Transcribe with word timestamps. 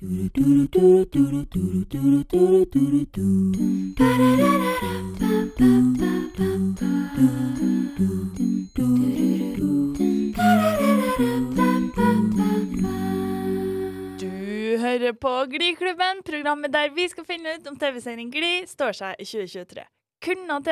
Du 0.00 0.08
hører 0.08 0.24
på 15.12 15.44
Gliklubben, 15.52 16.24
programmet 16.24 16.72
der 16.72 16.88
vi 16.96 17.04
skal 17.08 17.24
finne 17.28 17.54
ut 17.58 17.66
om 17.68 17.76
TV-serien 17.76 18.30
Gli 18.32 18.64
står 18.64 18.96
seg 18.96 19.20
i 19.20 19.28
2023. 19.28 19.84
Kunne, 20.24 20.64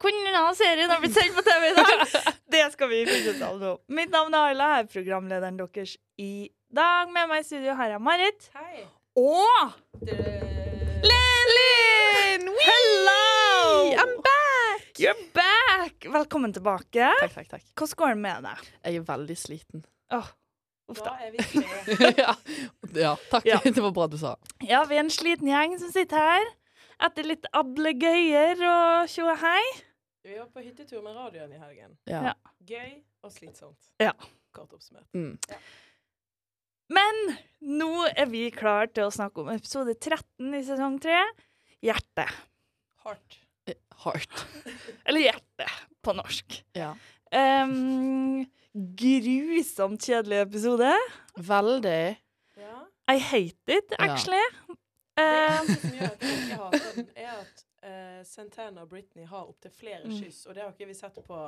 kunne 0.00 0.56
serien 0.56 0.88
ha 0.88 0.96
blitt 1.04 1.20
sendt 1.20 1.36
på 1.36 1.44
TV 1.44 1.68
i 1.68 1.76
dag? 1.76 2.00
Det 2.56 2.64
skal 2.72 2.88
vi 2.88 3.04
finne 3.04 3.36
ut 3.36 3.44
av 3.44 3.60
nå. 3.60 3.76
Mitt 3.92 4.08
navn 4.08 4.32
er 4.32 4.54
Arla, 4.54 4.78
jeg 4.78 4.86
er 4.86 4.92
programlederen 4.96 5.60
deres 5.60 6.00
i 6.16 6.48
dag. 6.72 7.10
Med 7.12 7.28
meg 7.30 7.42
i 7.42 7.46
studio 7.46 7.74
har 7.78 7.92
jeg 7.94 8.02
Marit. 8.02 8.48
Hei. 8.56 8.86
Og 9.16 9.76
Linn! 11.06 12.48
Hello! 12.66 13.92
I'm 13.96 14.14
back! 14.24 14.98
You're 15.00 15.22
back! 15.36 16.08
Velkommen 16.12 16.52
tilbake. 16.56 17.06
Takk, 17.20 17.34
takk, 17.36 17.48
takk. 17.54 17.64
Hvordan 17.78 17.96
går 18.02 18.12
det 18.14 18.20
med 18.24 18.48
deg? 18.48 18.66
Jeg 18.84 19.00
er 19.00 19.06
veldig 19.12 19.38
sliten. 19.38 19.84
Åh, 20.16 20.28
uff 20.92 21.00
da. 21.04 21.14
Ja. 22.22 22.34
ja, 22.94 23.14
takk. 23.30 23.46
Ja. 23.48 23.60
Det 23.64 23.82
var 23.82 23.94
bra 23.96 24.06
du 24.10 24.18
sa. 24.20 24.36
Ja, 24.64 24.84
vi 24.88 24.98
er 24.98 25.04
en 25.06 25.12
sliten 25.12 25.48
gjeng 25.50 25.78
som 25.82 25.92
sitter 25.94 26.20
her. 26.22 26.52
Etter 27.06 27.26
litt 27.28 27.46
ablegøyer 27.56 28.62
og 28.64 29.10
tjo 29.12 29.26
og 29.28 29.40
hei. 29.42 29.62
Vi 30.26 30.34
var 30.40 30.48
på 30.50 30.62
hyttetur 30.64 31.02
med 31.04 31.14
radioen 31.14 31.52
i 31.54 31.58
helgen. 31.60 31.96
Ja. 32.08 32.32
Ja. 32.32 32.36
Gøy 32.66 32.96
og 33.22 33.30
slitsomt. 33.34 33.92
Ja. 34.02 34.14
Kort 34.56 34.72
oppsummert. 34.74 35.06
Mm. 35.14 35.36
Men 36.92 37.16
nå 37.66 37.88
er 38.12 38.28
vi 38.30 38.44
klare 38.54 38.86
til 38.94 39.08
å 39.08 39.14
snakke 39.14 39.42
om 39.42 39.48
episode 39.54 39.94
13 39.98 40.54
i 40.54 40.62
sesong 40.66 40.98
3. 41.02 41.16
Hjerte. 41.86 42.26
Hardt. 43.06 43.38
Eh, 43.66 43.74
Heart. 44.04 44.44
Eller 45.06 45.26
Hjerte 45.28 45.66
på 46.06 46.14
norsk. 46.14 46.60
Ja. 46.78 46.92
Um, 47.34 48.44
grusomt 48.74 50.04
kjedelig 50.06 50.44
episode. 50.46 50.92
Veldig. 51.36 52.00
Ja. 52.60 52.78
I 53.10 53.18
hate 53.18 53.78
it, 53.80 53.94
Ja. 53.98 54.04
actually. 54.12 54.44
Det 55.16 55.24
Um, 55.24 55.24
eneste 55.24 55.80
som 55.80 55.94
gjør 55.96 56.10
at 56.12 56.20
jeg 56.22 56.38
ikke 56.42 56.56
hater 56.60 56.90
den, 56.96 57.06
er 57.16 57.28
at 57.40 57.62
uh, 57.86 58.24
Santana 58.28 58.82
og 58.82 58.90
Britney 58.90 59.24
har 59.24 59.46
opptil 59.48 59.70
flere 59.72 60.04
Mm. 60.04 60.18
kyss, 60.20 60.42
og 60.46 60.54
det 60.54 60.62
har 60.62 60.72
ikke 60.74 60.86
vi 60.90 60.94
sett 60.94 61.16
på 61.24 61.38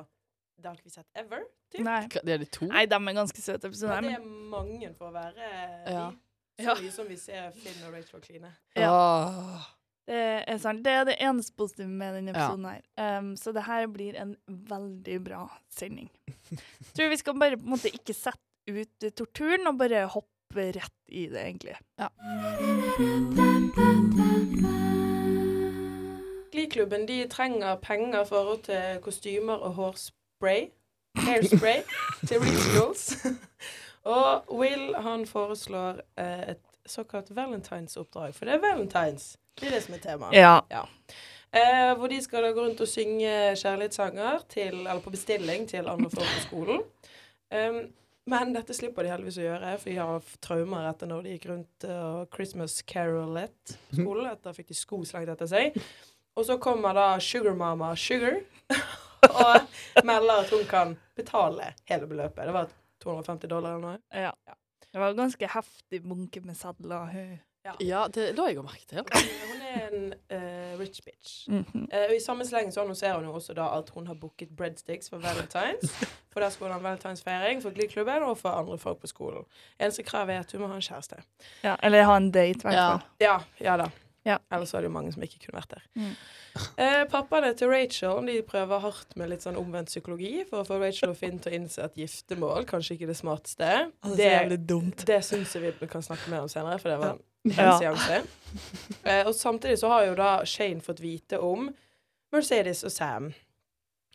Det 0.59 0.67
har 0.67 0.75
ikke 0.75 0.85
vi 0.89 0.91
sett 0.91 1.07
ever. 1.15 1.45
Typ. 1.73 1.83
nei. 1.87 2.01
Det 2.09 2.33
er 2.35 2.39
de 2.43 2.47
to? 2.51 2.67
nei, 2.67 2.85
de 2.91 2.95
er 2.99 3.15
ganske 3.15 3.43
søte 3.45 3.69
Ja, 3.71 4.01
Men 4.01 4.05
det 4.05 4.15
er 4.17 4.25
mange 4.51 4.95
for 4.97 5.11
å 5.11 5.13
være 5.15 5.51
Ja. 5.87 6.11
de. 6.59 6.65
Så 6.65 6.75
mye 6.83 6.91
som 6.93 7.07
vi 7.07 7.17
ser 7.17 7.51
Finn 7.55 7.85
og 7.87 7.93
Rachel 7.95 8.21
kline. 8.21 8.51
Ja. 8.77 8.91
Åh. 8.91 9.67
det 10.09 10.45
er 10.49 10.59
sant. 10.59 10.83
Det 10.83 10.91
er 10.93 11.05
det 11.05 11.17
eneste 11.21 11.55
positive 11.57 11.87
med 11.89 12.15
denne 12.17 12.33
Ja. 12.35 12.49
episoden 12.49 12.65
her. 12.67 13.19
Um, 13.19 13.37
så 13.37 13.53
det 13.53 13.63
her 13.65 13.87
blir 13.87 14.17
en 14.17 14.37
veldig 14.49 15.23
bra 15.25 15.49
sending. 15.71 16.11
Jeg 16.27 16.59
Tror 16.97 17.09
vi 17.11 17.17
skal 17.17 17.39
bare 17.39 17.57
på 17.57 17.65
en 17.69 17.77
måte 17.77 17.93
ikke 17.95 18.15
sette 18.15 18.39
ut 18.69 19.15
torturen, 19.15 19.67
og 19.69 19.79
bare 19.79 20.07
hoppe 20.09 20.73
rett 20.75 20.99
i 21.09 21.27
det, 21.29 21.45
egentlig. 21.47 21.77
Ja. 21.99 22.09
Gliklubben 26.53 27.07
de 27.07 27.27
trenger 27.29 27.77
penger 27.77 28.25
for 28.29 28.55
å 28.55 28.61
til 28.65 29.01
kostymer 29.05 29.61
og 29.63 29.75
hårspray. 29.79 30.15
Hairspray 30.41 31.83
til 32.27 32.39
Regionals. 32.39 33.27
og 34.17 34.55
Will 34.59 34.95
han 34.95 35.27
foreslår 35.27 36.01
eh, 36.19 36.51
et 36.51 36.63
såkalt 36.87 37.37
Valentines-oppdrag, 37.37 38.35
for 38.35 38.45
det 38.45 38.55
er 38.55 38.63
Valentines. 38.63 39.37
Det 39.61 39.69
er 39.69 39.77
det 39.77 39.83
som 39.83 39.95
er 39.95 39.99
temaet. 39.99 40.39
Ja. 40.39 40.85
Eh, 41.51 41.97
hvor 41.99 42.09
de 42.09 42.23
skal 42.23 42.45
da 42.45 42.53
gå 42.53 42.65
rundt 42.65 42.81
og 42.81 42.89
synge 42.89 43.33
kjærlighetssanger 43.57 44.45
til, 44.49 44.75
eller 44.87 45.01
på 45.01 45.11
bestilling 45.11 45.69
til 45.69 45.89
andre 45.89 46.11
folk 46.11 46.29
på 46.29 46.45
skolen. 46.47 46.85
Um, 47.49 47.81
men 48.29 48.53
dette 48.53 48.77
slipper 48.77 49.07
de 49.07 49.13
heldigvis 49.13 49.39
å 49.41 49.47
gjøre, 49.47 49.75
for 49.81 49.91
de 49.91 49.97
har 49.97 50.33
traumer 50.45 50.89
etter 50.91 51.09
når 51.09 51.25
de 51.25 51.35
gikk 51.35 51.47
rundt 51.49 51.87
og 51.89 52.35
Christmas 52.35 52.83
Carolet 52.85 53.77
skolen. 53.89 54.29
Etter 54.29 54.57
fikk 54.57 54.69
de 54.69 54.77
sko 54.77 55.01
slengt 55.09 55.33
etter 55.33 55.49
seg. 55.49 55.79
Og 56.37 56.45
så 56.47 56.59
kommer 56.61 56.93
da 56.95 57.07
Sugar 57.25 57.57
Mama 57.57 57.95
Sugar 57.97 58.43
og 59.29 60.05
melder 60.05 60.45
at 60.45 60.51
hun 60.55 60.65
kan 60.71 60.97
betale 61.17 61.73
hele 61.91 62.07
beløpet. 62.07 62.47
Det 62.47 62.55
var 62.55 62.69
250 63.03 63.49
dollar 63.51 63.77
eller 63.77 63.87
noe. 63.97 63.99
ja. 64.13 64.33
Det 64.93 65.01
var 65.03 65.11
en 65.13 65.19
ganske 65.21 65.49
heftig 65.53 65.99
bunke 66.03 66.41
med 66.41 66.57
sadler. 66.57 67.11
Ja. 67.65 67.75
Ja, 67.85 68.07
det 68.09 68.31
la 68.39 68.47
jeg 68.49 68.57
jo 68.57 68.63
merke 68.65 68.87
til. 68.89 69.03
Hun 69.05 69.61
er 69.69 69.83
en 69.91 70.07
uh, 70.33 70.79
rich 70.81 71.03
bitch. 71.05 71.43
Mhm. 71.53 71.83
Eh, 71.93 72.07
og 72.09 72.15
I 72.17 72.21
samme 72.25 72.47
sleng 72.49 72.73
så 72.73 72.81
annonserer 72.87 73.19
hun 73.19 73.27
jo 73.29 73.35
også 73.37 73.53
da 73.59 73.67
at 73.77 73.91
hun 73.93 74.07
har 74.09 74.17
booket 74.17 74.49
breadsticks 74.57 75.11
for 75.13 75.21
Valentines. 75.21 75.93
For 76.33 76.41
der 76.41 76.49
skal 76.55 76.67
hun 76.67 76.73
ha 76.73 76.79
en 76.79 76.85
valentinsfeiring 76.89 77.61
for 77.63 77.77
Gliklubben 77.77 78.23
og 78.25 78.39
for 78.41 78.49
andre 78.57 78.79
folk 78.79 79.03
på 79.05 79.07
skolen. 79.13 79.45
Eneste 79.79 80.03
krav 80.09 80.31
er 80.33 80.41
at 80.41 80.53
hun 80.57 80.65
må 80.65 80.73
ha 80.73 80.81
en 80.81 80.87
kjæreste. 80.89 81.21
Ja, 81.67 81.77
eller 81.83 82.09
ha 82.09 82.17
en 82.17 82.31
date, 82.33 82.59
i 82.59 82.63
hvert 82.63 82.75
Ja. 82.81 82.99
Ja, 83.21 83.39
ja 83.61 83.77
da. 83.85 83.91
Ja. 84.29 84.37
Ellers 84.53 84.75
er 84.77 84.85
det 84.85 84.91
jo 84.91 84.95
mange 84.95 85.13
som 85.15 85.25
ikke 85.25 85.41
kunne 85.47 85.61
vært 85.63 85.73
der. 85.77 85.87
Mm. 85.97 86.13
Eh, 86.85 87.03
pappaene 87.13 87.53
til 87.57 87.71
Rachel 87.73 88.27
de 88.29 88.37
prøver 88.47 88.83
hardt 88.83 89.17
med 89.17 89.31
litt 89.33 89.45
sånn 89.47 89.57
omvendt 89.61 89.93
psykologi 89.93 90.43
for 90.49 90.61
å 90.63 90.67
få 90.69 90.81
Rachel 90.83 91.15
og 91.15 91.19
Finn 91.21 91.39
til 91.43 91.55
å 91.55 91.59
innse 91.61 91.87
at 91.87 91.97
giftermål 91.99 92.67
kanskje 92.69 92.97
ikke 92.97 93.09
er 93.09 93.13
det 93.15 93.19
smarteste. 93.23 93.73
Det, 94.19 94.61
dumt. 94.69 95.05
det 95.09 95.21
syns 95.27 95.55
jeg 95.57 95.75
vi 95.81 95.91
kan 95.91 96.05
snakke 96.05 96.33
mer 96.33 96.45
om 96.45 96.53
senere, 96.53 96.81
for 96.83 96.93
det 96.93 97.01
var 97.03 97.17
en 97.17 97.25
Ja. 97.49 97.79
seanse. 97.81 98.23
Eh, 99.05 99.23
og 99.27 99.35
samtidig 99.39 99.79
så 99.81 99.93
har 99.95 100.09
jo 100.11 100.17
da 100.19 100.33
Shane 100.45 100.85
fått 100.85 101.01
vite 101.01 101.39
om 101.41 101.71
Mercedes 102.35 102.85
og 102.85 102.93
Sam. 102.93 103.31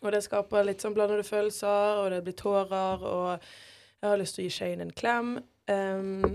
Og 0.04 0.12
det 0.12 0.20
skaper 0.26 0.66
litt 0.68 0.82
sånn 0.84 0.94
blandede 0.94 1.24
følelser, 1.24 2.02
og 2.02 2.10
det 2.12 2.22
blir 2.26 2.36
tårer, 2.36 3.02
og 3.08 3.40
jeg 3.40 4.10
har 4.10 4.20
lyst 4.20 4.36
til 4.36 4.44
å 4.44 4.48
gi 4.50 4.52
Shane 4.58 4.84
en 4.84 4.92
klem. 4.94 5.38
Um, 5.64 6.34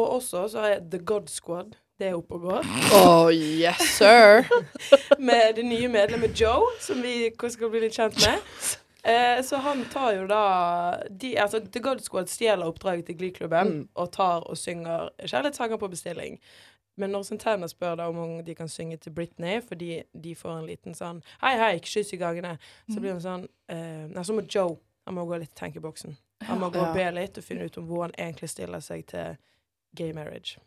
og 0.00 0.14
også 0.16 0.46
så 0.48 0.62
er 0.64 0.78
The 0.88 1.02
God 1.04 1.28
Squad 1.28 1.76
det 1.98 2.08
er 2.08 2.14
oppe 2.18 2.34
og 2.34 2.40
går. 2.48 2.68
Oh, 2.96 3.28
yes, 3.32 3.82
sir. 3.98 4.42
Med 5.28 5.54
det 5.56 5.64
nye 5.68 5.88
medlemmet 5.92 6.34
Joe, 6.40 6.70
som 6.80 7.02
vi 7.04 7.30
skal 7.50 7.70
bli 7.70 7.80
litt 7.84 7.94
kjent 7.98 8.16
med. 8.24 8.42
Eh, 9.04 9.42
så 9.44 9.58
han 9.62 9.84
tar 9.90 10.12
jo 10.16 10.26
da 10.30 10.42
de, 11.10 11.32
altså 11.42 11.58
The 11.60 11.80
God 11.82 12.00
Squad 12.04 12.30
stjeler 12.30 12.66
oppdraget 12.70 13.06
til 13.10 13.16
Glee-klubben 13.18 13.72
Mm. 13.72 13.88
og 13.94 14.12
tar 14.14 14.44
og 14.46 14.56
synger 14.58 15.08
kjærlighetssanger 15.26 15.76
på 15.82 15.88
bestilling. 15.90 16.38
Men 16.96 17.10
når 17.10 17.22
Santana 17.24 17.66
spør 17.70 17.94
da 17.96 18.06
om 18.08 18.42
de 18.44 18.54
kan 18.54 18.68
synge 18.68 18.96
til 19.00 19.12
Britney, 19.16 19.60
fordi 19.68 20.02
de 20.24 20.34
får 20.34 20.58
en 20.58 20.66
liten 20.68 20.94
sånn 20.94 21.22
Hei, 21.40 21.54
hei, 21.58 21.70
ikke 21.80 21.88
kyss 21.96 22.12
i 22.12 22.18
gangene. 22.20 22.58
Så 22.92 23.00
blir 23.00 23.12
hun 23.16 23.22
sånn 23.24 23.46
eh, 23.72 24.06
Nei, 24.12 24.22
så 24.28 24.34
må 24.36 24.44
Joe 24.46 24.76
Han 25.06 25.16
må 25.16 25.24
gå 25.26 25.38
litt 25.40 25.50
i 25.54 25.58
tenkeboksen. 25.64 26.16
Han 26.46 26.60
må 26.60 26.68
gå 26.74 26.78
og 26.82 26.94
be 26.94 27.08
litt 27.16 27.38
og 27.40 27.44
finne 27.46 27.64
ut 27.66 27.78
om 27.80 27.86
hvor 27.88 28.04
han 28.04 28.12
egentlig 28.18 28.50
stiller 28.52 28.80
seg 28.84 29.06
til 29.10 29.36
gay 29.98 30.12
marriage. 30.14 30.58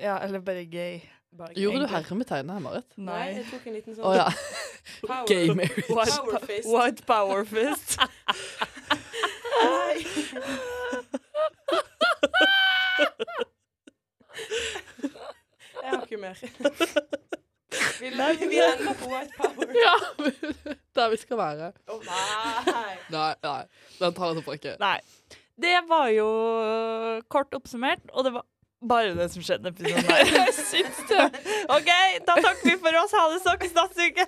Ja, 0.00 0.18
eller 0.18 0.40
bare 0.40 0.64
gay. 0.64 1.00
Bare 1.38 1.52
Gjorde 1.56 1.78
du 1.78 1.84
egentlig. 1.84 2.04
hermetegn 2.08 2.50
her, 2.50 2.58
Marit? 2.58 2.84
Nei, 2.96 3.04
Nei. 3.04 3.34
jeg 3.36 3.44
tok 3.50 3.66
en 3.66 3.72
liten 3.76 3.94
sånn 3.96 4.04
oh, 4.04 4.14
ja. 4.16 4.26
power, 5.08 5.26
Gay 5.28 5.54
marriage. 5.56 5.88
White, 5.88 6.16
power 6.20 6.40
fist. 6.48 6.68
white 6.68 7.06
power 7.08 7.44
fist. 7.48 7.96
Nei. 9.62 9.94
Jeg 15.82 15.88
har 15.88 16.04
ikke 16.04 16.20
mer. 16.20 16.36
Vi, 16.42 18.10
vi, 18.10 18.48
vi 18.52 18.60
ender 18.60 18.94
på 19.00 19.08
white 19.08 19.32
power. 19.38 19.76
ja. 19.86 19.96
Der 20.96 21.10
vi 21.10 21.20
skal 21.20 21.40
være. 21.40 21.72
Oh, 21.88 22.00
nei. 22.04 22.96
Nei, 23.12 23.34
nei. 23.42 23.60
Den 23.98 24.16
tar 24.16 24.32
jeg 24.32 24.42
tilbake. 24.42 24.76
Nei. 24.80 24.98
Det 25.62 25.76
var 25.88 26.08
jo 26.12 26.28
kort 27.32 27.54
oppsummert, 27.56 28.04
og 28.12 28.24
det 28.28 28.32
var 28.36 28.44
bare 28.88 29.14
det 29.18 29.28
som 29.32 29.42
skjedde 29.44 29.70
i 29.70 29.72
episoden 29.72 30.08
her. 30.10 31.30
OK, 31.76 31.90
da 32.26 32.34
takker 32.40 32.64
vi 32.70 32.76
for 32.82 32.98
oss. 33.02 33.14
Ha 33.18 33.24
det, 33.32 33.40
snakkes 33.44 33.74
neste 33.76 34.08
uke. 34.10 34.26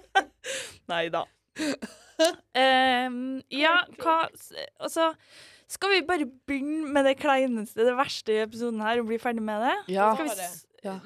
Nei 0.92 1.04
da. 1.14 1.24
Um, 2.54 3.16
ja, 3.50 3.74
hva 3.98 4.16
Altså, 4.78 5.08
skal 5.70 5.90
vi 5.94 6.02
bare 6.06 6.26
begynne 6.46 6.92
med 6.94 7.08
det 7.08 7.16
kleineste, 7.18 7.82
det 7.88 7.96
verste 7.98 8.34
i 8.36 8.42
episoden 8.44 8.82
her, 8.84 9.00
og 9.02 9.08
bli 9.10 9.18
ferdig 9.22 9.42
med 9.42 9.64
det? 9.66 9.74
Ja. 9.96 10.12
Skal 10.14 10.30
vi 10.30 10.36
s- 10.50 10.66
Ja. 10.84 10.98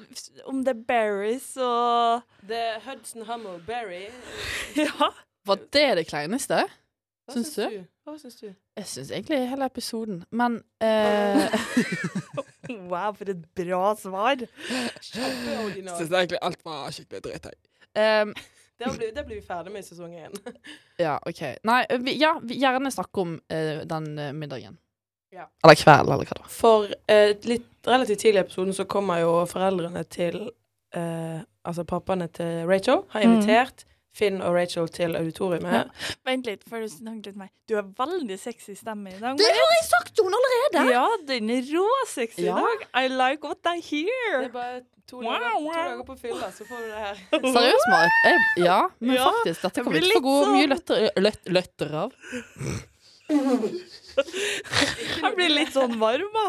Om 0.51 0.63
det 0.67 0.73
er 0.75 0.81
berries 0.89 1.53
og 1.63 2.21
Det 2.45 2.57
er 2.57 2.79
Hudson 2.83 3.23
Hummel 3.25 3.61
Berry. 3.65 4.09
Ja. 4.75 5.09
Var 5.47 5.55
det 5.73 5.85
det 5.97 6.07
kleineste? 6.09 6.65
Hva 7.29 7.35
Syns 7.35 7.51
syns 7.53 7.71
du? 7.71 7.77
du? 7.77 7.87
Hva 8.05 8.13
syns 8.17 8.37
du? 8.41 8.45
Jeg 8.79 8.87
syns 8.89 9.11
egentlig 9.13 9.37
hele 9.51 9.65
episoden, 9.69 10.23
men 10.33 10.55
eh, 10.81 11.43
Wow, 12.89 13.13
for 13.17 13.29
et 13.29 13.43
bra 13.57 13.91
svar. 13.97 14.41
Jeg 14.41 15.03
Syns 15.05 16.09
egentlig 16.09 16.39
alt 16.41 16.63
var 16.65 16.89
skikkelig 16.95 17.21
dritt, 17.27 17.51
jeg. 17.51 17.59
Um, 17.99 18.33
Det 18.79 18.91
blir, 18.97 19.09
det 19.11 19.25
blir 19.27 19.35
vi 19.35 19.43
ferdig 19.43 19.73
med 19.73 19.83
i 19.83 19.87
sesong 19.89 20.13
én. 20.15 20.35
ja, 21.05 21.17
OK. 21.27 21.41
Nei, 21.67 21.81
vi, 21.99 22.13
ja, 22.21 22.37
vi 22.41 22.55
gjerne 22.61 22.91
snakke 22.95 23.25
om 23.25 23.33
uh, 23.35 23.81
den 23.85 24.07
uh, 24.17 24.29
middagen. 24.33 24.77
Ja. 25.35 25.49
Eller 25.63 25.75
kveld, 25.77 26.07
eller 26.07 26.23
hva 26.23 26.37
det 26.37 26.45
var. 26.45 26.53
For 26.53 26.87
uh, 26.87 27.33
litt 27.51 27.89
relativt 27.89 28.23
tidlig 28.23 28.39
i 28.39 28.45
episoden 28.47 28.73
så 28.73 28.87
kommer 28.89 29.19
jo 29.21 29.33
foreldrene 29.51 30.03
til 30.09 30.41
eh, 30.95 31.39
Altså 31.69 31.83
pappaene 31.85 32.25
til 32.33 32.65
Rachel 32.67 33.03
har 33.13 33.23
Mm. 33.27 33.71
Finn 34.19 34.41
og 34.43 34.53
Rachel 34.57 34.89
til 34.91 35.15
auditoriet 35.15 35.63
Ja. 35.63 35.83
Vent 36.27 36.45
litt, 36.49 36.63
før 36.67 36.83
du 36.83 36.91
snakker 36.91 37.31
litt 37.31 37.39
meg. 37.39 37.49
Du 37.69 37.75
har 37.79 37.87
veldig 37.99 38.37
sexy 38.41 38.75
stemme 38.77 39.13
i 39.15 39.17
dag. 39.19 39.37
Det 39.39 39.47
har 39.49 39.73
jeg 39.77 39.87
sagt, 39.89 40.13
til 40.17 40.27
henne 40.27 40.39
allerede! 40.43 40.85
Ja, 40.93 41.07
den 41.31 41.49
er 41.55 41.67
råsexy 41.73 42.45
i 42.45 42.53
dag. 42.53 42.87
I 43.03 43.07
like 43.13 43.47
what 43.47 43.69
I 43.71 43.77
hear. 43.79 44.41
Det 44.43 44.49
er 44.49 44.55
bare 44.57 44.81
to, 45.09 45.21
Wow, 45.23 45.31
dager, 45.31 45.55
to 45.57 45.73
dager 45.73 46.03
på 46.05 46.15
fylla, 46.21 46.51
så 46.53 46.67
får 46.69 46.83
du 46.83 46.89
det 46.91 46.99
her. 47.01 47.23
Seriøst, 47.55 47.87
Marit? 47.95 48.51
Ja, 48.61 48.79
men 48.99 49.15
Ja, 49.15 49.29
faktisk. 49.39 49.63
Dette 49.65 49.83
kommer 49.87 49.97
vi 49.99 50.05
til 50.05 50.11
å 50.11 50.19
få 50.19 50.25
gå 50.27 50.35
sånn- 50.43 50.55
mye 50.59 50.69
løtter, 50.75 51.09
løtt, 51.25 51.41
løtter 51.59 51.95
av. 52.03 52.13
Jeg 55.19 55.35
blir 55.37 55.51
litt 55.53 55.69
sånn 55.73 55.97
varm, 56.01 56.29
da. 56.33 56.47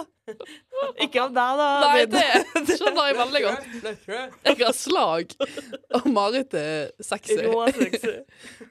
Ikke 1.03 1.23
av 1.25 1.33
deg, 1.35 1.59
da. 1.61 1.67
Nei, 1.85 2.05
det 2.11 2.77
skjønner 2.79 3.05
jeg 3.11 3.17
veldig 3.19 3.43
godt. 3.45 3.63
Jeg 4.47 4.57
har 4.63 4.75
slag, 4.77 5.27
og 5.99 6.05
Marit 6.11 6.55
er 6.59 6.91
sexy. 7.05 7.37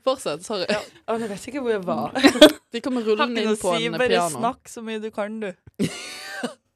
Fortsett. 0.06 0.42
Sorry. 0.48 0.68
Å, 0.70 0.72
nå 1.20 1.26
vet 1.30 1.38
jeg 1.38 1.48
ikke 1.54 1.64
hvor 1.66 1.74
jeg 1.76 1.84
var. 1.88 2.08
De 2.74 2.80
kommer 2.86 3.02
rullende 3.08 3.40
inn 3.46 3.58
på 3.60 3.70
en 3.76 3.78
piano 3.78 3.80
si, 3.80 3.86
en 3.90 3.94
bare 3.98 4.10
piano. 4.12 4.36
snakk 4.38 4.62
så 4.72 4.80
mye 4.86 5.00
du 5.04 5.10
kan, 5.16 5.32
du. 5.44 5.50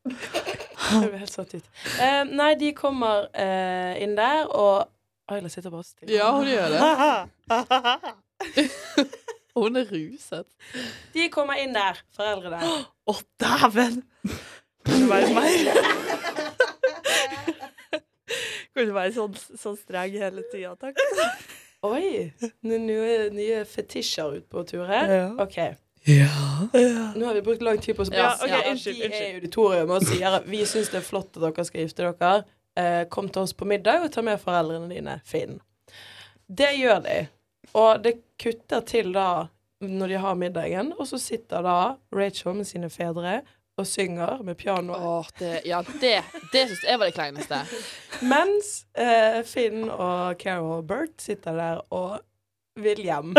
Jeg 0.04 1.08
ble 1.10 1.18
helt 1.22 1.32
satt 1.32 1.54
ut. 1.56 1.68
Uh, 1.96 2.24
nei, 2.28 2.60
de 2.60 2.74
kommer 2.76 3.32
uh, 3.32 3.94
inn 4.04 4.18
der, 4.20 4.44
og 4.52 4.84
Ayla 5.32 5.48
sitter 5.50 5.72
bare 5.72 5.84
stille. 5.88 6.12
Ja, 6.12 6.36
hun 6.36 6.44
gjør 6.46 6.70
det. 6.76 6.84
Å, 9.54 9.62
Hun 9.68 9.76
er 9.78 9.86
ruset. 9.86 10.48
De 11.14 11.28
kommer 11.34 11.60
inn 11.62 11.76
der, 11.76 12.00
foreldrene. 12.16 12.86
dæven! 13.40 14.00
Kan 14.84 15.00
du 15.00 15.08
være 15.08 15.30
mer 15.36 15.52
Kan 18.74 18.88
du 18.90 18.94
være 18.96 19.12
sånn, 19.14 19.36
sånn 19.60 19.78
streng 19.78 20.16
hele 20.18 20.42
tida, 20.52 20.74
takk? 20.82 20.98
Oi! 21.86 22.32
Noen 22.66 22.86
nye, 22.88 23.28
nye 23.36 23.60
fetisjer 23.70 24.40
ut 24.40 24.48
på 24.50 24.64
tur 24.70 24.88
her. 24.90 25.12
Ja. 25.12 25.28
OK. 25.44 25.58
Ja. 26.10 26.32
Nå 27.16 27.28
har 27.30 27.38
vi 27.38 27.44
brukt 27.46 27.62
lang 27.64 27.78
tid 27.84 27.96
på 27.96 28.04
å 28.04 28.10
Ja, 28.12 28.32
spørre 28.36 28.50
ja, 28.50 28.64
at 28.64 28.72
unnskyld, 28.74 28.98
de 28.98 29.04
er 29.04 29.06
i 29.06 29.12
unnskyld. 29.12 29.38
auditorium 29.38 29.94
og 29.96 30.08
sier 30.08 30.40
at 30.40 30.50
vi 30.50 30.64
syns 30.68 30.90
det 30.92 31.00
er 31.00 31.06
flott 31.06 31.38
at 31.38 31.44
dere 31.46 31.66
skal 31.70 31.86
gifte 31.86 32.08
dere. 32.10 32.34
Eh, 32.80 33.04
kom 33.14 33.30
til 33.30 33.44
oss 33.46 33.54
på 33.56 33.68
middag 33.70 34.08
og 34.08 34.12
ta 34.16 34.24
med 34.26 34.42
foreldrene 34.42 34.90
dine. 34.92 35.20
Finn. 35.30 35.60
Det 36.50 36.72
gjør 36.80 37.04
de. 37.06 37.20
Og 37.72 38.04
det 38.04 38.18
kutter 38.42 38.84
til 38.86 39.14
da 39.16 39.48
når 39.84 40.08
de 40.14 40.20
har 40.24 40.36
middagen, 40.40 40.94
og 40.96 41.08
så 41.08 41.20
sitter 41.20 41.64
da 41.66 41.78
Rachel 42.16 42.56
med 42.56 42.68
sine 42.68 42.90
fedre 42.92 43.42
og 43.78 43.88
synger 43.88 44.44
med 44.46 44.58
piano. 44.58 44.94
Åh, 44.94 45.28
det, 45.40 45.62
ja, 45.66 45.82
det, 46.02 46.22
det 46.54 46.68
syns 46.70 46.84
jeg 46.86 47.00
var 47.00 47.10
det 47.10 47.16
kleineste. 47.18 47.62
Mens 48.22 48.70
eh, 48.94 49.42
Finn 49.48 49.90
og 49.90 50.38
Carol 50.40 50.78
og 50.78 50.86
Bert 50.88 51.18
sitter 51.22 51.58
der 51.58 51.82
og 51.94 52.20
vil 52.80 53.02
hjem. 53.06 53.34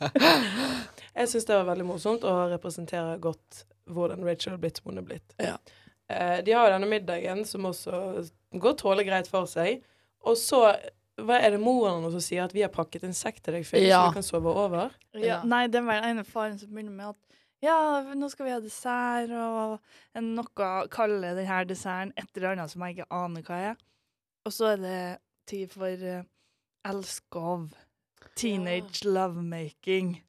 jeg 1.18 1.28
syns 1.28 1.46
det 1.48 1.58
var 1.58 1.68
veldig 1.68 1.86
morsomt 1.88 2.24
og 2.28 2.54
representerer 2.54 3.20
godt 3.22 3.64
hvordan 3.90 4.24
Rachel 4.24 4.56
er 4.56 4.62
blitt 4.62 4.80
som 4.80 4.90
hun 4.90 5.02
er 5.02 5.06
blitt. 5.06 5.36
Ja. 5.40 5.56
Eh, 6.10 6.40
de 6.46 6.56
har 6.56 6.68
jo 6.68 6.74
denne 6.78 6.90
middagen 6.90 7.44
som 7.48 7.68
også 7.68 8.24
går 8.56 8.80
tålelig 8.80 9.08
greit 9.10 9.30
for 9.30 9.48
seg. 9.50 9.84
Og 10.24 10.36
så 10.38 10.64
hva 11.26 11.38
er 11.40 11.54
det 11.54 11.60
moren 11.62 11.98
hennes 12.00 12.12
som 12.16 12.22
sier 12.24 12.44
at 12.44 12.54
vi 12.54 12.62
har 12.64 12.72
pakket 12.74 13.04
en 13.08 13.16
sekk 13.16 13.40
til 13.42 13.54
deg, 13.58 13.66
før, 13.68 13.82
Ja. 13.84 14.00
så 14.04 14.08
du 14.08 14.14
kan 14.18 14.26
sove 14.26 14.54
over? 14.54 14.90
Ja, 15.14 15.20
Ja. 15.26 15.42
nei, 15.44 15.66
det 15.66 15.82
var 15.84 16.00
den 16.00 16.10
ene 16.18 16.24
faren 16.24 16.58
som 16.58 16.70
begynner 16.70 16.92
med 16.96 17.08
at 17.14 17.16
ja, 17.62 17.76
nå 18.16 18.28
skal 18.32 18.46
vi 18.46 18.52
ha 18.54 18.60
dessert, 18.64 19.30
og 19.36 19.80
noe 20.24 20.88
kaller 20.88 21.34
denne 21.36 21.64
desserten 21.68 22.12
et 22.16 22.30
eller 22.36 22.54
annet 22.54 22.70
som 22.72 22.80
jeg 22.86 22.96
ikke 22.96 23.12
aner 23.12 23.42
hva 23.44 23.58
er. 23.70 23.76
Og 24.48 24.52
så 24.56 24.70
er 24.72 24.76
det 24.80 25.18
tid 25.46 25.68
for 25.74 26.04
uh, 26.08 26.22
elskov. 26.88 27.66
Teenage 28.34 29.04
lovemaking. 29.04 30.22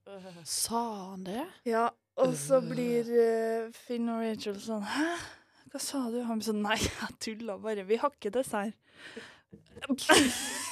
Sa 0.43 0.81
han 1.11 1.23
det? 1.23 1.45
Ja, 1.65 1.85
og 2.19 2.35
så 2.35 2.59
blir 2.59 3.07
uh, 3.07 3.71
Finn 3.71 4.09
og 4.11 4.25
Rachel 4.25 4.59
sånn 4.59 4.83
Hæ? 4.83 5.13
Hva 5.71 5.79
sa 5.79 6.01
du? 6.11 6.19
Han 6.27 6.41
blir 6.41 6.49
sånn 6.49 6.59
Nei, 6.65 6.75
jeg 6.83 7.15
tulla 7.23 7.55
bare. 7.63 7.87
Vi 7.87 7.95
har 8.01 8.11
ikke 8.11 8.33
dessert. 8.41 8.75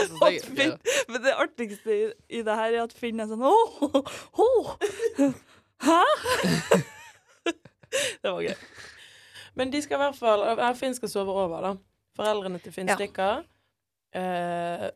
Altså, 0.00 0.24
Og 0.26 0.56
Finn, 0.56 0.72
men 1.08 1.22
det 1.24 1.32
artigste 1.36 1.96
i, 1.96 2.04
i 2.38 2.42
det 2.46 2.56
her 2.60 2.76
er 2.78 2.82
at 2.86 2.92
Finn 2.96 3.20
er 3.20 3.28
sånn 3.30 3.42
Åh, 3.42 4.00
Oh, 4.40 4.72
Hæ? 5.80 6.00
det 8.22 8.30
var 8.32 8.40
gøy. 8.44 8.54
Men 9.54 9.72
de 9.72 9.82
skal 9.82 9.96
i 9.98 10.02
hvert 10.04 10.16
fall 10.18 10.44
eh, 10.52 10.74
Finn 10.78 10.94
skal 10.94 11.08
sove 11.10 11.32
over, 11.32 11.60
da. 11.64 11.72
Foreldrene 12.16 12.58
til 12.62 12.72
Finn 12.72 12.88
Ja. 12.88 12.96
stikker. 12.98 13.42
Eh, 14.14 14.88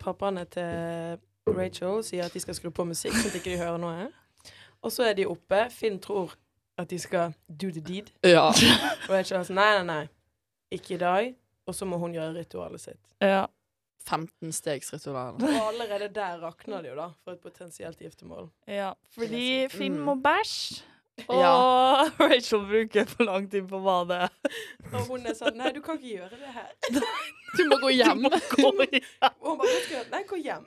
pappaene 0.00 0.44
til 0.50 1.18
Rachel 1.46 2.02
sier 2.04 2.24
at 2.26 2.34
de 2.34 2.40
skal 2.40 2.54
skru 2.54 2.70
på 2.70 2.84
musikk, 2.86 3.14
sånn 3.18 3.30
at 3.32 3.38
ikke 3.40 3.50
de 3.54 3.58
hører 3.60 3.78
noe. 3.82 4.08
Og 4.82 4.92
så 4.92 5.04
er 5.10 5.14
de 5.18 5.26
oppe. 5.26 5.64
Finn 5.70 5.98
tror 6.02 6.34
at 6.78 6.90
de 6.90 6.98
skal 6.98 7.34
do 7.48 7.70
the 7.70 7.80
deed. 7.80 8.10
Ja. 8.24 8.48
Og 8.48 9.10
Rachel 9.14 9.38
er 9.40 9.46
sånn 9.48 9.58
Nei, 9.58 9.70
nei, 9.78 9.86
nei. 9.86 10.08
Ikke 10.72 10.94
i 10.96 10.98
dag. 11.02 11.34
Og 11.66 11.74
så 11.78 11.86
må 11.86 11.98
hun 12.02 12.14
gjøre 12.16 12.32
ritualet 12.40 12.80
sitt. 12.82 12.98
Ja. 13.22 13.44
15-stegsritualet. 14.08 15.42
Og 15.42 15.68
allerede 15.72 16.08
der 16.14 16.38
rakner 16.42 16.82
det 16.82 16.90
jo, 16.92 16.96
da, 16.98 17.08
for 17.24 17.32
et 17.36 17.40
potensielt 17.42 17.98
giftermål. 17.98 18.50
ja 18.66 18.92
fordi 19.14 19.68
Finn 19.70 19.94
Mm. 19.98 20.04
må 20.04 20.14
bæsje. 20.22 20.82
Og 21.28 21.36
Ja. 21.36 21.52
Rachel 22.20 22.62
bruker 22.66 23.04
for 23.06 23.24
lang 23.24 23.50
tid 23.50 23.68
på 23.68 23.78
badet. 23.84 24.30
Og 24.94 25.00
hun 25.10 25.26
er 25.26 25.34
sånn 25.36 25.56
Nei, 25.60 25.70
du 25.72 25.80
kan 25.84 25.98
ikke 26.00 26.16
gjøre 26.18 26.30
det 26.40 26.52
her. 26.56 26.72
Du 27.56 27.66
må 27.68 27.76
gå 27.82 27.90
hjem. 27.92 28.22
Gå 28.24 28.70
hjem. 28.88 29.34
Og 29.42 29.48
hun 29.50 29.58
bare 29.58 29.68
skal 29.84 29.92
jeg 29.92 29.98
gjøre?» 29.98 30.10
Nei, 30.14 30.22
gå 30.24 30.36
hjem. 30.40 30.64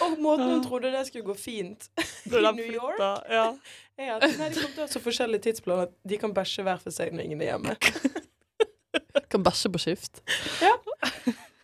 Og 0.00 0.14
måten 0.20 0.48
hun 0.50 0.62
trodde 0.64 0.90
det 0.92 1.06
skulle 1.06 1.24
gå 1.24 1.34
fint 1.36 1.88
i 2.26 2.30
New 2.40 2.72
York, 2.72 2.98
Ja. 3.30 3.54
er 3.98 4.14
at 4.16 4.38
nei, 4.38 4.48
de 4.48 4.54
kommer 4.60 4.74
til 4.74 4.82
å 4.82 4.86
ha 4.86 4.88
så 4.88 5.00
forskjellige 5.04 5.42
tidsplaner 5.48 5.82
at 5.88 5.92
de 6.08 6.16
kan 6.18 6.32
bæsje 6.34 6.62
hver 6.64 6.80
for 6.80 6.90
seg 6.94 7.12
når 7.12 7.24
ingen 7.28 7.42
er 7.44 7.50
hjemme. 7.52 7.76
Kan 9.30 9.42
bæsje 9.46 9.70
på 9.72 9.78
skift. 9.78 10.20
Ja. 10.62 10.72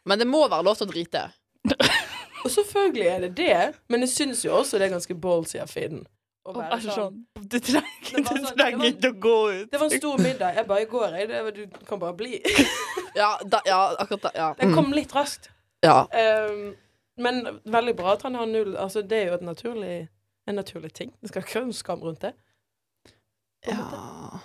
Men 0.06 0.18
det 0.18 0.26
må 0.30 0.44
være 0.48 0.62
lov 0.66 0.76
til 0.78 0.86
å 0.86 0.90
drite. 0.92 1.22
Og 2.44 2.50
selvfølgelig 2.54 3.06
er 3.10 3.20
det 3.26 3.30
det, 3.36 3.56
men 3.90 4.00
jeg 4.04 4.08
syns 4.12 4.44
jo 4.44 4.52
også 4.54 4.78
det 4.78 4.86
er 4.86 4.92
ganske 4.94 5.14
ballsy 5.18 5.58
av 5.58 5.66
Finn. 5.72 6.04
Å 6.46 6.52
Og 6.52 6.60
være 6.60 6.78
sånn. 6.84 6.94
sånn 6.94 7.48
Du 7.50 7.56
trenger, 7.58 8.12
Det 8.12 8.22
var 8.22 8.36
du 8.36 8.44
sånn- 8.44 8.56
trenger 8.60 8.78
var- 8.78 8.86
ikke 8.92 9.10
å 9.10 9.18
gå 9.24 9.36
ut. 9.56 9.70
Det 9.72 9.80
var 9.80 9.86
en 9.90 9.98
stor 9.98 10.18
middag. 10.22 10.54
Jeg 10.54 10.66
bare 10.68 10.84
går, 10.86 11.16
jeg. 11.18 11.28
Det, 11.28 11.54
du 11.56 11.84
kan 11.88 11.98
bare 11.98 12.14
bli. 12.14 12.38
Ja, 13.16 13.32
da, 13.48 13.62
ja 13.66 13.80
akkurat 13.98 14.22
da. 14.28 14.30
Ja. 14.36 14.46
Den 14.60 14.68
Mm. 14.70 14.74
kom 14.76 14.92
litt 14.92 15.12
raskt. 15.16 15.48
ja. 15.82 16.02
Um, 16.12 16.74
men 17.18 17.60
veldig 17.64 17.94
bra 17.96 18.12
at 18.12 18.22
han 18.22 18.34
har 18.34 18.44
null 18.46 18.74
Altså, 18.76 19.00
det 19.02 19.22
er 19.22 19.26
jo 19.30 19.34
et 19.38 19.42
naturlig, 19.42 20.08
en 20.46 20.54
naturlig 20.54 20.92
ting. 20.92 21.14
Det 21.22 21.30
skal 21.30 21.42
ikke 21.42 21.54
være 21.54 21.64
noen 21.64 21.72
skam 21.78 22.02
rundt 22.04 22.20
det. 22.20 22.32
På 23.64 23.70
en 23.72 23.78
måte. 23.78 23.96
ja. 23.96 24.38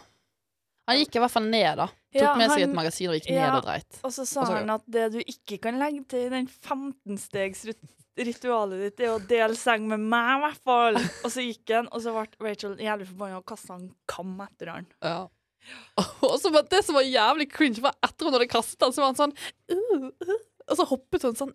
Han 0.92 1.00
gikk 1.02 1.16
i 1.18 1.22
hvert 1.24 1.32
fall 1.34 1.48
ned, 1.50 1.72
da. 1.80 1.88
Tok 2.12 2.22
Ja, 2.22 2.36
med 2.36 2.50
seg 2.52 2.60
han- 2.60 2.70
et 2.70 2.76
magasin 2.76 3.10
og 3.10 3.16
gikk 3.18 3.30
Ja. 3.32 3.36
ned 3.48 3.56
og 3.62 3.66
dreit. 3.70 3.92
Og 4.04 4.12
så 4.12 4.26
sa 4.28 4.42
Og 4.42 4.48
så- 4.48 4.54
han 4.60 4.70
at 4.76 4.84
det 4.92 5.06
du 5.14 5.20
ikke 5.24 5.58
kan 5.64 5.80
legge 5.80 6.04
til 6.12 6.22
i 6.28 6.34
den 6.36 6.48
15-stegs-ritualet 6.48 8.78
ditt, 8.84 9.00
er 9.00 9.10
å 9.16 9.20
dele 9.28 9.56
seng 9.56 9.88
med 9.88 10.00
meg, 10.04 10.30
i 10.38 10.42
hvert 10.46 10.62
fall. 10.68 10.96
Og 11.26 11.30
så 11.32 11.40
gikk 11.46 11.70
han, 11.76 11.88
og 11.92 12.02
så 12.04 12.10
ble 12.14 12.28
Rachel 12.50 12.76
jævlig 12.78 13.08
forbanna 13.08 13.38
og 13.40 13.46
kasta 13.46 13.74
en 13.80 13.90
kam 14.12 14.36
etter 14.46 14.68
han. 14.74 14.86
Ja. 15.02 15.28
Og 16.26 16.38
så 16.42 16.50
var 16.52 16.64
det 16.70 16.84
som 16.86 16.96
var 16.98 17.04
jævlig 17.08 17.48
cringe, 17.52 17.80
var 17.82 17.94
etter 18.04 18.26
hun 18.28 18.34
hadde 18.34 18.48
kastet 18.52 18.82
han, 18.82 18.92
så 18.92 18.98
var 19.04 19.08
han 19.14 19.20
sånn 19.20 19.34
uh, 19.72 20.10
uh, 20.10 20.38
Og 20.72 20.78
så 20.78 20.84
hoppet 20.90 21.22
hun 21.28 21.36
sånn 21.38 21.54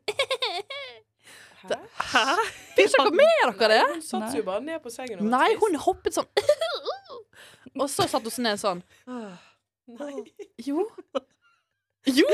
Hæ? 1.71 1.79
Hæ? 2.13 2.37
Fikk 2.77 2.93
dere 2.95 3.13
med 3.17 3.59
dere 3.61 3.69
det? 3.73 3.83
Hun 3.95 4.03
satt 4.05 4.37
jo 4.37 4.43
bare 4.47 4.63
ned 4.65 4.83
på 4.85 4.93
sengen. 4.93 5.25
Nei, 5.33 5.49
hun 5.63 5.77
hoppet 5.87 6.17
sånn 6.19 6.29
Og 7.81 7.89
så 7.93 8.07
satt 8.09 8.25
hun 8.25 8.33
seg 8.33 8.45
ned 8.47 8.61
sånn 8.63 8.83
Nei. 9.07 10.13
Jo. 10.67 10.85
Jo! 12.07 12.27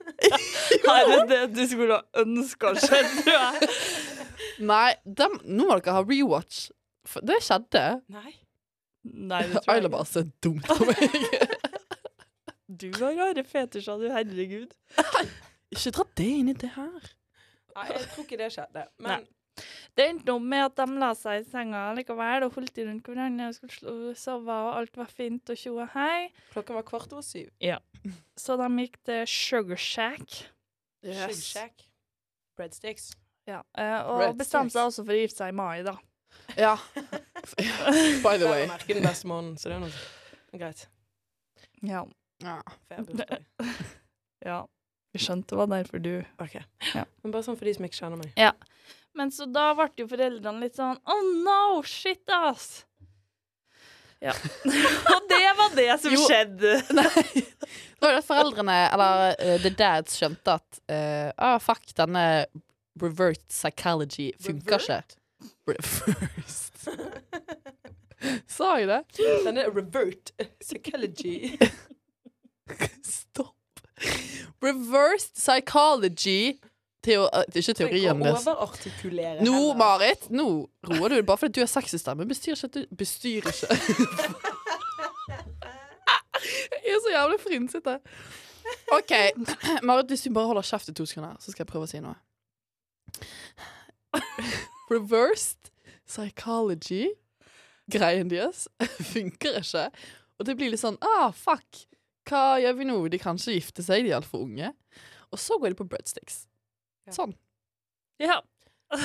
Her 0.86 1.10
er 1.16 1.26
det 1.28 1.40
du 1.54 1.62
skulle 1.68 1.98
ha 2.00 2.22
ønska 2.22 2.74
skjedde. 2.80 3.38
Nei, 4.64 4.94
dem, 5.04 5.38
nå 5.44 5.66
må 5.68 5.76
dere 5.80 5.96
ha 5.98 6.04
rewatch. 6.04 6.66
For 7.08 7.24
det 7.24 7.40
skjedde. 7.44 7.84
Nei. 8.12 8.32
Nei, 9.04 9.42
det 9.48 9.62
tror 9.62 9.70
jeg 9.72 9.80
Ayla 9.80 9.92
bare 9.92 10.08
ser 10.08 10.28
dumt 10.44 10.66
på 10.68 10.88
meg. 10.88 11.04
Du 12.80 12.86
har 13.00 13.16
rare 13.18 13.42
fetisjer, 13.44 13.98
du. 13.98 14.06
Herregud. 14.14 14.70
Ikke 15.74 15.90
dra 15.92 16.04
det 16.16 16.28
inn 16.38 16.52
i 16.52 16.54
det 16.56 16.70
her. 16.76 17.08
Nei, 17.76 17.86
jeg 17.94 18.08
tror 18.14 18.26
ikke 18.26 18.38
det 18.40 18.48
skjedde. 18.54 18.86
Men 19.04 19.26
Det 19.98 20.06
endte 20.08 20.32
opp 20.32 20.44
med 20.46 20.62
at 20.64 20.76
de 20.78 20.98
la 21.02 21.10
seg 21.18 21.40
i 21.42 21.46
senga 21.50 21.80
likevel 21.98 22.46
og 22.46 22.54
holdt 22.54 22.78
i 22.80 22.84
rundt 22.86 23.08
hverandre 23.10 23.48
og 23.50 23.56
skulle 23.58 24.14
sove, 24.16 24.56
og 24.66 24.70
alt 24.78 24.96
var 24.96 25.10
fint 25.12 25.50
og 25.52 25.58
tjo 25.58 25.74
og 25.82 25.90
hei. 25.96 26.30
klokka 26.54 26.76
var 26.78 26.86
kvart 26.88 27.12
over 27.12 27.26
syv. 27.26 27.50
Så 28.38 28.56
de 28.60 28.68
gikk 28.84 28.96
til 29.04 29.26
Sugar 29.28 29.76
Shack. 29.80 30.38
Sugar 31.04 31.34
Shack. 31.36 31.86
Breadsticks. 32.56 33.10
Ja, 33.48 33.62
eh, 33.78 33.98
og 34.06 34.20
Red 34.20 34.38
bestemte 34.38 34.76
seg 34.76 34.86
også 34.86 35.04
for 35.04 35.16
å 35.16 35.20
gifte 35.20 35.42
seg 35.42 35.52
i 35.52 35.56
mai, 35.56 35.82
da. 35.86 35.96
Ja. 36.56 36.74
By 38.24 38.36
the 38.38 38.48
way. 38.48 38.64
Jeg 38.64 38.70
merker 38.70 38.98
den 39.00 39.06
beste 39.06 39.28
måneden, 39.30 39.56
så 39.58 39.70
det 39.70 39.78
er 39.78 39.84
noe 39.84 40.60
greit. 40.60 40.86
Ja. 41.86 42.04
Ja. 42.44 42.58
Fair 42.88 43.04
ja. 44.50 44.60
Vi 45.10 45.22
skjønte 45.22 45.54
det 45.54 45.58
var 45.58 45.70
derfor 45.72 46.02
du 46.02 46.12
Ok. 46.42 46.60
Ja. 46.94 47.06
Men 47.22 47.32
bare 47.34 47.46
sånn 47.46 47.58
for 47.58 47.66
de 47.66 47.74
som 47.76 47.86
ikke 47.88 47.98
kjenner 47.98 48.20
meg. 48.20 48.36
Men 49.18 49.32
så 49.34 49.48
da 49.50 49.72
ble 49.74 49.90
jo 49.98 50.06
foreldrene 50.10 50.62
litt 50.62 50.78
sånn 50.78 51.00
Oh 51.10 51.26
no, 51.42 51.82
shit, 51.86 52.22
ass! 52.30 52.84
Ja. 54.20 54.34
Og 55.14 55.28
det 55.30 55.46
var 55.56 55.76
det 55.76 55.90
som 56.02 56.12
Jo. 56.12 56.24
skjedde. 56.28 56.74
Nei. 56.98 57.22
Det 57.40 58.04
var 58.04 58.12
jo 58.14 58.18
at 58.20 58.26
foreldrene, 58.28 58.76
eller 58.94 59.32
uh, 59.40 59.54
the 59.64 59.72
dads, 59.72 60.16
skjønte 60.20 60.58
at 60.60 60.80
uh, 60.92 61.30
ah, 61.36 61.56
fuck, 61.60 61.84
denne 61.96 62.24
revert 63.00 63.42
psychology 63.48 64.30
funker 64.40 64.80
ikke. 64.80 65.00
Reversed. 65.68 66.84
Sa 68.48 68.74
jeg 68.76 68.90
det? 68.90 69.00
Denne 69.46 69.64
revert 69.72 70.34
psychology. 70.60 71.56
Stopp. 73.14 73.56
Reversed 74.64 75.36
psychology 75.36 76.58
Teo 77.02 77.22
uh, 77.32 77.44
Ikke 77.54 77.72
teorien 77.72 78.20
deres. 78.20 78.46
overartikulere 78.46 79.44
Nå. 79.44 79.72
Marit, 79.78 80.26
nå 80.30 80.68
roer 80.84 81.08
du 81.08 81.14
deg. 81.16 81.26
Bare 81.28 81.40
fordi 81.40 81.60
du 81.60 81.64
er 81.64 81.70
sexystemme, 81.70 82.26
bestyr 82.28 82.52
ikke 82.52 82.68
at 82.68 82.74
du 82.76 82.96
Bestyr 82.96 83.48
ikke. 83.48 83.50
jeg 86.84 86.92
er 86.92 87.00
så 87.06 87.14
jævlig 87.14 87.40
frynsete. 87.40 87.96
OK. 88.92 89.12
Marit, 89.88 90.12
hvis 90.12 90.26
du 90.26 90.32
bare 90.34 90.46
holder 90.52 90.62
kjeft 90.62 90.92
i 90.92 90.94
to 90.94 91.06
sekunder, 91.08 91.36
så 91.40 91.54
skal 91.54 91.64
jeg 91.64 91.72
prøve 91.72 91.88
å 91.88 91.90
si 91.90 92.02
noe. 92.04 92.18
Reversed 94.92 95.72
psychology, 96.04 97.06
greien 97.92 98.30
deres, 98.30 98.68
funker 99.12 99.62
ikke. 99.62 99.88
Og 100.40 100.46
det 100.48 100.56
blir 100.58 100.72
litt 100.72 100.82
sånn 100.82 101.00
ah, 101.00 101.30
fuck. 101.32 101.86
Hva 102.30 102.42
gjør 102.62 102.76
vi 102.78 102.84
nå? 102.88 102.96
De 103.10 103.18
kan 103.18 103.38
ikke 103.40 103.56
gifte 103.58 103.82
seg, 103.82 104.04
de 104.06 104.12
er 104.12 104.20
altfor 104.20 104.44
unge. 104.46 104.72
Og 105.34 105.38
så 105.42 105.58
går 105.58 105.74
de 105.74 105.78
på 105.80 105.86
breadsticks. 105.90 106.44
Ja. 107.08 107.14
Sånn. 107.16 107.34
Ja. 108.22 108.38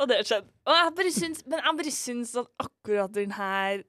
og 0.00 0.08
det 0.10 0.22
skjedde. 0.26 0.48
Og 0.66 0.74
jeg 0.78 0.94
bare 0.98 1.12
syns, 1.14 1.42
men 1.46 1.60
jeg 1.60 1.76
bare 1.82 1.92
syns 1.94 2.32
at 2.40 2.48
akkurat 2.62 3.12
den 3.16 3.34
her 3.36 3.82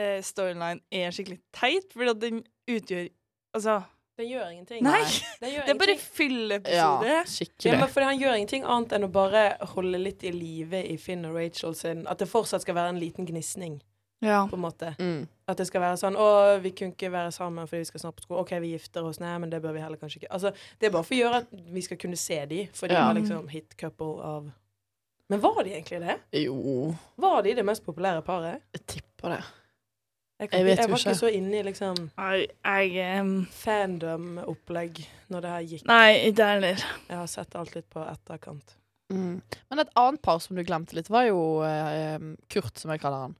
eh, 0.00 0.20
storylinen 0.24 0.82
er 0.94 1.14
skikkelig 1.14 1.40
teit, 1.56 1.88
fordi 1.94 2.14
at 2.14 2.22
den 2.22 2.42
utgjør 2.70 3.10
Altså, 3.52 3.82
Den 4.16 4.30
gjør 4.30 4.46
ingenting. 4.48 4.80
nei! 4.86 5.02
Den 5.42 5.50
gjør 5.52 5.66
Det 5.66 5.72
er 5.74 5.78
bare 5.82 5.92
ingenting. 5.92 6.14
fylleepisode. 6.16 6.76
Ja, 7.04 7.16
Ja, 7.18 7.24
skikkelig. 7.28 7.72
Ja, 7.74 7.86
fordi 7.86 8.06
Han 8.08 8.20
gjør 8.22 8.36
ingenting 8.38 8.64
annet 8.64 8.92
enn 8.96 9.04
å 9.04 9.10
bare 9.12 9.42
holde 9.74 9.98
litt 10.00 10.24
i 10.24 10.32
live 10.32 10.80
i 10.88 10.96
Finn 10.96 11.26
og 11.28 11.36
Rachel 11.36 11.74
sin 11.76 12.06
At 12.08 12.22
det 12.22 12.30
fortsatt 12.32 12.64
skal 12.64 12.74
være 12.78 12.94
en 12.94 13.00
liten 13.02 13.28
gnisning, 13.28 13.76
Ja. 14.22 14.44
på 14.48 14.54
en 14.56 14.62
måte. 14.62 14.92
Mm. 15.02 15.24
At 15.50 15.58
det 15.58 15.66
skal 15.66 15.82
være 15.82 15.96
sånn 15.98 16.14
Å, 16.16 16.26
vi 16.62 16.70
kunne 16.78 16.94
ikke 16.94 17.10
være 17.12 17.32
sammen 17.34 17.66
fordi 17.66 17.82
vi 17.82 17.88
skal 17.90 18.00
snart 18.04 18.16
på 18.20 18.22
skole. 18.22 18.40
OK, 18.44 18.52
vi 18.62 18.70
gifter 18.76 19.04
oss. 19.08 19.18
Nei, 19.20 19.32
men 19.42 19.50
det 19.50 19.58
bør 19.64 19.74
vi 19.74 19.82
heller 19.82 19.98
kanskje 19.98 20.22
ikke. 20.22 20.30
Altså, 20.32 20.52
Det 20.78 20.86
er 20.86 20.92
bare 20.94 21.04
for 21.08 21.16
å 21.16 21.18
gjøre 21.24 21.40
at 21.42 21.56
vi 21.74 21.82
skal 21.82 21.98
kunne 21.98 22.16
se 22.20 22.38
de, 22.46 22.68
for 22.72 22.86
de 22.88 22.94
Ja. 22.94 23.06
var 23.08 23.18
liksom 23.18 23.48
hit 23.50 23.74
couple 23.76 24.22
av 24.22 24.52
Men 25.32 25.40
var 25.40 25.62
de 25.64 25.70
egentlig 25.74 26.00
det? 26.04 26.18
Jo, 26.44 26.94
Var 27.16 27.42
de 27.42 27.54
det 27.54 27.64
mest 27.64 27.84
populære 27.84 28.22
paret? 28.22 28.62
jeg 28.72 28.86
tipper 28.86 29.28
det. 29.36 29.42
Jeg, 30.42 30.48
Jeg 30.52 30.64
vet 30.64 30.76
jeg 30.78 30.86
jo 30.88 30.90
var 30.90 30.98
ikke. 30.98 31.10
ikke 31.10 31.18
så 31.20 31.28
inne 31.32 31.58
i 31.58 31.62
liksom 31.62 32.10
Nei, 32.18 32.46
jeg 32.64 33.20
um... 33.20 33.46
fandom-opplegg 33.46 35.02
når 35.32 35.40
det 35.44 35.50
her 35.52 35.66
gikk. 35.70 35.84
Nei, 35.88 36.08
ikke 36.30 36.46
jeg 36.46 36.56
heller. 36.60 36.84
Jeg 37.08 37.16
har 37.20 37.26
sett 37.30 37.54
alt 37.58 37.74
litt 37.76 37.88
på 37.92 38.02
etterkant. 38.04 38.74
Mm. 39.12 39.42
Men 39.70 39.78
et 39.82 39.92
annet 40.00 40.22
par 40.24 40.38
som 40.40 40.56
du 40.56 40.62
glemte 40.64 40.96
litt, 40.96 41.10
var 41.12 41.26
jo 41.28 41.62
eh, 41.66 42.18
Kurt, 42.52 42.78
som 42.80 42.90
jeg 42.94 43.02
kaller 43.02 43.26
han. 43.28 43.36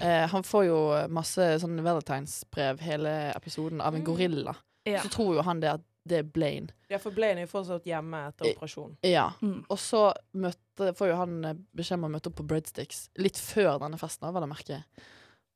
Eh, 0.00 0.26
han 0.28 0.42
får 0.44 0.64
jo 0.68 0.78
masse 1.08 1.44
sånn 1.62 1.78
valentinsbrev 1.84 2.80
hele 2.80 3.32
episoden 3.36 3.80
av 3.80 3.94
en 3.94 4.02
Mm. 4.02 4.06
gorilla. 4.06 4.56
Ja. 4.84 5.00
Så 5.02 5.08
tror 5.08 5.34
jo 5.36 5.42
han 5.42 5.60
det 5.60 5.70
at 5.72 5.80
det 6.08 6.18
er 6.18 6.22
Blaine. 6.22 6.70
Ja, 6.88 6.96
for 6.98 7.10
Blaine 7.12 7.38
er 7.42 7.46
jo 7.46 7.52
fortsatt 7.52 7.84
hjemme 7.84 8.28
etter 8.28 8.54
operasjon. 8.54 8.96
Ja. 9.02 9.30
Mm. 9.42 9.64
Og 9.68 9.76
så 9.78 10.12
møtte, 10.34 10.94
får 10.96 11.08
jo 11.10 11.16
han 11.16 11.44
eh, 11.44 11.54
beskjed 11.76 11.98
om 11.98 12.04
å 12.08 12.12
møte 12.14 12.28
opp 12.30 12.36
på 12.36 12.46
Breadsticks 12.46 13.08
litt 13.18 13.36
før 13.36 13.78
denne 13.82 13.98
festen, 14.00 14.32
vel 14.32 14.42
å 14.46 14.48
merke. 14.48 14.84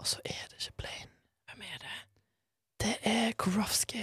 Og 0.00 0.06
så 0.06 0.18
er 0.24 0.48
det 0.50 0.58
ikke 0.60 0.76
Blaine. 0.82 1.10
Hvem 1.48 1.62
er 1.62 1.78
det? 1.78 1.96
Det 2.82 2.98
er 3.06 3.32
Korowski. 3.38 4.02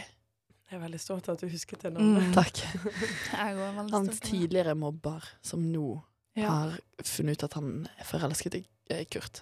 Jeg 0.69 0.77
er 0.77 0.83
veldig 0.87 0.99
stolt 1.01 1.27
av 1.29 1.35
at 1.35 1.41
du 1.41 1.47
husket 1.49 1.81
det 1.81 1.93
Mm. 1.97 2.33
Takk. 2.33 2.57
Jeg 3.33 3.55
går 3.57 3.73
veldig 3.75 3.91
Hans 3.91 4.19
tidligere 4.19 4.75
mobber, 4.75 5.23
som 5.41 5.59
nå 5.71 6.01
Ja. 6.35 6.49
har 6.49 6.79
funnet 7.03 7.33
ut 7.33 7.43
at 7.43 7.53
han 7.53 7.87
er 7.99 8.03
forelsket 8.05 8.55
i 8.55 8.65
eh, 8.89 9.05
Kurt. 9.05 9.41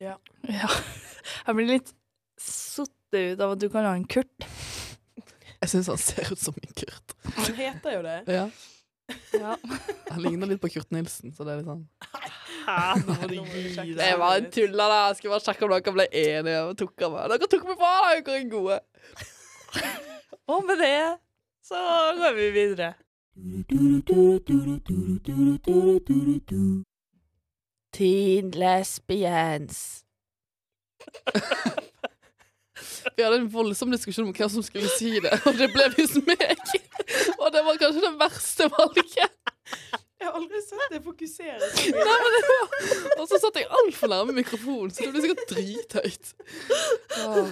Ja. 0.00 0.16
Jeg 1.46 1.56
blir 1.56 1.68
litt 1.68 1.92
satt 2.40 2.90
ut 3.12 3.40
av 3.40 3.54
at 3.54 3.60
du 3.60 3.68
kaller 3.68 3.92
han 3.92 4.06
Kurt. 4.08 4.46
Jeg 5.60 5.68
syns 5.72 5.90
han 5.92 6.00
ser 6.00 6.30
ut 6.32 6.40
som 6.40 6.56
en 6.56 6.72
Kurt. 6.72 7.16
Han 7.36 7.56
heter 7.58 7.98
jo 7.98 8.04
det. 8.06 8.18
Ja. 8.32 8.46
Ja. 9.34 9.56
Han 10.10 10.22
ligner 10.22 10.46
litt 10.46 10.60
på 10.62 10.70
Kurt 10.72 10.90
Nilsen, 10.94 11.34
så 11.34 11.44
det 11.44 11.52
er 11.52 11.60
litt 11.60 11.66
sånn 11.66 11.86
Hæ, 12.60 13.00
nå 13.02 13.16
må 13.16 13.26
du 13.26 13.34
gi 13.34 13.72
deg. 13.74 13.98
Jeg 13.98 14.18
bare 14.20 14.42
tulla, 14.54 14.86
da. 14.92 14.98
Jeg 15.08 15.18
skulle 15.18 15.34
bare 15.34 15.44
sjekke 15.46 15.66
om 15.66 15.72
dere 15.74 15.94
ble 15.96 16.06
enige. 16.22 16.60
Og 16.68 16.74
tok 16.78 17.06
av 17.06 17.14
meg. 17.16 17.32
Dere 17.32 17.50
tok 17.54 17.64
meg 17.70 17.80
på! 17.80 17.92
Dere 18.04 18.36
er 18.36 18.50
gode. 18.52 18.76
Og 20.50 20.66
med 20.68 20.82
det 20.84 21.00
så 21.66 21.80
går 22.20 22.36
vi 22.36 22.46
videre. 22.54 22.94
Teen 27.92 28.50
lesbians. 28.50 30.04
Vi 33.16 33.22
hadde 33.22 33.36
en 33.36 33.50
voldsom 33.52 33.90
diskusjon 33.92 34.28
om 34.28 34.34
hvem 34.36 34.50
som 34.52 34.64
skulle 34.64 34.88
si 34.94 35.18
det, 35.22 35.32
og 35.46 35.56
det 35.58 35.70
ble 35.74 35.86
visst 35.96 36.20
meg. 36.26 36.58
Og 37.38 37.50
det 37.52 37.62
var 37.66 37.80
kanskje 37.80 38.04
det 38.04 38.12
verste 38.20 38.68
valget. 38.72 39.36
Jeg 40.20 40.28
har 40.28 40.36
aldri 40.36 40.60
sett 40.60 40.90
det 40.92 40.98
fokusere 41.04 41.68
så 41.72 41.92
Nei, 41.96 42.16
men 42.22 42.34
det 42.34 42.40
var... 42.48 42.72
Og 43.14 43.28
så 43.30 43.38
satt 43.40 43.56
jeg 43.56 43.68
altfor 43.78 44.10
nærme 44.12 44.34
mikrofonen, 44.36 44.90
så 44.92 45.06
det 45.06 45.14
ble 45.14 45.22
sikkert 45.24 45.54
drithøyt. 45.54 46.34
Ah. 47.16 47.48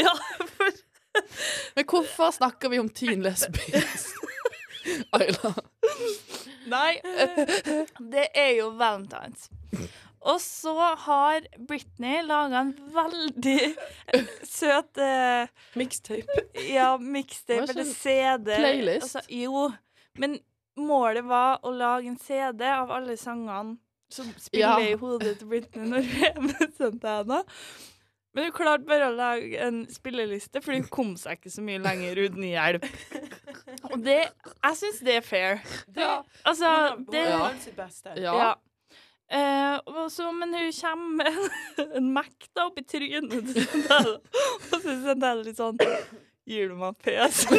Ja, 0.00 0.14
for 0.54 0.80
Men 1.76 1.88
hvorfor 1.90 2.32
snakker 2.38 2.72
vi 2.72 2.80
om 2.80 2.88
teen 2.88 3.24
lesbians? 3.26 4.08
Ayla. 5.12 5.52
Nei, 6.72 6.98
det 8.14 8.28
er 8.34 8.50
jo 8.58 8.70
valentines. 8.80 9.48
Og 10.22 10.38
så 10.40 10.72
har 11.06 11.46
Britney 11.66 12.20
laga 12.22 12.60
en 12.62 12.74
veldig 12.94 13.72
søt 14.46 15.00
uh, 15.02 15.48
Mixtape. 15.80 16.44
ja, 16.70 16.92
mixtape 17.02 17.64
eller 17.72 17.88
CD. 17.90 18.52
playlist? 18.54 19.02
Altså, 19.16 19.24
jo, 19.34 19.64
men 20.22 20.38
målet 20.78 21.26
var 21.26 21.58
å 21.66 21.72
lage 21.74 22.06
en 22.12 22.20
CD 22.22 22.62
av 22.70 22.92
alle 22.94 23.16
sangene 23.18 23.76
som 24.12 24.28
spiller 24.38 24.78
Ja. 24.78 24.92
i 24.92 24.94
hodet 25.00 25.38
til 25.40 25.48
Britney 25.48 25.88
når 25.88 26.06
hun 26.06 26.24
er 26.28 26.40
med 26.44 26.72
til 26.76 26.94
henne. 27.02 27.42
Men 28.34 28.44
hun 28.48 28.52
klarte 28.56 28.86
bare 28.88 29.10
å 29.10 29.14
lage 29.16 29.58
en 29.60 29.82
spilleliste, 29.92 30.62
for 30.64 30.72
hun 30.72 30.86
kom 30.88 31.10
seg 31.20 31.36
ikke 31.36 31.50
så 31.52 31.60
mye 31.64 31.80
lenger 31.84 32.16
uten 32.24 32.44
hjelp. 32.48 32.86
Og 33.90 33.98
det 34.06 34.18
Jeg 34.22 34.78
syns 34.80 35.00
det 35.04 35.16
er 35.18 35.26
fair. 35.26 35.60
Det, 35.92 36.06
Altså, 36.48 36.64
har- 36.64 36.96
hun 36.96 37.04
det 37.12 38.22
Ja. 38.22 38.34
Ja. 38.38 38.54
Eh, 39.32 39.78
og 39.86 40.10
så, 40.12 40.30
men 40.36 40.52
hun 40.52 40.72
kommer 40.72 41.24
med 41.24 41.32
en 41.96 42.12
Mac 42.12 42.32
da 42.56 42.66
opp 42.68 42.78
i 42.80 42.84
trynet 42.84 43.30
til 43.30 43.64
Sandel, 43.64 44.16
og 44.72 44.82
så 44.82 44.96
er 45.16 45.42
litt 45.44 45.56
sånn 45.60 45.78
Gir 46.48 46.68
du 46.72 46.74
meg 46.76 46.96
pes? 47.00 47.44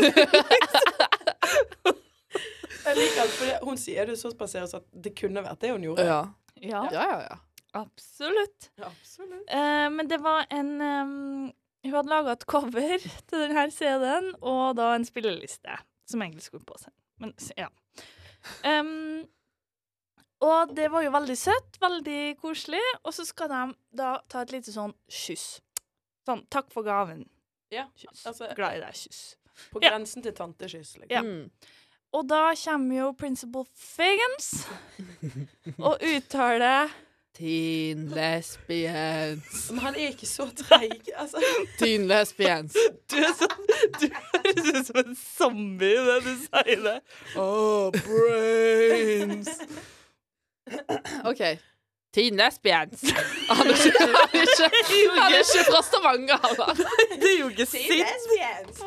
Jeg 2.84 2.96
liker 2.98 3.30
for 3.32 3.46
det, 3.48 3.58
hun 3.64 3.78
sier 3.80 4.10
det 4.10 4.18
så 4.20 4.32
basert 4.38 4.74
at 4.76 4.86
det 5.06 5.14
kunne 5.16 5.44
vært 5.46 5.62
det 5.64 5.72
hun 5.72 5.86
gjorde. 5.88 6.04
Ja. 6.08 6.18
ja, 6.60 6.82
Ja, 6.92 7.04
ja, 7.14 7.20
ja. 7.30 7.38
Absolutt. 7.74 8.72
Ja, 8.80 8.86
absolutt. 8.90 9.50
Eh, 9.50 9.90
men 9.94 10.08
det 10.08 10.20
var 10.24 10.46
en 10.50 10.72
um, 10.82 11.54
Hun 11.84 11.94
hadde 11.98 12.10
laga 12.10 12.32
et 12.38 12.46
cover 12.48 12.98
til 13.28 13.44
denne 13.44 13.66
CD-en, 13.76 14.30
og 14.42 14.76
da 14.80 14.94
en 14.96 15.06
spilleliste, 15.06 15.76
som 16.08 16.22
egentlig 16.24 16.46
skulle 16.46 16.64
på 16.66 16.78
seg. 16.80 16.94
Men 17.20 17.34
ja. 17.60 17.68
Um, 18.68 19.26
og 20.44 20.74
det 20.76 20.90
var 20.92 21.04
jo 21.06 21.12
veldig 21.14 21.36
søtt, 21.40 21.78
veldig 21.80 22.38
koselig. 22.42 22.82
Og 23.04 23.14
så 23.16 23.24
skal 23.28 23.52
de 23.52 23.62
da 23.96 24.18
ta 24.32 24.42
et 24.44 24.52
lite 24.52 24.74
sånn 24.76 24.92
kyss. 25.08 25.62
Sånn 26.28 26.42
'takk 26.52 26.72
for 26.72 26.84
gaven'. 26.88 27.28
Ja, 27.72 27.86
Kyss. 27.96 28.26
altså- 28.28 28.54
Glad 28.56 28.78
i 28.78 28.80
deg, 28.80 28.94
kyss. 28.94 29.36
På 29.72 29.80
Ja. 29.82 29.90
grensen 29.90 30.22
til 30.24 30.34
tantekyss. 30.34 30.98
Liksom. 30.98 31.10
Ja. 31.10 31.22
Mm. 31.22 31.50
Og 32.14 32.28
da 32.28 32.54
kommer 32.56 32.96
jo 32.96 33.14
Principal 33.14 33.66
Fagans 33.74 34.68
og 35.88 35.98
uttaler 36.02 36.92
Teen 37.34 38.10
lesbians. 38.14 39.72
Men 39.72 39.80
han 39.80 39.96
er 39.96 40.12
ikke 40.14 40.28
så 40.30 40.46
treig. 40.54 41.02
Altså. 41.18 41.42
Teen 41.80 42.06
lesbians. 42.08 42.76
Du 43.10 43.16
er 43.18 43.34
så 43.38 43.48
Du 44.02 44.06
høres 44.06 44.70
ut 44.70 44.86
som 44.86 45.00
en 45.02 45.16
zombie 45.18 45.98
når 46.06 46.20
du 46.28 46.34
sier 46.44 46.84
det. 46.86 47.00
Oh, 47.36 47.90
brains. 48.06 49.50
OK. 51.26 51.42
Teen 52.14 52.38
lesbians. 52.38 53.02
Han 53.50 53.66
er 53.68 53.74
ikke, 53.82 53.98
han 53.98 54.14
er 54.14 54.42
ikke, 54.46 54.70
han 55.18 55.34
er 55.34 55.40
ikke 55.42 55.66
fra 55.72 55.82
Stavanger, 55.90 56.38
han 56.46 56.56
da. 56.62 56.68
Det 57.18 57.32
er 57.32 57.40
jo 57.40 57.50
ikke 57.50 57.66
sint. 57.66 58.84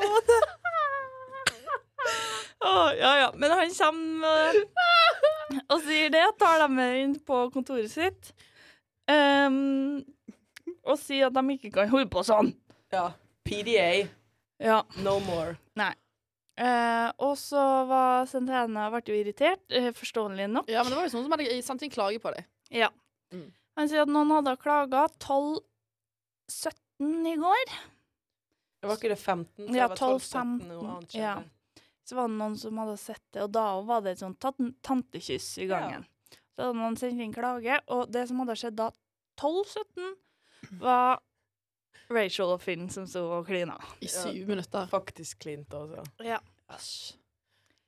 Å, 2.66 2.74
ja, 2.96 3.12
ja. 3.24 3.28
Men 3.34 3.50
han 3.58 3.74
kommer 3.74 4.54
eh, 4.54 5.05
og 5.72 5.78
sier 5.86 6.12
det, 6.14 6.24
tar 6.40 6.62
dem 6.64 6.76
med 6.78 7.00
inn 7.02 7.16
på 7.26 7.46
kontoret 7.54 7.92
sitt. 7.92 8.32
um, 9.10 10.02
og 10.86 10.98
sier 10.98 11.28
at 11.28 11.34
de 11.34 11.54
ikke 11.54 11.72
kan 11.74 11.90
holde 11.90 12.08
på 12.10 12.22
sånn. 12.26 12.52
Ja. 12.94 13.10
PDA. 13.46 14.06
Ja. 14.62 14.82
No 15.02 15.18
more. 15.26 15.56
Eh, 16.56 17.08
og 17.20 17.34
så 17.36 17.62
var 17.84 18.24
Santana 18.30 18.86
ble 18.94 19.02
jo 19.04 19.16
irritert, 19.18 19.60
eh, 19.68 19.90
forståelig 19.92 20.46
nok. 20.48 20.70
Ja, 20.72 20.82
men 20.82 20.92
det 20.92 20.96
var 20.96 21.04
jo 21.04 21.12
sånn 21.12 21.26
som 21.26 21.34
hadde 21.36 21.62
sendt 21.62 21.82
inn 21.84 21.92
klage 21.92 22.20
på 22.22 22.32
deg. 22.32 22.46
Ja. 22.72 22.88
Mm. 23.34 23.50
Han 23.76 23.90
sier 23.90 24.06
at 24.06 24.12
noen 24.12 24.32
hadde 24.32 24.54
klaga 24.62 25.02
12-17 25.20 27.28
i 27.28 27.34
går. 27.42 27.74
Det 28.80 28.88
var 28.88 28.96
ikke 28.96 29.12
det 29.12 29.20
15? 29.20 29.52
så 29.52 29.66
Ja, 29.66 29.84
det 29.84 29.90
var 29.92 30.00
12, 30.00 30.16
12, 30.16 30.30
17, 30.32 30.56
noe 30.70 30.94
annet 30.94 31.18
ja. 31.18 31.34
Så 32.06 32.14
var 32.14 32.28
det 32.30 32.36
noen 32.38 32.54
som 32.60 32.76
hadde 32.78 32.94
sett 33.02 33.22
det, 33.34 33.42
og 33.42 33.50
da 33.56 33.64
var 33.82 34.00
det 34.04 34.12
et 34.14 34.20
sånt 34.22 34.38
tantekyss 34.86 35.48
i 35.58 35.66
gangen. 35.70 36.04
Så 36.54 36.62
hadde 36.68 36.78
noen 36.78 36.94
sendt 37.00 37.18
inn 37.24 37.34
klage, 37.34 37.80
og 37.92 38.06
det 38.14 38.22
som 38.30 38.38
hadde 38.44 38.54
skjedd 38.60 38.76
da 38.78 38.86
12-17, 39.42 40.12
var 40.80 41.18
Rachel 42.14 42.52
og 42.54 42.62
Finn 42.62 42.86
som 42.94 43.06
sto 43.10 43.24
og 43.40 43.46
klina. 43.50 43.74
I 44.00 44.06
Ja. 44.06 44.22
syv 44.22 44.46
minutter. 44.48 44.86
Faktisk 44.90 45.38
klint, 45.42 45.74
altså. 45.74 46.04
Ja. 46.22 46.38
Asj. 46.70 47.16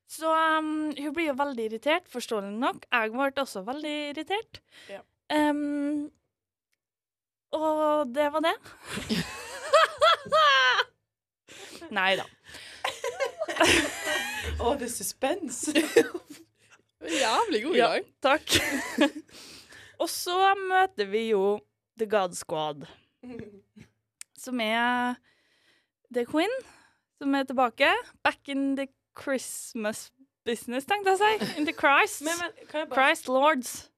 Så 0.09 0.27
um, 0.59 0.91
hun 0.97 1.13
blir 1.15 1.27
jo 1.31 1.35
veldig 1.39 1.65
irritert, 1.69 2.09
forståelig 2.09 2.51
nok. 2.59 2.87
Jeg 2.91 3.11
ble 3.13 3.31
også 3.45 3.63
veldig 3.67 3.95
irritert. 4.11 4.61
Ja. 4.89 5.01
Um, 5.31 6.11
og 7.53 8.13
det 8.15 8.33
var 8.33 8.41
det. 8.49 8.57
Nei 11.95 12.17
da. 12.19 12.25
Å, 14.59 14.75
det 14.79 14.89
er 14.89 14.93
suspens! 14.93 15.65
Jævlig 17.23 17.63
god 17.65 17.75
i 17.75 17.79
Ja. 17.79 17.91
Takk. 18.23 18.59
og 20.03 20.11
så 20.11 20.55
møter 20.59 21.09
vi 21.11 21.29
jo 21.31 21.59
The 21.99 22.07
God 22.11 22.35
Squad, 22.39 22.87
som 24.39 24.61
er 24.63 25.19
The 26.15 26.25
Queen, 26.27 26.53
som 27.19 27.35
er 27.35 27.47
tilbake. 27.49 27.91
Back 28.23 28.49
in 28.49 28.77
the 28.77 28.89
Christmas 29.19 30.09
business, 30.47 30.87
tenkte 30.87 31.15
jeg 31.15 31.19
å 31.19 31.23
si. 31.23 31.53
In 31.59 31.67
the 31.67 31.75
Christ. 31.75 32.23
men, 32.27 32.39
men, 32.41 32.89
bare 32.89 32.95
Christ 32.95 33.29
Lords. 33.29 33.91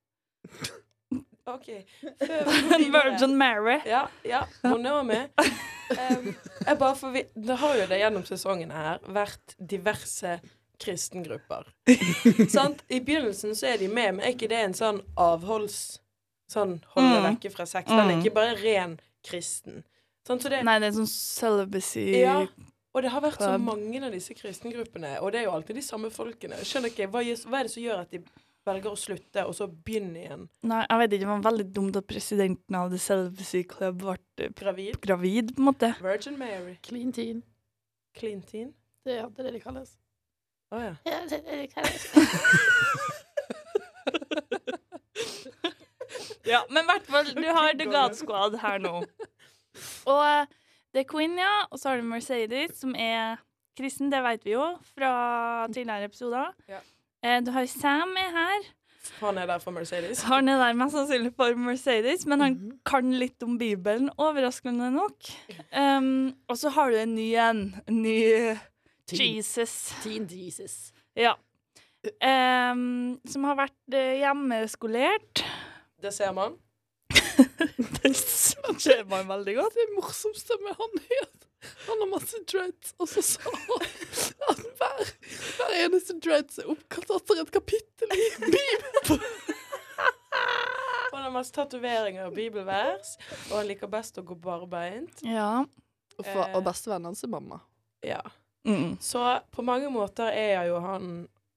OK. 1.46 1.68
Virgin 2.92 3.36
Mary. 3.36 3.78
Ja, 3.86 4.08
ja, 4.24 4.44
hun 4.62 4.86
er 4.86 5.02
med. 5.02 5.28
Um, 5.90 6.36
jeg 6.66 6.78
bare 6.78 6.94
får 6.94 7.10
vi- 7.12 7.26
det 7.34 7.56
har 7.58 7.72
jo 7.74 7.86
det 7.90 7.96
gjennom 7.98 8.22
sesongen 8.22 8.70
her 8.70 9.00
vært 9.10 9.56
diverse 9.58 10.36
kristengrupper. 10.78 11.64
Sant? 12.54 12.84
I 12.88 13.00
begynnelsen 13.00 13.56
så 13.58 13.72
er 13.72 13.80
de 13.82 13.88
med, 13.90 14.14
men 14.14 14.20
er 14.22 14.36
ikke 14.36 14.46
det 14.52 14.60
en 14.68 14.76
sånn 14.78 15.00
avholds... 15.18 15.98
Sånn 16.50 16.76
holde 16.94 17.16
Mm. 17.18 17.26
vekke 17.26 17.50
fra 17.56 17.66
sex? 17.66 17.88
Den 17.90 17.98
er 18.04 18.12
Mm. 18.14 18.22
ikke 18.22 18.34
bare 18.38 18.54
ren 18.62 18.94
kristen. 19.26 19.82
Sånn, 20.26 20.38
så 20.38 20.48
det, 20.48 20.62
Nei, 20.62 20.78
det 20.78 20.92
er 20.92 20.96
sånn 21.00 21.10
celibacy 21.10 22.06
Ja. 22.20 22.46
og 22.94 23.02
det 23.02 23.10
har 23.10 23.20
vært 23.26 23.38
så 23.42 23.58
mange 23.58 24.04
av 24.06 24.12
disse 24.14 24.34
kristengruppene, 24.34 25.16
og 25.20 25.32
det 25.32 25.40
er 25.40 25.44
jo 25.50 25.56
alltid 25.58 25.74
de 25.74 25.82
samme 25.82 26.10
folkene. 26.14 26.54
Skjønner 26.62 26.90
ikke, 26.94 27.10
hva, 27.10 27.22
hva 27.50 27.58
er 27.58 27.62
det 27.66 27.70
som 27.74 27.82
gjør 27.82 28.00
at 28.06 28.10
de 28.14 28.22
velger 28.68 28.92
å 28.92 28.98
slutte, 28.98 29.44
og 29.48 29.54
så 29.56 29.66
begynne 29.70 30.20
igjen? 30.20 30.44
Nei, 30.68 30.82
jeg 30.84 31.00
vet 31.00 31.14
ikke, 31.14 31.24
det 31.24 31.30
var 31.30 31.46
veldig 31.46 31.66
dumt 31.76 31.96
at 32.00 32.08
presidenten 32.10 32.76
av 32.76 32.90
The 32.92 33.00
Celibacy 33.00 33.62
Club 33.70 34.02
ble 34.02 34.50
Gravid? 34.58 35.00
gravid, 35.04 35.54
på 35.56 35.62
en 35.62 35.68
måte. 35.70 35.94
Virgin 36.04 36.36
Mary? 36.38 36.76
Clean 36.86 37.12
teen. 37.12 37.42
Clean 38.16 38.42
teen? 38.42 38.74
Det 39.04 39.16
er 39.18 39.28
det 39.32 39.46
det 39.48 39.54
de 39.56 39.62
kalles. 39.64 39.96
Å 40.70 40.82
ja. 40.82 40.94
Ja, 41.08 41.22
det 41.30 41.40
er 41.40 41.46
det 41.48 41.62
de 41.64 41.68
kalles. 41.74 42.10
Ja, 46.48 46.62
men 46.70 46.82
i 46.82 46.88
hvert 46.88 47.06
fall, 47.06 47.28
du 47.36 47.46
har 47.46 47.74
The 47.78 47.86
God 47.86 48.16
Squad 48.18 48.56
her 48.62 48.80
nå. 48.82 49.02
Og 50.10 50.22
eh, 50.24 50.46
det 50.90 51.04
er 51.04 51.06
Queen, 51.10 51.36
ja, 51.38 51.66
og 51.70 51.78
så 51.78 51.92
har 51.92 52.00
du 52.00 52.06
Mercedes, 52.08 52.72
som 52.80 52.96
er 52.98 53.38
kristen, 53.78 54.10
det 54.10 54.18
vet 54.24 54.42
vi 54.44 54.56
jo 54.56 54.64
fra 54.96 55.12
tidligere 55.70 56.08
episoder. 56.10 56.50
Ja. 56.68 56.80
Eh, 57.22 57.40
Du 57.44 57.50
har 57.52 57.66
Sam 57.66 58.08
med 58.14 58.30
her. 58.36 58.68
Han 59.20 59.38
er 59.38 59.46
der 59.46 59.58
for 59.58 59.70
Mercedes. 59.72 60.22
Han 60.28 60.48
er 60.48 60.58
der 60.60 60.72
mest 60.76 60.94
sannsynlig 60.94 61.32
for 61.36 61.54
Mercedes, 61.56 62.26
men 62.26 62.40
han 62.40 62.52
Mhm. 62.54 62.78
kan 62.86 63.10
litt 63.18 63.42
om 63.42 63.58
Bibelen, 63.58 64.10
overraskende 64.18 64.90
nok. 64.92 65.16
Um, 65.76 66.34
og 66.48 66.56
så 66.56 66.68
har 66.70 66.90
du 66.90 66.96
en 66.96 67.14
ny 67.14 67.34
en. 67.34 67.80
En 67.88 68.02
ny 68.02 68.56
Teen, 69.06 69.36
Jesus. 69.36 69.92
teen 70.02 70.26
Jesus. 70.30 70.92
Ja. 71.16 71.32
Um, 72.22 73.20
som 73.26 73.44
har 73.44 73.56
vært 73.56 73.92
eh, 73.94 74.20
hjemmeskolert. 74.22 75.42
Det 76.00 76.12
ser 76.14 76.32
man. 76.32 76.54
det 78.02 78.14
ser 78.16 79.04
man 79.10 79.26
veldig 79.28 79.56
godt. 79.56 79.74
Det 79.74 79.88
morsomste 79.96 80.56
med 80.62 80.76
han 80.78 81.02
er 81.02 81.26
han 81.86 82.02
har 82.02 82.08
masse 82.10 82.40
dreads, 82.50 82.94
og 82.98 83.08
så 83.10 83.22
sa 83.24 83.52
han 83.52 83.84
at 84.50 84.62
hver, 84.80 85.10
hver 85.58 85.74
eneste 85.84 86.16
dreads 86.24 86.60
er 86.62 86.70
oppkalt 86.72 87.12
etter 87.18 87.42
et 87.44 87.52
kapittel 87.54 88.14
i 88.16 88.28
Bibelen. 88.46 89.24
Han 91.12 91.22
har 91.26 91.32
masse 91.34 91.52
tatoveringer 91.54 92.28
og 92.28 92.36
bibelvers, 92.36 93.16
og 93.50 93.58
han 93.58 93.68
liker 93.68 93.90
best 93.90 94.18
å 94.20 94.24
gå 94.26 94.36
barbeint. 94.40 95.20
Ja. 95.26 95.64
Og, 96.16 96.24
for, 96.24 96.44
og 96.54 96.64
bestevennen 96.66 97.10
hans 97.10 97.24
er 97.26 97.32
mamma. 97.32 97.60
Ja. 98.06 98.22
Mm. 98.68 98.96
Så 99.02 99.22
på 99.52 99.64
mange 99.64 99.88
måter 99.92 100.30
er 100.36 100.66
jo 100.68 100.78
han 100.84 101.10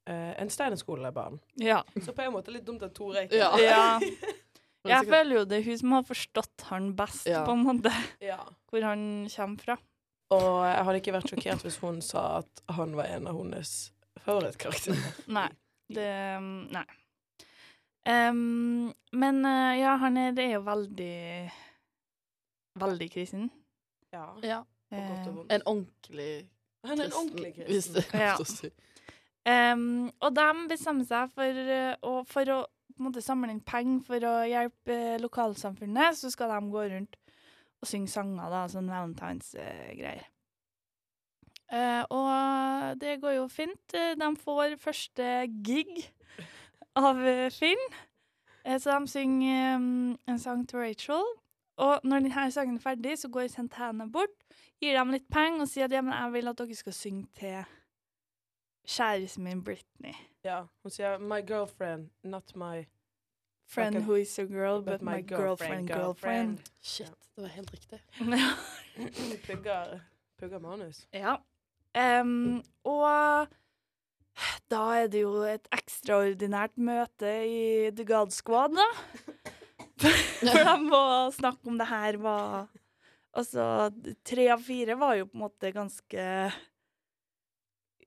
eh, 0.09 0.33
en 0.41 0.51
Steinerskolebarn. 0.51 1.39
Ja. 1.59 1.81
Så 2.01 2.15
på 2.15 2.23
en 2.25 2.33
måte 2.35 2.53
litt 2.55 2.65
dumt 2.67 2.83
at 2.85 2.95
Tore 2.95 3.25
ikke 3.27 3.39
Ja. 3.39 3.51
ja. 3.61 3.83
Jeg 4.83 5.07
føler 5.07 5.37
jo 5.37 5.41
det 5.47 5.61
er 5.61 5.67
hun 5.69 5.77
som 5.79 5.93
har 5.95 6.03
forstått 6.03 6.65
han 6.67 6.89
best, 6.97 7.27
Ja. 7.29 7.45
på 7.47 7.53
en 7.55 7.61
måte, 7.63 7.91
ja. 8.19 8.41
hvor 8.67 8.83
han 8.83 9.03
kommer 9.31 9.61
fra. 9.63 9.77
Og 10.33 10.65
jeg 10.67 10.85
hadde 10.87 10.99
ikke 11.01 11.15
vært 11.15 11.31
sjokkert 11.31 11.65
hvis 11.67 11.79
hun 11.83 12.01
sa 12.05 12.23
at 12.41 12.63
han 12.77 12.95
var 12.97 13.11
en 13.13 13.29
av 13.29 13.37
hennes 13.39 13.71
favorittkarakterer. 14.25 15.07
Nei. 15.37 15.49
Det 15.93 16.09
Nei. 16.73 16.85
Um, 18.03 18.89
men 19.15 19.45
eh, 19.47 19.77
ja, 19.79 19.93
han 20.01 20.17
er, 20.19 20.33
det 20.35 20.43
er 20.49 20.57
jo 20.57 20.63
veldig 20.65 21.13
Veldig 22.81 23.07
kristen. 23.13 23.45
Ja. 24.11 24.25
Ja. 24.43 24.57
På 24.89 24.97
godt 24.97 25.27
og 25.29 25.35
vondt. 25.37 25.53
En 25.53 25.63
ordentlig 25.69 26.31
Han 26.83 26.99
er 26.99 27.05
en 27.05 27.15
ordentlig 27.15 27.53
Hvis 27.69 27.87
det 27.93 28.03
er 28.11 28.25
Ja. 28.25 28.33
å 28.35 28.47
si. 28.47 28.71
Um, 29.43 30.11
og 30.23 30.35
de 30.35 30.47
bestemmer 30.71 31.07
seg 31.07 31.31
for 31.35 31.63
å, 32.07 32.13
for 32.27 32.51
å 32.53 32.59
på 32.93 33.01
en 33.01 33.07
måte, 33.09 33.23
samle 33.25 33.49
inn 33.51 33.63
penger 33.65 34.03
for 34.05 34.25
å 34.29 34.33
hjelpe 34.45 34.97
lokalsamfunnet, 35.23 36.15
så 36.19 36.29
skal 36.31 36.51
de 36.53 36.71
gå 36.71 36.83
rundt 36.91 37.15
og 37.83 37.89
synge 37.89 38.11
sanger, 38.11 38.47
da, 38.53 38.63
sånn 38.71 38.89
valentines-greier. 38.91 40.29
Eh, 41.73 42.03
og 42.13 42.99
det 43.01 43.17
går 43.21 43.37
jo 43.37 43.45
fint. 43.51 43.95
De 44.19 44.29
får 44.39 44.77
første 44.81 45.29
gig 45.65 46.03
av 46.99 47.21
Finn. 47.53 47.87
Eh, 48.63 48.79
så 48.79 48.99
de 48.99 49.07
synger 49.07 49.75
um, 49.75 50.17
en 50.27 50.39
sang 50.39 50.67
til 50.69 50.79
Rachel. 50.79 51.23
Og 51.77 51.99
når 52.03 52.19
denne 52.19 52.51
sangen 52.51 52.75
er 52.77 52.83
ferdig, 52.83 53.17
så 53.19 53.29
går 53.33 53.47
Santana 53.47 54.05
bort, 54.05 54.35
gir 54.81 54.93
dem 54.93 55.13
litt 55.15 55.25
penger 55.33 55.65
og 55.65 55.71
sier 55.71 55.89
at 55.89 55.95
ja, 55.95 56.03
men 56.05 56.13
jeg 56.13 56.33
vil 56.35 56.51
at 56.51 56.59
dere 56.59 56.75
skal 56.77 56.93
synge 56.93 57.25
til 57.39 57.63
kjæresten 58.85 59.43
min 59.43 59.63
Britney. 59.63 60.13
Ja. 60.45 60.65
Hun 60.83 60.91
sier 60.91 61.17
'my 61.17 61.41
girlfriend, 61.41 62.09
not 62.23 62.55
my 62.55 62.85
Friend 63.65 64.03
who 64.05 64.15
is 64.15 64.37
a 64.39 64.45
girl, 64.45 64.81
but, 64.81 65.01
my 65.01 65.21
girlfriend, 65.21 65.87
girlfriend. 65.87 66.59
Shit, 66.81 67.11
det 67.35 67.41
var 67.41 67.49
helt 67.49 67.71
riktig. 67.73 67.99
pugger 70.39 70.59
manus. 70.59 71.07
ja. 71.11 71.37
Um, 71.93 72.63
og 72.83 73.47
da 74.71 74.81
er 74.97 75.09
det 75.13 75.21
jo 75.21 75.43
et 75.45 75.67
ekstraordinært 75.75 76.77
møte 76.81 77.33
i 77.45 77.91
The 77.93 78.05
God 78.05 78.33
Squad, 78.33 78.77
da. 78.77 78.87
For 80.43 80.65
de 80.67 80.77
må 80.81 81.03
snakke 81.31 81.69
om 81.69 81.77
det 81.79 81.87
her 81.87 82.17
var 82.21 82.71
Altså, 83.33 83.89
tre 84.21 84.43
av 84.53 84.61
fire 84.61 84.93
var 84.99 85.15
jo 85.17 85.25
på 85.25 85.37
en 85.39 85.41
måte 85.41 85.71
ganske 85.73 86.25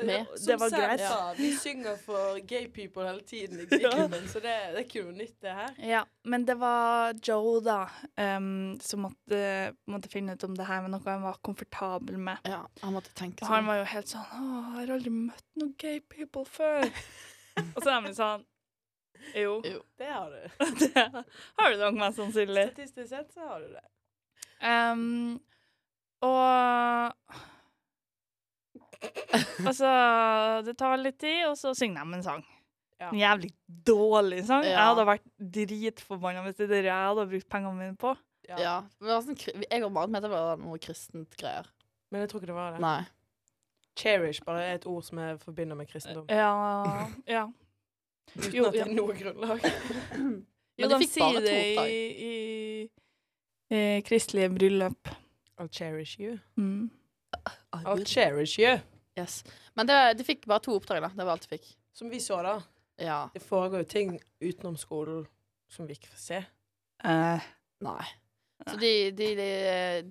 Med. 0.05 0.27
Det 0.47 0.57
var 0.61 0.71
greit. 0.71 1.01
Ja. 1.01 1.33
vi 1.39 1.51
synger 1.57 1.97
for 1.97 2.39
gay 2.45 2.67
people 2.69 3.07
hele 3.07 3.23
tiden 3.25 3.61
i 3.61 3.67
Ja. 3.83 3.91
så 4.29 4.41
det, 4.41 4.53
det 4.73 4.81
er 4.81 4.85
ikke 4.85 5.05
noe 5.07 5.13
nytt, 5.17 5.37
det 5.41 5.55
her. 5.57 5.71
Ja, 5.81 6.03
men 6.25 6.45
det 6.49 6.57
var 6.61 7.15
Joe, 7.23 7.61
da, 7.65 7.79
um, 8.37 8.77
som 8.81 9.07
måtte, 9.07 9.41
måtte 9.89 10.11
finne 10.13 10.35
ut 10.37 10.45
om 10.45 10.57
det 10.59 10.67
her 10.69 10.83
med 10.85 10.93
noe 10.97 11.01
han 11.07 11.23
var 11.25 11.39
komfortabel 11.47 12.19
med. 12.19 12.39
Ja, 12.45 12.61
han 12.83 12.93
måtte 12.97 13.15
tenke 13.17 13.45
Og 13.45 13.49
han 13.53 13.63
sånn. 13.65 13.71
var 13.71 13.81
jo 13.81 13.87
helt 13.95 14.13
sånn 14.13 14.27
Å, 14.27 14.51
jeg 14.51 14.83
har 14.83 14.95
aldri 14.99 15.15
møtt 15.17 15.47
noen 15.63 15.73
gay 15.81 16.01
people 16.01 16.45
før. 16.45 16.85
og 17.75 17.81
så 17.83 17.89
er 17.89 17.95
han 17.97 18.09
litt 18.11 18.19
sånn 18.21 18.45
Jo. 19.35 19.57
Jo. 19.65 19.81
Det 19.99 20.13
har 20.13 20.31
du. 20.31 20.65
Det 20.87 21.03
har 21.59 21.73
du 21.73 21.81
nok 21.81 21.97
mest 22.03 22.21
sannsynlig. 22.21 22.69
Statistisk 22.75 23.09
sett 23.15 23.33
så 23.35 23.49
har 23.49 23.65
du 23.65 23.73
det. 23.73 23.87
Um, 24.61 25.41
og 26.25 27.13
Altså, 29.66 29.88
det 30.66 30.77
tar 30.79 31.01
litt 31.01 31.19
tid, 31.21 31.42
og 31.49 31.57
så 31.59 31.73
synger 31.77 32.05
de 32.05 32.19
en 32.19 32.25
sang. 32.25 32.45
Ja. 33.01 33.11
En 33.11 33.19
jævlig 33.21 33.51
dårlig 33.87 34.45
sang. 34.49 34.64
Jeg 34.64 34.79
hadde 34.81 35.05
vært 35.09 35.27
dritforbanna 35.57 36.45
hvis 36.47 36.57
det 36.57 36.64
er 36.69 36.73
det 36.73 36.85
jeg 36.87 37.11
hadde 37.11 37.27
brukt 37.33 37.49
pengene 37.53 37.77
mine 37.77 37.97
på. 38.01 38.14
Ja. 38.49 38.57
Ja. 38.62 38.75
Men 39.03 39.27
sånn, 39.27 39.37
jeg 39.66 39.85
og 39.85 39.92
Maren 39.92 40.14
mente 40.14 40.31
det 40.31 40.33
var 40.33 40.57
noe 40.62 40.81
kristent 40.81 41.37
greier. 41.40 41.69
Men 42.12 42.25
jeg 42.25 42.31
tror 42.31 42.40
ikke 42.40 42.51
det 42.53 42.57
var 42.57 42.77
det. 42.77 42.83
Nei. 42.85 43.01
Cherish 43.97 44.45
bare 44.45 44.64
er 44.64 44.79
et 44.79 44.87
ord 44.88 45.05
som 45.05 45.21
jeg 45.21 45.38
forbinder 45.42 45.77
med 45.79 45.88
kristendom. 45.90 46.27
Ja, 46.31 46.53
ja. 47.37 47.47
Uten 48.37 48.57
jo, 48.57 48.66
at 48.69 48.75
det 48.75 48.83
ja. 48.83 48.87
er 48.87 48.97
noe 48.97 49.16
grunnlag. 49.16 49.64
Jo, 50.77 50.85
Men 50.85 50.90
de 50.90 50.97
de 50.97 51.07
fikk 51.07 51.23
bare 51.23 51.38
to 51.40 51.45
det 51.47 51.55
oppdrag. 51.57 51.92
i, 51.92 52.27
i, 52.27 53.77
i 53.77 54.03
kristelige 54.05 54.51
bryllup. 54.53 55.12
I'll 55.57 55.73
cherish 55.73 56.19
you. 56.21 56.38
Mm. 56.57 56.90
I'll 57.73 58.05
cherish 58.05 58.59
you. 58.61 58.77
Yes. 59.17 59.41
Men 59.75 59.89
det, 59.89 59.99
de 60.19 60.27
fikk 60.27 60.45
bare 60.47 60.65
to 60.67 60.77
oppdrag, 60.77 61.03
da. 61.07 61.11
Det 61.17 61.25
var 61.25 61.37
alt 61.37 61.47
de 61.47 61.55
fikk. 61.57 61.71
Som 61.97 62.13
vi 62.13 62.21
så, 62.21 62.43
da. 62.45 62.59
Ja. 63.01 63.31
Det 63.35 63.41
foregår 63.45 63.85
jo 63.85 63.89
ting 63.89 64.15
utenom 64.41 64.77
skolen 64.81 65.25
som 65.73 65.89
vi 65.89 65.97
ikke 65.97 66.13
får 66.13 66.23
se. 66.23 66.45
Eh, 67.05 67.49
Nei. 67.85 68.07
Så 68.67 68.77
de, 68.81 68.93
de, 69.11 69.33
de, 69.37 69.51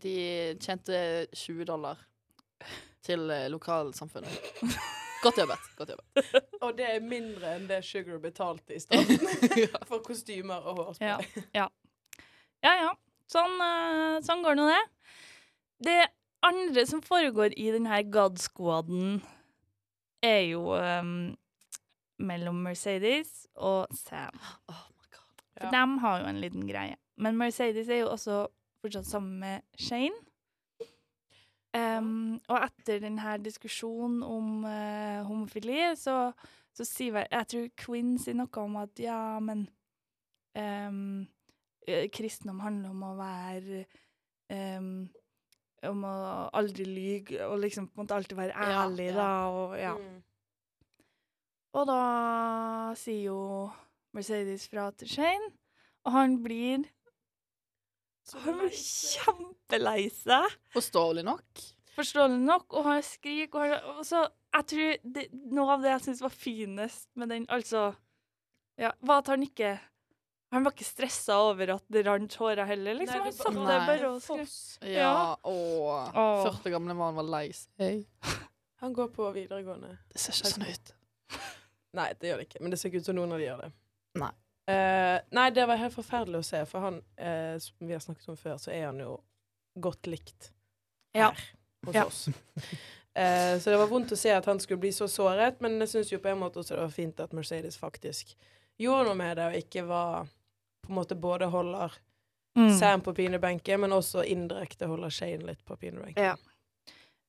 de 0.02 0.18
tjente 0.62 0.98
20 1.34 1.65
dollar 1.65 2.02
til 3.06 3.30
eh, 3.34 3.48
lokalsamfunnet. 3.50 4.52
Godt 5.24 5.39
jobbet. 5.41 5.70
Godt 5.78 5.94
jobbet. 5.96 6.36
Og 6.63 6.76
det 6.78 6.89
er 6.96 7.06
mindre 7.06 7.56
enn 7.58 7.65
det 7.70 7.82
Sugar 7.86 8.20
betalte 8.22 8.78
i 8.78 8.82
starten 8.82 9.26
for 9.89 10.04
kostymer 10.06 10.65
og 10.65 10.84
hårspray. 10.84 11.41
Ja. 11.58 11.70
ja 12.65 12.76
ja. 12.84 12.91
Sånn, 13.30 13.58
eh, 13.65 14.20
sånn 14.26 14.46
går 14.46 14.60
nå 14.60 14.68
det. 14.70 14.84
Det 15.86 15.98
andre 16.45 16.86
som 16.88 17.01
foregår 17.05 17.53
i 17.58 17.71
denne 17.73 18.03
God 18.13 18.38
Squaden, 18.41 19.21
er 20.23 20.41
jo 20.49 20.73
um, 20.77 21.36
mellom 22.19 22.62
Mercedes 22.65 23.47
og 23.55 23.88
Sam. 23.95 24.39
Oh 24.69 24.86
my 24.95 25.08
god. 25.12 25.41
For 25.58 25.65
Ja. 25.67 25.71
dem 25.71 25.97
har 26.03 26.19
jo 26.21 26.29
en 26.29 26.41
liten 26.41 26.67
greie. 26.67 26.95
Men 27.17 27.38
Mercedes 27.38 27.89
er 27.89 28.01
jo 28.03 28.10
også 28.12 28.45
fortsatt 28.81 29.05
sammen 29.08 29.39
med 29.39 29.62
Shane. 29.79 30.15
Um, 31.75 32.39
og 32.47 32.62
etter 32.63 33.01
denne 33.03 33.34
diskusjonen 33.43 34.21
om 34.23 34.63
uh, 34.63 35.25
homofili, 35.27 35.81
så, 35.99 36.31
så 36.71 36.86
sier 36.88 37.12
vel 37.17 37.25
Jeg 37.31 37.47
tror 37.51 37.65
Quinn 37.81 38.13
sier 38.21 38.38
noe 38.39 38.62
om 38.63 38.77
at 38.79 38.99
ja, 39.03 39.39
men 39.43 39.65
eh, 40.55 42.08
kristendom 42.15 42.62
handler 42.63 42.93
om 42.93 43.03
å 43.03 43.15
være 43.19 43.81
em, 44.55 44.88
Om 45.89 46.04
å 46.08 46.15
aldri 46.56 46.86
lyge 46.88 47.45
og 47.48 47.60
liksom 47.63 47.88
på 47.89 48.00
en 48.00 48.06
måte 48.06 48.15
alltid 48.17 48.38
være 48.39 48.56
ærlig, 48.56 49.10
ja. 49.12 49.15
da. 49.17 49.30
Og, 49.54 49.76
ja. 49.80 49.93
Mm. 50.00 50.24
Og 51.76 51.88
da 51.89 52.00
sier 53.00 53.26
jo 53.28 53.39
Mercedes 54.15 54.67
fra 54.71 54.89
til 54.95 55.12
Shane, 55.12 55.50
og 56.08 56.13
han 56.15 56.38
blir 56.43 56.86
Så 58.26 58.39
Han 58.41 58.58
blir 58.62 58.71
kjempelei 58.74 60.08
seg, 60.10 60.45
Forståelig 60.74 61.26
nok. 61.28 61.65
forståelig 61.95 62.39
nok, 62.41 62.74
og 62.74 62.88
han 62.88 63.04
skriker. 63.04 63.60
Og, 63.60 63.62
han, 63.62 64.00
og 64.00 64.06
så, 64.08 64.24
jeg 64.56 64.65
tror 64.71 64.95
det, 65.17 65.28
Noe 65.54 65.76
av 65.76 65.84
det 65.84 65.91
jeg 65.91 66.06
syns 66.08 66.24
var 66.24 66.34
finest 66.34 67.10
med 67.15 67.30
den, 67.30 67.45
altså 67.50 67.91
ja, 68.80 68.91
var 69.06 69.21
at 69.21 69.30
han 69.32 69.43
ikke 69.45 69.76
Han 70.53 70.63
var 70.63 70.75
ikke 70.75 70.86
stressa 70.88 71.38
over 71.49 71.73
at 71.75 71.84
det 71.91 72.03
rant 72.05 72.36
håret 72.39 72.67
heller, 72.69 72.99
liksom. 72.99 73.17
Nei, 73.17 73.23
han 73.23 73.31
det 73.31 73.38
satt 73.39 73.58
der 73.58 73.88
bare 73.89 74.10
og 74.12 74.21
skrev. 74.21 74.91
Ja. 74.93 74.99
Ja. 75.01 75.38
Åh. 75.43 76.12
Åh. 76.15 76.43
40 76.51 76.75
gamle 76.75 76.95
mann 76.97 77.17
var 77.17 77.27
lei 77.27 77.47
seg. 77.55 78.05
Han 78.84 78.93
går 78.93 79.08
på 79.15 79.27
videregående. 79.34 79.93
Det 80.12 80.19
ser 80.21 80.36
ikke 80.36 80.51
sånn 80.51 80.65
ut. 80.67 80.89
Nei, 81.97 82.10
det 82.19 82.27
gjør 82.29 82.41
det 82.41 82.47
ikke. 82.49 82.62
Men 82.62 82.73
det 82.73 82.79
ser 82.79 82.91
ikke 82.91 83.01
ut 83.01 83.08
som 83.08 83.17
noen 83.17 83.31
av 83.34 83.39
de 83.41 83.47
gjør 83.47 83.62
det. 83.63 83.69
Nei. 84.21 84.31
Uh, 84.65 85.17
nei, 85.38 85.45
det 85.53 85.63
var 85.69 85.77
helt 85.77 85.93
forferdelig 85.93 86.39
å 86.41 86.45
se, 86.45 86.60
for 86.69 86.81
han, 86.88 86.95
uh, 87.21 87.55
som 87.62 87.86
vi 87.86 87.93
har 87.93 88.01
snakket 88.03 88.31
om 88.34 88.38
før, 88.39 88.58
så 88.62 88.71
er 88.73 88.88
han 88.88 88.99
jo 88.99 89.12
godt 89.81 90.10
likt 90.10 90.49
Ja. 91.13 91.29
her 91.29 91.43
hos 91.86 91.95
Ja. 91.95 92.05
oss. 92.05 92.21
Uh, 93.15 93.55
så 93.62 93.69
det 93.71 93.77
var 93.77 93.91
vondt 93.91 94.12
å 94.15 94.17
se 94.19 94.34
at 94.34 94.45
han 94.49 94.60
skulle 94.60 94.81
bli 94.81 94.91
så 94.95 95.08
såret, 95.12 95.62
men 95.62 95.77
jeg 95.86 95.91
syns 95.93 96.12
jo 96.12 96.19
på 96.19 96.31
en 96.34 96.41
måte 96.41 96.60
også 96.60 96.75
det 96.75 96.81
var 96.81 96.95
fint 96.95 97.21
at 97.23 97.36
Mercedes 97.38 97.77
faktisk 97.77 98.34
gjorde 98.79 99.09
noe 99.09 99.19
med 99.19 99.38
det, 99.38 99.45
og 99.45 99.59
ikke 99.61 99.85
var 99.88 100.27
på 100.85 100.91
en 100.91 100.99
måte 100.99 101.15
både 101.15 101.49
holder 101.49 101.93
Mm. 102.55 102.77
Sam 102.79 103.01
på 103.01 103.13
pinebenken, 103.13 103.79
men 103.79 103.91
også 103.91 104.23
indirekte 104.23 104.88
holder 104.88 105.11
Shane 105.11 105.43
litt 105.43 105.65
på 105.67 105.75
pinebenken. 105.75 106.23
Ja. 106.23 106.35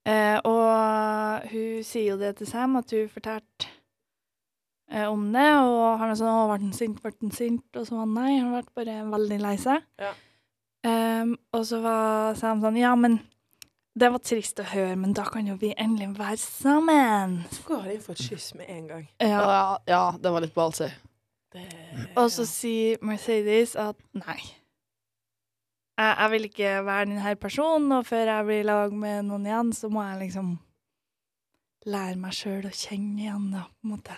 Eh, 0.06 0.38
og 0.46 1.48
hun 1.50 1.82
sier 1.82 2.12
jo 2.12 2.18
det 2.20 2.36
til 2.38 2.46
Sam, 2.46 2.76
at 2.78 2.92
hun 2.94 3.08
fortalte 3.10 3.66
eh, 4.92 5.08
om 5.10 5.24
det, 5.34 5.48
og 5.66 5.98
han 5.98 6.12
er 6.12 6.20
sånn 6.20 6.30
'Å, 6.30 6.44
ble 6.46 6.60
han 6.62 6.72
sint, 6.72 7.00
ble 7.02 7.10
han 7.20 7.34
sint?' 7.34 7.74
Og 7.74 7.88
så 7.88 7.96
var 7.96 8.04
han 8.04 8.14
nei, 8.14 8.38
han 8.38 8.52
ble 8.54 8.62
bare 8.78 9.10
veldig 9.16 9.40
lei 9.40 9.56
seg. 9.58 9.82
Ja. 9.98 10.12
Eh, 10.86 11.34
og 11.52 11.66
så 11.66 11.82
var 11.82 12.38
Sam 12.38 12.62
sånn 12.62 12.78
'Ja, 12.78 12.94
men 12.94 13.18
det 13.98 14.12
var 14.12 14.22
trist 14.22 14.60
å 14.60 14.62
høre, 14.62 14.94
men 14.94 15.12
da 15.12 15.24
kan 15.24 15.46
jo 15.46 15.56
vi 15.56 15.74
endelig 15.74 16.14
være 16.14 16.38
sammen'. 16.38 17.42
Hvorfor 17.66 17.90
inn 17.90 17.98
de 17.98 18.06
fått 18.06 18.22
kyss 18.30 18.54
med 18.54 18.70
en 18.70 18.86
gang? 18.86 19.08
Ja. 19.18 19.42
Ja, 19.42 19.78
ja, 19.88 20.12
det 20.12 20.30
var 20.30 20.40
litt 20.40 20.54
ballsy. 20.54 20.86
Det, 21.56 22.06
Og 22.20 22.30
så 22.34 22.44
sier 22.48 23.00
Mercedes 23.06 23.74
at 23.80 23.96
nei. 24.16 24.38
Jeg, 25.96 26.12
jeg 26.20 26.30
vil 26.34 26.44
ikke 26.50 26.72
være 26.84 27.06
denne 27.08 27.34
personen, 27.40 27.92
og 27.96 28.04
før 28.06 28.28
jeg 28.28 28.44
blir 28.48 28.60
i 28.60 28.68
lag 28.68 28.92
med 28.92 29.22
noen 29.30 29.46
igjen, 29.48 29.72
så 29.72 29.88
må 29.92 30.02
jeg 30.04 30.26
liksom 30.26 30.54
lære 31.88 32.18
meg 32.20 32.34
sjøl 32.36 32.66
å 32.68 32.72
kjenne 32.74 33.22
igjen, 33.24 33.46
da, 33.54 33.62
på 33.70 33.86
en 33.88 33.94
måte. 33.94 34.16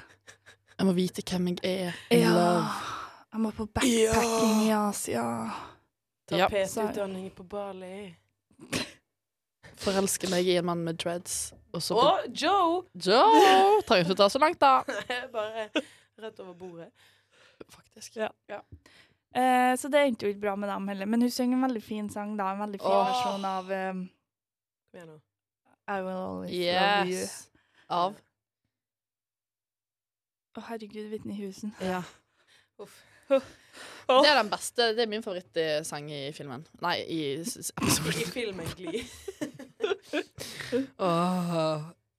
Jeg 0.78 0.86
må 0.88 0.94
vite 0.96 1.22
hvem 1.26 1.50
jeg 1.52 1.60
er. 1.88 1.98
In 2.14 2.24
Ja. 2.24 2.32
love. 2.34 2.94
Jeg 3.28 3.40
må 3.44 3.50
på 3.52 3.66
backpacking 3.76 4.62
i 4.66 4.70
Asia. 4.72 5.24
Ja. 6.32 6.48
Tapetutdanning 6.48 7.30
på 7.36 7.44
Bali. 7.44 8.14
Forelske 9.78 10.28
meg 10.32 10.48
i 10.50 10.56
en 10.58 10.66
mann 10.66 10.82
med 10.84 10.98
dreads. 10.98 11.52
Og 11.76 11.82
så 11.84 11.94
Å, 12.00 12.08
Joe! 12.34 12.82
Joe! 12.98 13.82
Trenger 13.86 14.08
ikke 14.08 14.16
ta 14.18 14.28
så 14.32 14.40
langt, 14.42 14.58
da. 14.62 14.80
Bare 15.34 15.68
rett 16.18 16.40
over 16.42 16.54
bordet. 16.58 16.88
Faktisk. 17.72 18.16
Ja. 18.16 18.60
Eh, 19.34 19.76
så 19.78 19.88
det 19.92 20.04
endte 20.06 20.26
jo 20.26 20.32
ikke 20.32 20.46
bra 20.46 20.54
med 20.56 20.68
dem 20.68 20.88
heller. 20.88 21.06
Men 21.06 21.22
hun 21.22 21.30
synger 21.30 21.56
en 21.56 21.66
veldig 21.68 21.82
fin 21.82 22.10
sang, 22.10 22.36
da. 22.38 22.52
En 22.52 22.62
veldig 22.64 22.80
fin 22.80 22.94
oh. 22.94 23.10
versjon 23.10 23.44
av 23.44 23.74
um. 23.90 24.06
I 25.88 26.00
Will 26.00 26.16
Always 26.16 26.52
Love 26.52 27.08
You. 27.08 27.26
Av 27.88 28.16
Å, 30.58 30.62
herregud, 30.72 31.06
Whitney 31.12 31.36
Houston. 31.38 31.70
Ja. 31.80 32.02
Uff. 32.82 32.96
Det 33.28 34.26
er 34.26 34.38
den 34.40 34.50
beste. 34.50 34.88
Det 34.96 35.04
er 35.04 35.10
min 35.10 35.22
favorittsang 35.22 36.08
i 36.10 36.32
filmen. 36.32 36.64
Nei, 36.82 36.96
i 37.04 37.20
s- 37.44 37.70
I 37.76 38.24
filmen 38.32 38.66
Gli. 38.76 39.04
Åh, 40.98 41.78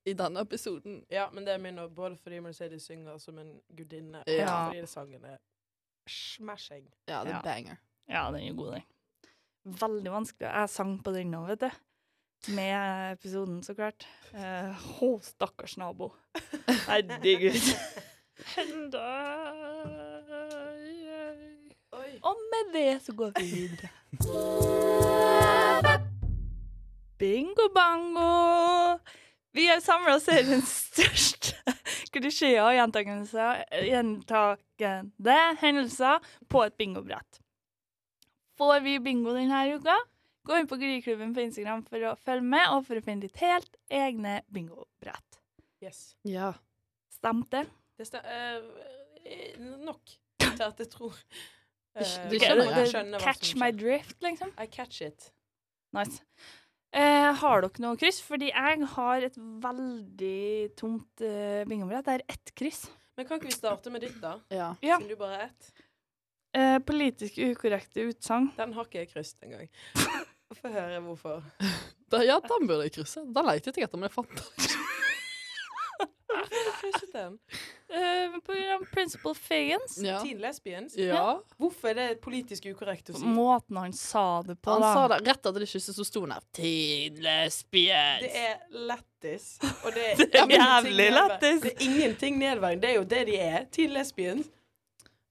I 0.10 0.14
denne 0.18 0.42
episoden. 0.46 1.04
Ja, 1.12 1.28
men 1.34 1.46
det 1.46 1.54
er 1.54 1.58
min 1.62 1.78
òg, 1.80 1.90
både 1.96 2.18
fordi 2.18 2.40
Mercedes 2.44 2.84
synger 2.90 3.18
som 3.22 3.38
en 3.40 3.54
gudinne, 3.78 4.18
og 4.24 4.28
Ja. 4.34 4.68
fordi 4.68 4.86
sangen 4.88 5.26
er 5.26 5.38
smashing. 6.08 6.88
Ja, 7.08 7.24
det 7.24 7.32
er 7.34 7.36
Ja. 7.36 7.42
banger. 7.42 7.76
Ja, 8.10 8.32
den 8.32 8.48
er 8.48 8.54
god, 8.58 8.72
den. 8.74 8.84
Veldig 9.80 10.12
vanskelig. 10.12 10.50
Jeg 10.54 10.70
sang 10.70 11.04
på 11.04 11.12
den 11.14 11.32
nå, 11.32 11.46
vet 11.48 11.60
du. 11.62 11.70
Med 12.56 13.12
episoden, 13.14 13.64
så 13.64 13.74
klart. 13.76 14.08
Eh, 14.34 14.76
Å, 15.04 15.20
stakkars 15.22 15.78
nabo. 15.78 16.12
Herregud. 16.88 17.54
Oi. 21.92 22.20
Og 22.24 22.36
med 22.52 22.74
det 22.74 23.02
så 23.04 23.14
går 23.18 23.32
vi 23.40 23.46
videre. 23.52 23.90
Bingo 27.20 27.68
bango! 27.76 28.98
Vi 29.52 29.66
har 29.68 29.80
samla 29.82 30.20
den 30.46 30.62
største 30.62 31.74
klisjeen 32.14 32.62
og 32.62 32.74
gjentakende 33.90 35.38
hendelser 35.62 36.20
på 36.50 36.64
et 36.68 36.78
bingobrett. 36.78 37.42
Får 38.60 38.80
vi 38.86 39.00
bingo 39.00 39.34
denne 39.34 39.64
uka, 39.74 39.96
gå 40.46 40.58
inn 40.60 40.68
på 40.70 40.78
Gryklubben 40.82 41.34
på 41.34 41.42
Instagram 41.48 41.86
for 41.88 42.04
å 42.12 42.16
følge 42.20 42.46
med 42.52 42.76
og 42.76 42.86
for 42.88 43.00
å 43.00 43.04
finne 43.06 43.26
ditt 43.26 43.40
helt 43.42 43.78
egne 43.90 44.42
bingobrett. 44.54 45.40
Yes. 45.82 46.16
Ja. 46.28 46.54
Stemte? 47.14 47.66
Det 47.98 48.06
sta 48.08 48.20
uh, 48.24 48.62
nok 49.80 50.14
til 50.44 50.64
at 50.66 50.80
jeg 50.80 50.92
tror 50.92 51.16
uh, 51.16 52.04
Du 52.30 52.36
jeg 52.36 52.44
skjønner, 52.44 52.70
hva 52.76 52.86
skjønner 52.88 53.20
skjer. 53.20 53.26
Catch 53.26 53.56
my 53.60 53.72
drift, 53.76 54.18
liksom. 54.24 54.54
I 54.60 54.68
catch 54.72 55.02
it. 55.08 55.32
Nice. 55.96 56.22
Eh, 56.90 57.34
har 57.42 57.62
dere 57.62 57.84
noe 57.84 57.98
kryss? 58.02 58.22
Fordi 58.26 58.50
jeg 58.50 58.88
har 58.96 59.26
et 59.28 59.36
veldig 59.38 60.72
tomt 60.80 61.22
eh, 61.26 61.62
bingobrett. 61.70 62.06
Det 62.08 62.16
er 62.18 62.26
ett 62.34 62.54
kryss. 62.58 62.88
Men 63.20 63.28
kan 63.28 63.38
ikke 63.38 63.52
vi 63.52 63.58
starte 63.58 63.92
med 63.94 64.02
ditt, 64.06 64.18
da? 64.24 64.38
Ja. 64.50 64.72
Ja. 64.82 64.98
Siden 64.98 65.12
du 65.12 65.20
bare 65.20 65.38
er 65.38 65.46
ett. 65.50 65.72
Eh, 66.58 66.78
politisk 66.82 67.38
ukorrekte 67.38 68.08
utsagn. 68.10 68.50
Den 68.58 68.74
har 68.74 68.88
ikke 68.88 69.04
jeg 69.04 69.12
krysset 69.12 69.46
engang. 69.46 69.70
Få 70.60 70.72
høre 70.74 70.98
hvorfor. 71.06 71.44
Da, 72.10 72.24
ja, 72.26 72.40
den 72.42 72.66
burde 72.66 72.88
jeg 72.88 72.96
krysse. 72.96 73.22
Den 73.22 73.46
lette 73.46 73.70
jeg 73.76 73.86
etter, 73.86 74.00
men 74.02 74.10
jeg 74.10 74.16
fant 74.16 74.34
den 74.34 74.48
ikke. 74.66 74.78
Hvorfor 74.80 76.00
har 76.00 76.08
du 76.08 76.10
krysset 76.10 76.19
den? 77.14 77.38
Uh, 77.90 78.40
program 78.46 78.86
Principal 78.94 79.36
Fagans. 79.36 79.98
Ja. 80.04 80.20
Teen 80.24 80.38
lesbians? 80.44 80.98
ja. 80.98 81.24
Hvorfor 81.58 81.90
er 81.90 81.96
det 82.00 82.22
politisk 82.22 82.66
ukorrekt 82.70 83.10
å 83.10 83.18
si? 83.18 83.26
Måten 83.26 83.80
han 83.82 83.94
sa 83.98 84.42
det 84.46 84.56
på, 84.62 84.72
Han 84.76 84.82
da. 84.86 84.92
sa 84.94 85.08
det 85.12 85.20
rett 85.26 85.40
etter 85.42 85.60
det 85.66 85.70
kysset, 85.72 85.96
så 85.98 86.06
sto 86.08 86.22
han 86.28 86.36
her. 86.38 86.46
Teen 86.56 87.18
lesbians. 87.26 88.24
Det 88.26 88.32
er 88.46 88.58
lættis. 88.92 89.48
Og 89.84 89.90
det 89.96 90.06
er, 90.12 90.24
Det 90.26 90.44
er 90.44 90.56
jævlig 90.58 91.10
lættis. 91.18 91.62
Det 91.66 91.74
er 91.76 91.86
ingenting 91.88 92.38
nedverdigende. 92.44 92.82
Det 92.86 92.92
er 92.94 93.00
jo 93.00 93.08
det 93.16 93.24
de 93.32 93.40
er. 93.50 93.66
Teen 93.74 93.96
lesbians. 93.96 94.52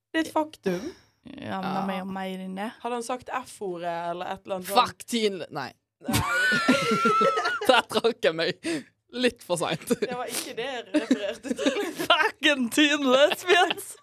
Det 0.08 0.22
er 0.22 0.26
et 0.26 0.32
faktum. 0.34 0.90
Ja, 1.28 1.58
men 1.60 1.74
de 1.76 1.94
er 1.94 1.98
jo 2.00 2.04
mer 2.08 2.40
enn 2.40 2.54
det. 2.56 2.70
Hadde 2.82 2.96
han 2.96 3.04
sagt 3.04 3.28
F-ordet 3.44 3.90
eller 4.14 4.30
et 4.32 4.46
eller 4.46 4.58
annet 4.58 4.70
sånt? 4.70 4.78
Fuck 4.78 5.04
teen 5.12 5.42
Nei, 5.52 5.68
Nei, 6.06 6.20
der 7.68 7.82
trakk 7.90 8.22
jeg 8.24 8.36
meg 8.38 8.62
litt 9.12 9.42
for 9.44 9.60
seint. 9.60 9.88
det 10.00 10.14
var 10.14 10.28
ikke 10.30 10.54
det 10.58 10.66
jeg 10.68 10.84
refererte 10.94 11.54
til. 11.54 11.78
Fucking 12.08 12.68
teen 12.74 13.06
lesbians! 13.06 13.94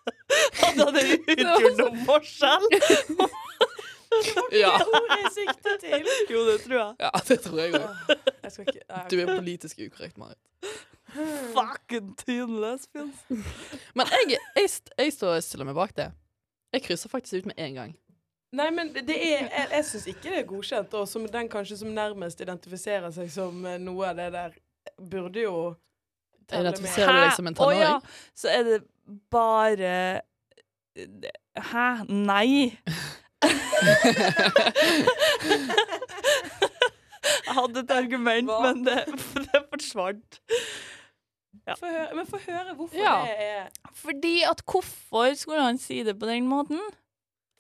Hadde 0.61 0.87
det 0.95 1.05
utgjort 1.35 1.81
noen 1.81 2.01
forskjell? 2.07 2.69
Ja. 4.55 4.71
Jeg 4.79 5.31
sikter 5.35 5.79
til. 5.81 6.05
Jo, 6.31 6.45
det 6.47 6.59
tror 6.63 6.77
jeg. 6.77 6.93
ja, 7.03 7.09
det 7.27 7.39
tror 7.43 7.59
jeg 7.59 7.73
òg. 7.75 8.69
Du 9.11 9.17
er 9.19 9.31
politisk 9.33 9.81
ukorrekt, 9.83 10.17
Marit. 10.21 10.39
Fucking 11.55 12.13
teen 12.19 12.55
lesbians. 12.61 13.25
Men 13.93 14.07
jeg, 14.13 14.39
jeg, 14.55 14.71
jeg 14.97 15.13
står 15.13 15.39
stiller 15.43 15.67
meg 15.67 15.75
bak 15.77 15.95
det. 15.97 16.09
Jeg 16.75 16.83
krysser 16.87 17.11
faktisk 17.11 17.43
ut 17.43 17.51
med 17.51 17.59
en 17.61 17.77
gang. 17.81 17.93
Nei, 18.55 18.69
men 18.71 18.91
det 18.93 19.15
er 19.15 19.49
Jeg, 19.49 19.67
jeg 19.71 19.85
syns 19.89 20.07
ikke 20.11 20.29
det 20.31 20.39
er 20.39 20.47
godkjent. 20.47 20.93
Og 20.95 21.07
som 21.09 21.27
den 21.31 21.49
kanskje 21.51 21.79
som 21.81 21.91
nærmest 21.95 22.41
identifiserer 22.41 23.11
seg 23.15 23.31
som 23.31 23.65
eh, 23.67 23.79
noe 23.81 24.11
av 24.11 24.19
det 24.19 24.29
der, 24.35 24.55
burde 24.99 25.41
jo 25.43 25.75
telle 26.47 26.63
med. 26.63 26.73
Identifiserer 26.73 27.29
du 27.29 27.35
som 27.35 27.47
en 27.49 27.55
Å 27.59 27.69
ja, 27.75 27.93
så 28.37 28.47
er 28.53 28.63
det 28.69 28.79
bare 29.31 30.21
Hæ? 31.55 31.87
Nei. 32.09 32.77
Jeg 37.45 37.55
hadde 37.57 37.79
et 37.83 37.91
argument, 37.95 38.49
Hva? 38.49 38.59
men 38.67 38.83
det, 38.85 38.97
det 39.47 39.61
forsvant. 39.71 40.39
Få 41.79 41.89
høre, 41.89 42.11
men 42.19 42.27
få 42.29 42.37
høre 42.45 42.75
hvorfor 42.77 42.99
Ja. 42.99 43.15
det 43.25 43.35
er 43.41 43.69
Fordi 43.97 44.35
at 44.45 44.61
hvorfor 44.69 45.33
skulle 45.39 45.63
han 45.65 45.77
si 45.81 46.03
det 46.05 46.13
på 46.19 46.25
den 46.29 46.47
måten? 46.47 46.79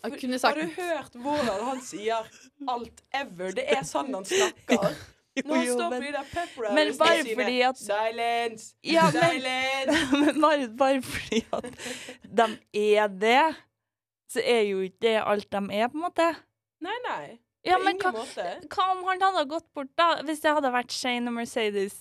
For- 0.05 0.17
kunne 0.21 0.39
Har 0.43 0.53
du 0.53 0.67
hørt 0.75 1.15
hvordan 1.17 1.63
han 1.65 1.81
sier 1.81 2.27
alt 2.69 3.01
ever? 3.13 3.51
Det 3.57 3.65
er 3.73 3.81
sånn 3.83 4.13
han 4.13 4.25
snakker. 4.25 4.93
Når 5.45 5.65
stopper 5.65 5.65
Jo, 5.65 5.89
men- 5.89 6.01
de 6.01 6.11
der 6.15 6.27
pep 6.31 6.57
Men 6.77 6.91
bare 6.97 7.23
fordi 7.35 7.61
at- 7.67 7.77
Silence! 7.81 8.67
Ja, 8.83 9.03
men- 9.11 9.31
Silence! 9.31 10.05
Men 10.25 10.41
bare, 10.41 10.67
bare 10.77 11.01
fordi 11.01 11.41
at 11.53 11.65
de 12.23 12.85
er 12.97 13.07
det, 13.07 13.55
så 14.31 14.41
er 14.43 14.61
jo 14.69 14.79
ikke 14.87 15.01
det 15.07 15.15
alt 15.25 15.49
de 15.51 15.61
er, 15.79 15.87
på 15.91 15.97
en 15.99 16.05
måte. 16.07 16.29
Nei, 16.83 16.95
nei. 17.09 17.37
Ja, 17.65 17.77
men 17.81 17.97
hva, 17.97 18.11
måte. 18.13 18.43
hva 18.69 18.83
om 18.93 18.99
han 19.07 19.21
hadde 19.25 19.45
gått 19.49 19.65
bort, 19.73 19.89
da? 19.97 20.21
Hvis 20.27 20.43
det 20.43 20.51
hadde 20.53 20.69
vært 20.73 20.91
Shane 20.93 21.31
og 21.31 21.33
Mercedes 21.39 21.95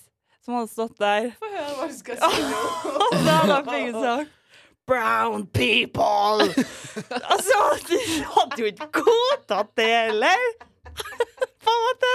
som 0.45 0.53
hadde 0.59 0.69
stått 0.69 0.99
der. 1.01 1.31
Få 1.41 1.47
høre 1.49 1.71
hva 1.79 1.87
du 1.89 1.95
skal 1.97 2.19
si 2.21 2.43
nå. 2.51 2.59
da 3.25 3.37
hadde 3.39 3.55
han 3.55 3.69
fikk 3.71 3.95
sagt 4.03 4.41
Brown 4.85 5.47
people! 5.49 6.45
altså, 7.31 7.57
de 7.89 7.97
hadde 8.35 8.59
jo 8.61 8.67
ikke 8.69 8.89
godtatt 8.99 9.71
det 9.79 9.87
heller. 9.89 10.43
på 11.65 11.73
en 11.73 11.81
måte. 11.87 12.13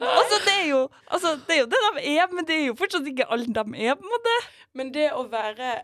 Altså, 0.00 0.40
det 0.46 0.54
er 0.56 0.66
jo 0.70 0.80
altså, 1.06 1.34
det 1.46 1.56
er 1.56 1.60
jo 1.60 1.68
det 1.70 1.80
de 1.86 2.12
er, 2.16 2.28
men 2.32 2.46
det 2.48 2.56
er 2.56 2.66
jo 2.70 2.76
fortsatt 2.78 3.08
ikke 3.10 3.28
alle 3.28 3.46
de 3.46 3.84
er, 3.84 3.96
på 3.98 4.06
en 4.06 4.14
måte. 4.14 4.36
Men 4.74 4.94
det 4.94 5.10
å 5.16 5.26
være 5.30 5.80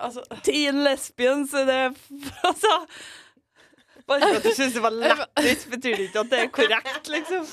Altså 0.00 0.22
Teen 0.46 0.80
lesbians 0.84 1.52
er 1.56 1.66
det 1.68 1.80
Altså 2.48 2.72
Bare 4.08 4.26
for 4.26 4.40
at 4.40 4.46
du 4.46 4.54
syns 4.56 4.74
det 4.74 4.82
var 4.82 4.94
lættis, 4.96 5.66
betyr 5.70 5.96
det 5.96 6.08
ikke 6.08 6.22
at 6.24 6.30
det 6.32 6.38
er 6.40 6.48
korrekt, 6.50 7.10
liksom. 7.12 7.44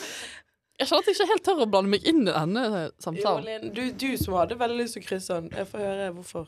Jeg 0.78 0.90
skjønner 0.90 1.04
at 1.04 1.10
jeg 1.10 1.16
ikke 1.18 1.28
helt 1.32 1.44
tør 1.46 1.60
å 1.62 1.68
blande 1.70 1.92
meg 1.92 2.08
inn 2.10 2.24
i 2.24 2.32
denne 2.32 2.64
Jo, 2.66 2.80
samtalen. 3.04 3.46
Linn, 3.46 3.74
du, 3.76 3.84
du 3.98 4.08
som 4.18 4.40
hadde 4.40 4.58
veldig 4.58 4.78
lyst 4.80 4.98
til 4.98 5.04
å 5.04 5.08
krysse 5.08 5.38
den. 5.38 5.52
Jeg 5.54 5.70
får 5.70 5.84
høre 5.84 6.08
hvorfor. 6.16 6.48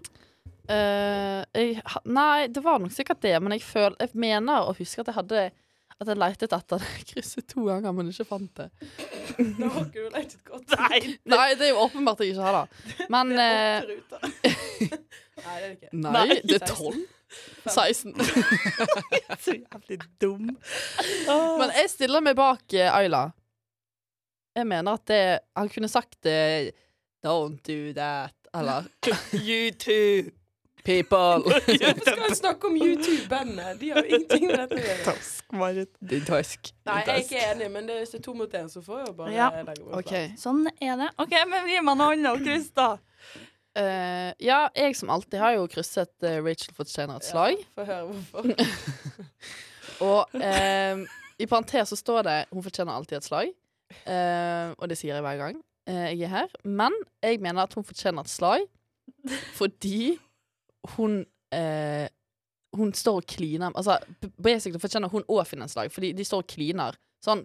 Uh, 0.70 1.42
jeg, 1.58 1.84
nei, 2.10 2.48
det 2.54 2.64
var 2.66 2.82
nok 2.82 2.94
sikkert 2.94 3.22
det, 3.26 3.36
men 3.42 3.54
jeg, 3.58 3.66
føl, 3.66 3.98
jeg 4.02 4.14
mener 4.22 4.70
å 4.70 4.74
huske 4.78 5.02
at 5.04 5.12
jeg 5.12 5.18
hadde 5.20 5.44
At 6.00 6.08
jeg 6.08 6.16
lette 6.16 6.48
etter 6.48 6.80
det 6.80 6.90
krysset 7.10 7.48
to 7.52 7.66
ganger, 7.68 7.92
men 7.96 8.12
ikke 8.12 8.28
fant 8.30 8.52
det. 8.56 8.70
Nå 9.60 9.68
har 9.74 9.88
ikke 9.88 10.06
du 10.06 10.14
lett 10.16 10.36
godt. 10.48 10.76
Nei. 10.80 11.00
Nei, 11.28 11.48
det 11.60 11.68
er 11.68 11.74
jo 11.74 11.86
åpenbart 11.86 12.24
jeg 12.24 12.34
ikke 12.34 12.46
har 12.48 12.58
det. 12.60 12.84
Men 13.14 13.34
Det 13.36 13.46
eh, 13.46 13.60
er 13.60 13.80
åtte 13.80 13.96
ruter. 13.96 14.20
Nei, 15.40 15.56
det 15.56 15.56
er 15.56 15.66
det 15.66 15.72
ikke. 15.76 15.92
Nei, 15.92 16.14
Nei, 16.16 16.40
det 16.44 16.60
er 16.60 16.68
tolv. 16.72 17.02
16. 17.70 18.16
Så 19.44 19.54
jævlig 19.54 20.00
dum. 20.22 20.48
Men 21.28 21.76
jeg 21.78 21.92
stiller 21.92 22.24
meg 22.26 22.40
bak 22.40 22.74
eh, 22.74 22.90
Ayla. 22.90 23.28
Jeg 24.58 24.66
mener 24.66 24.98
at 24.98 25.06
det 25.08 25.22
Han 25.56 25.70
kunne 25.70 25.92
sagt 25.92 26.18
det 26.26 26.74
Don't 27.22 27.60
do 27.68 27.94
that. 27.94 28.34
Eller 28.56 28.88
You 29.36 29.70
too. 29.78 30.32
People. 30.84 31.54
Vi 31.68 31.78
skal 32.06 32.36
snakke 32.36 32.68
om 32.68 32.78
YouTube-bandet. 32.78 33.80
De 33.82 33.90
har 33.92 34.04
jo 34.04 34.16
ingenting 34.16 34.48
med 34.48 34.58
dette 34.64 34.78
å 34.80 34.84
gjøre. 34.86 35.04
Task, 35.06 35.46
Marit. 35.52 35.92
Din. 36.00 36.24
Nei, 36.30 36.98
jeg 37.04 37.14
er 37.16 37.22
ikke 37.26 37.44
enig, 37.52 37.70
men 37.74 37.90
det, 37.90 38.00
hvis 38.02 38.16
det 38.16 38.20
er 38.22 38.26
to 38.26 38.34
mot 38.40 38.58
én, 38.62 38.70
så 38.72 38.84
får 38.86 39.00
jeg 39.02 39.08
jo 39.12 39.14
bare 39.20 39.36
Ja. 39.36 39.50
legge 39.60 39.86
meg 39.86 40.00
okay. 40.00 40.32
Sånn 40.40 40.66
er 40.80 40.98
det. 41.04 41.10
OK, 41.22 41.38
men 41.52 41.70
gi 41.70 41.80
meg 41.86 42.00
noe 42.02 42.12
annet 42.16 42.32
å 42.34 42.42
krysse, 42.44 42.74
da. 42.78 42.90
Uh, 43.80 44.32
ja, 44.44 44.64
jeg 44.76 44.96
som 44.98 45.12
alltid 45.14 45.40
har 45.40 45.54
jo 45.56 45.68
krysset 45.72 46.12
uh, 46.26 46.40
Rachel 46.44 46.74
fortjener 46.76 47.20
et 47.22 47.28
slag. 47.28 47.60
Ja, 47.62 47.72
Få 47.78 47.86
høre 47.88 48.06
hvorfor. 48.10 48.54
Og 50.10 50.36
eh, 50.40 51.02
i 51.40 51.48
parentes 51.48 51.90
så 51.92 51.98
står 52.00 52.22
det 52.24 52.38
'Hun 52.54 52.64
fortjener 52.64 52.94
alltid 52.96 53.18
et 53.18 53.26
slag'. 53.28 53.52
uh, 54.06 54.72
og 54.78 54.90
det 54.90 54.98
sier 54.98 55.16
jeg 55.16 55.24
hver 55.26 55.38
gang 55.38 55.56
eh, 55.90 56.14
jeg 56.14 56.22
er 56.28 56.34
her. 56.34 56.48
Men 56.64 56.94
jeg 57.24 57.40
mener 57.42 57.64
at 57.64 57.74
hun 57.74 57.84
fortjener 57.84 58.22
et 58.22 58.30
slag 58.30 58.62
fordi 59.58 60.20
hun 60.96 61.26
eh, 61.56 62.08
Hun 62.78 62.94
står 62.94 63.16
og 63.24 63.26
kliner 63.26 63.72
Altså, 63.74 63.98
basically 64.38 64.80
fortjener 64.80 65.10
hun 65.10 65.24
òg 65.26 65.48
finanslag, 65.50 65.92
fordi 65.92 66.12
de 66.14 66.26
står 66.26 66.44
og 66.44 66.48
kliner 66.52 66.98
sånn 67.26 67.42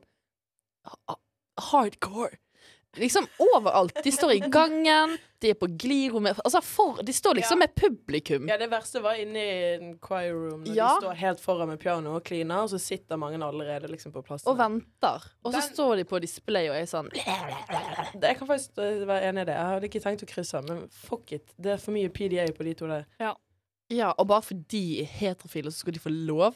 hardcore. 1.71 2.37
Liksom 2.97 3.27
overalt. 3.39 3.97
De 4.05 4.11
står 4.13 4.33
i 4.37 4.41
gangen, 4.51 5.17
de 5.43 5.51
er 5.51 5.55
på 5.59 5.67
glirommet 5.79 6.39
Altså, 6.45 6.61
for, 6.63 7.01
de 7.03 7.13
står 7.13 7.35
liksom 7.41 7.59
Ja. 7.61 7.67
med 7.67 7.75
publikum. 7.75 8.49
Ja, 8.49 8.57
det 8.57 8.69
verste 8.71 9.03
var 9.03 9.15
inne 9.21 9.37
i 9.43 9.75
en 9.75 9.99
choir 9.99 10.33
room, 10.33 10.65
når 10.65 10.75
Ja. 10.77 10.89
de 10.95 11.07
står 11.07 11.15
helt 11.15 11.41
foran 11.41 11.69
med 11.69 11.81
piano 11.81 12.15
og 12.17 12.25
kliner, 12.25 12.63
og 12.63 12.71
så 12.71 12.79
sitter 12.81 13.17
mange 13.17 13.43
allerede 13.43 13.89
liksom 13.91 14.13
på 14.13 14.23
plassen. 14.25 14.49
Og 14.49 14.57
venter. 14.59 15.23
Og 15.45 15.53
så 15.53 15.61
Den- 15.61 15.75
står 15.75 15.97
de 15.97 16.05
på 16.05 16.21
display 16.21 16.69
og 16.69 16.77
er 16.77 16.87
sånn 16.87 17.11
Det- 17.11 17.25
Jeg 18.23 18.39
kan 18.39 18.47
faktisk 18.49 18.79
eh, 18.79 19.05
være 19.07 19.23
enig 19.29 19.43
i 19.43 19.45
det. 19.45 19.55
Jeg 19.55 19.67
hadde 19.67 19.89
ikke 19.89 20.03
tenkt 20.03 20.23
å 20.23 20.27
krysse, 20.35 20.63
men 20.69 20.89
fuck 20.89 21.33
it. 21.33 21.53
Det 21.61 21.73
er 21.73 21.77
for 21.79 21.91
mye 21.93 22.09
PDA 22.09 22.47
på 22.53 22.65
de 22.65 22.75
to 22.75 22.87
der. 22.87 23.05
Ja, 23.91 24.13
og 24.19 24.27
bare 24.29 24.41
fordi 24.43 24.65
de 24.69 25.01
er 25.03 25.07
heterofile, 25.07 25.67
så 25.71 25.79
skal 25.79 25.93
de 25.93 26.01
få 26.01 26.11
lov? 26.27 26.55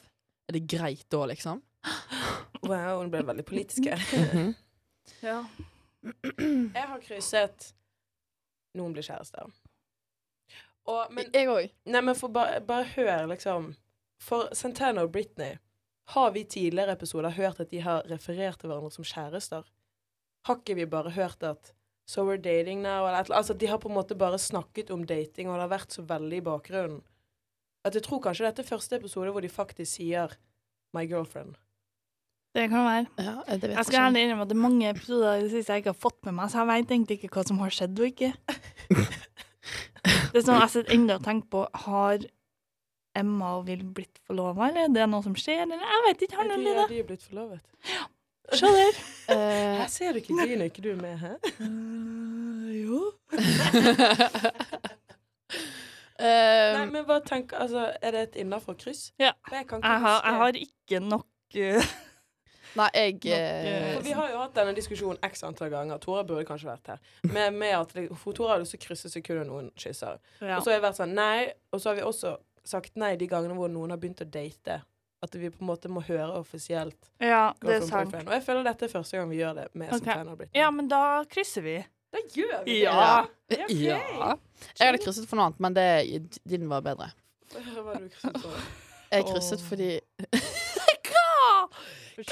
Er 0.49 0.53
det 0.53 0.67
greit 0.67 1.05
da, 1.11 1.27
liksom? 1.27 1.61
Wow, 2.63 3.01
hun 3.03 3.11
ble 3.11 3.23
veldig 3.23 3.45
politisk 3.45 3.85
her. 3.85 3.97
Mhm. 4.35 4.55
Ja. 5.23 5.45
Jeg 6.05 6.87
har 6.93 7.01
krysset 7.03 7.73
Noen 8.79 8.93
blir 8.95 9.03
kjærester. 9.03 9.49
Og, 10.89 11.13
men 11.13 11.31
Jeg 11.35 11.49
òg. 11.51 11.73
Nei, 11.89 12.03
men 12.05 12.17
for 12.17 12.33
bare, 12.33 12.61
bare 12.65 12.87
hør, 12.95 13.27
liksom. 13.33 13.73
For 14.23 14.53
Santana 14.57 15.03
og 15.07 15.13
Britney 15.15 15.57
har 16.15 16.31
vi 16.35 16.45
tidligere 16.45 16.95
episoder 16.97 17.35
hørt 17.37 17.61
at 17.61 17.71
de 17.73 17.81
har 17.85 18.07
referert 18.11 18.61
til 18.61 18.71
hverandre 18.71 18.93
som 18.95 19.07
kjærester. 19.07 19.67
Har 20.47 20.61
ikke 20.61 20.79
vi 20.79 20.87
bare 20.89 21.13
hørt 21.17 21.43
at 21.43 21.75
So 22.09 22.25
we're 22.25 22.41
dating 22.41 22.81
now? 22.81 23.07
Eller, 23.07 23.29
altså, 23.37 23.55
de 23.55 23.67
har 23.67 23.79
på 23.79 23.89
en 23.89 23.95
måte 23.95 24.17
bare 24.17 24.39
snakket 24.39 24.91
om 24.91 25.05
dating, 25.05 25.49
og 25.49 25.59
det 25.59 25.67
har 25.67 25.75
vært 25.75 25.93
så 25.93 26.03
veldig 26.09 26.39
i 26.39 26.45
bakgrunnen. 26.47 27.03
At 27.85 27.95
jeg 27.95 28.07
tror 28.07 28.23
kanskje 28.25 28.47
dette 28.47 28.65
er 28.65 28.71
første 28.71 28.97
episode 28.97 29.33
hvor 29.35 29.45
de 29.45 29.51
faktisk 29.53 29.99
sier 29.99 30.33
My 30.97 31.05
girlfriend. 31.05 31.59
Det 32.59 32.65
kan 32.73 32.83
være. 32.83 33.07
Ja, 33.23 33.35
det 33.55 33.69
vet 33.69 33.77
Jeg 33.77 33.87
skal 33.87 34.01
ærlig 34.09 34.25
innrømme 34.27 34.45
at 34.47 34.51
det 34.51 34.57
er 34.57 34.63
mange 34.65 34.91
episoder 34.91 35.37
i 35.37 35.45
det 35.45 35.51
siste 35.53 35.77
jeg 35.77 35.85
ikke 35.85 35.93
har 35.95 36.03
fått 36.03 36.19
med 36.27 36.35
meg, 36.41 36.51
så 36.51 36.59
jeg 36.65 36.71
vet 36.73 36.95
egentlig 36.97 37.19
ikke 37.19 37.31
hva 37.37 37.45
som 37.47 37.61
har 37.63 37.77
skjedd 37.77 38.03
og 38.03 38.11
ikke. 38.11 38.33
Det 40.29 40.41
er 40.41 40.45
sånn 40.45 40.61
jeg 40.61 40.73
sitter 40.73 40.95
ennå 40.95 41.17
og 41.19 41.25
tenker 41.25 41.49
på 41.53 41.63
Har 41.85 42.23
Emma 43.19 43.55
og 43.59 43.67
Will 43.69 43.83
blitt 43.95 44.21
forlova, 44.27 44.69
eller 44.69 44.87
er 44.87 44.95
det 44.95 45.07
noe 45.11 45.25
som 45.25 45.35
skjer? 45.37 45.65
Eller 45.65 45.83
jeg 45.83 46.05
vet 46.07 46.25
ikke. 46.27 46.39
Har 46.39 46.47
Er 46.47 46.53
noen 46.53 46.89
de, 46.89 46.99
er 47.01 47.09
blitt 47.09 47.25
forlovet? 47.25 47.61
Se 48.55 48.71
der. 48.73 49.01
Eh, 49.35 49.75
Her 49.83 49.91
ser 49.93 50.15
du 50.15 50.21
ikke 50.23 50.37
dine, 50.39 50.59
når 50.61 50.71
ikke 50.71 50.85
du 50.85 50.91
er 50.93 51.01
med, 51.03 51.19
hæ? 51.21 51.33
Uh, 51.61 52.69
jo. 52.85 53.01
Nei, 56.19 56.79
Um, 56.83 56.89
men 56.91 57.05
bare 57.07 57.23
tenker 57.23 57.61
Altså, 57.63 57.93
er 58.03 58.11
det 58.11 58.23
et 58.23 58.37
innafor 58.43 58.75
kryss? 58.75 59.13
Ja. 59.23 59.31
Jeg, 59.53 59.69
kan 59.71 59.79
ikke 59.79 59.87
Jeg 59.89 60.01
har, 60.01 60.17
jeg 60.27 60.35
har 60.41 60.57
ikke 60.59 61.01
nok 61.01 61.27
uh, 61.55 61.85
nei, 62.77 62.89
jeg 62.95 63.15
Nok, 63.15 63.25
eh, 63.25 63.95
For 63.95 64.03
vi 64.03 64.13
har 64.19 64.31
jo 64.31 64.39
hatt 64.43 64.55
denne 64.55 64.75
diskusjonen 64.77 65.19
x 65.23 65.43
antall 65.47 65.71
ganger. 65.71 65.99
Tora 66.03 66.25
burde 66.25 66.45
kanskje 66.49 66.69
vært 66.69 66.93
her. 66.93 66.99
Med, 67.23 67.55
med 67.55 67.75
at 67.77 67.95
det- 67.95 68.11
For 68.17 68.33
Tora 68.33 68.57
har 68.57 68.61
lyst 68.61 68.77
til 68.77 68.81
å 68.81 68.87
krysse 68.87 69.11
sekundet 69.11 69.47
noen 69.47 69.71
kysser. 69.77 70.19
ja. 70.41 70.57
Og 70.57 70.63
så 70.63 70.71
har 70.71 70.81
jeg 70.81 70.83
vært 70.83 71.01
sånn 71.01 71.15
nei. 71.15 71.53
Og 71.73 71.81
så 71.81 71.91
har 71.91 71.97
vi 71.97 72.03
også 72.03 72.37
sagt 72.65 72.97
nei 72.97 73.17
de 73.17 73.27
gangene 73.27 73.55
hvor 73.57 73.69
noen 73.73 73.91
har 73.91 73.99
begynt 73.99 74.21
å 74.21 74.31
date. 74.31 74.83
At 75.21 75.35
vi 75.35 75.51
på 75.51 75.63
en 75.63 75.67
måte 75.67 75.89
må 75.91 76.01
høre 76.07 76.31
offisielt. 76.39 77.11
ja, 77.19 77.53
det 77.61 77.83
er 77.83 77.87
sant. 77.87 78.11
boyfriend. 78.11 78.29
Og 78.29 78.35
jeg 78.35 78.43
føler 78.43 78.65
dette 78.65 78.85
er 78.85 78.89
første 78.89 79.17
gang 79.17 79.31
vi 79.31 79.41
gjør 79.41 79.55
det 79.55 79.69
med 79.75 79.93
okay. 79.93 80.15
som 80.15 80.37
Britney. 80.37 80.61
Ja, 80.61 80.71
men 80.71 80.89
da 80.89 81.25
krysser 81.25 81.63
vi. 81.63 81.85
Da 82.13 82.19
gjør 82.35 82.65
vi 82.65 82.83
Ja. 82.83 83.27
det. 83.49 83.65
okay. 83.65 83.75
Ja. 83.75 84.37
Jeg 84.79 84.87
hadde 84.87 84.99
krysset 85.03 85.27
for 85.27 85.37
noe 85.37 85.47
annet, 85.51 85.61
men 85.61 85.75
det, 85.75 86.39
din 86.47 86.69
var 86.69 86.81
bedre. 86.87 87.11
Hva 87.51 87.83
var 87.83 87.99
du 87.99 88.09
krysset 88.09 88.41
for. 88.41 88.63
Jeg 89.11 89.25
krysset 89.25 89.61
Åh. 89.61 89.69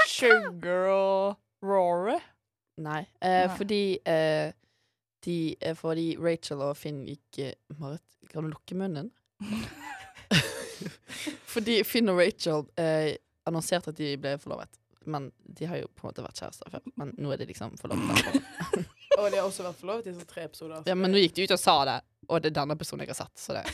Sugar 0.09 0.89
og 0.93 1.37
Rory. 1.63 2.19
Nei. 2.83 3.03
Eh, 3.21 3.47
Nei. 3.49 3.57
fordi 3.57 3.81
eh, 4.05 4.53
de 5.25 5.37
eh, 5.61 5.75
Fordi 5.79 6.17
Rachel 6.21 6.61
og 6.67 6.75
Finn 6.77 7.05
gikk 7.09 7.39
eh, 7.47 7.55
Marit, 7.81 8.03
kan 8.29 8.45
du 8.45 8.51
lukke 8.53 8.77
munnen? 8.77 9.09
fordi 11.53 11.79
Finn 11.89 12.11
og 12.13 12.19
Rachel 12.21 12.67
eh, 12.81 13.15
annonserte 13.49 13.91
at 13.95 13.99
de 14.01 14.11
ble 14.21 14.37
forlovet. 14.43 14.77
Men 15.07 15.31
de 15.39 15.69
har 15.71 15.79
jo 15.81 15.89
på 15.95 16.05
en 16.05 16.11
måte 16.11 16.25
vært 16.27 16.41
kjærester 16.43 16.71
før. 16.75 16.83
Men 16.99 17.13
nå 17.23 17.31
er 17.33 17.41
de 17.41 17.47
liksom 17.53 17.77
forlovet. 17.81 18.43
Og 19.17 19.31
de 19.33 19.39
har 19.39 19.47
også 19.47 19.65
vært 19.65 19.79
forlovet 19.81 20.09
i 20.11 20.15
sånn 20.17 20.29
tre 20.29 20.45
episoder. 20.49 20.83
så 20.83 20.91
Ja, 20.91 20.97
men 20.99 21.15
nå 21.15 21.23
gikk 21.23 21.37
de 21.39 21.47
ut 21.47 21.55
og 21.57 21.61
sa 21.63 21.77
det, 21.89 21.97
og 22.27 22.43
det 22.43 22.51
er 22.51 22.57
denne 22.59 22.77
personen 22.77 23.07
jeg 23.07 23.15
har 23.15 23.21
sett, 23.23 23.37
så, 23.41 23.55
det- 23.57 23.71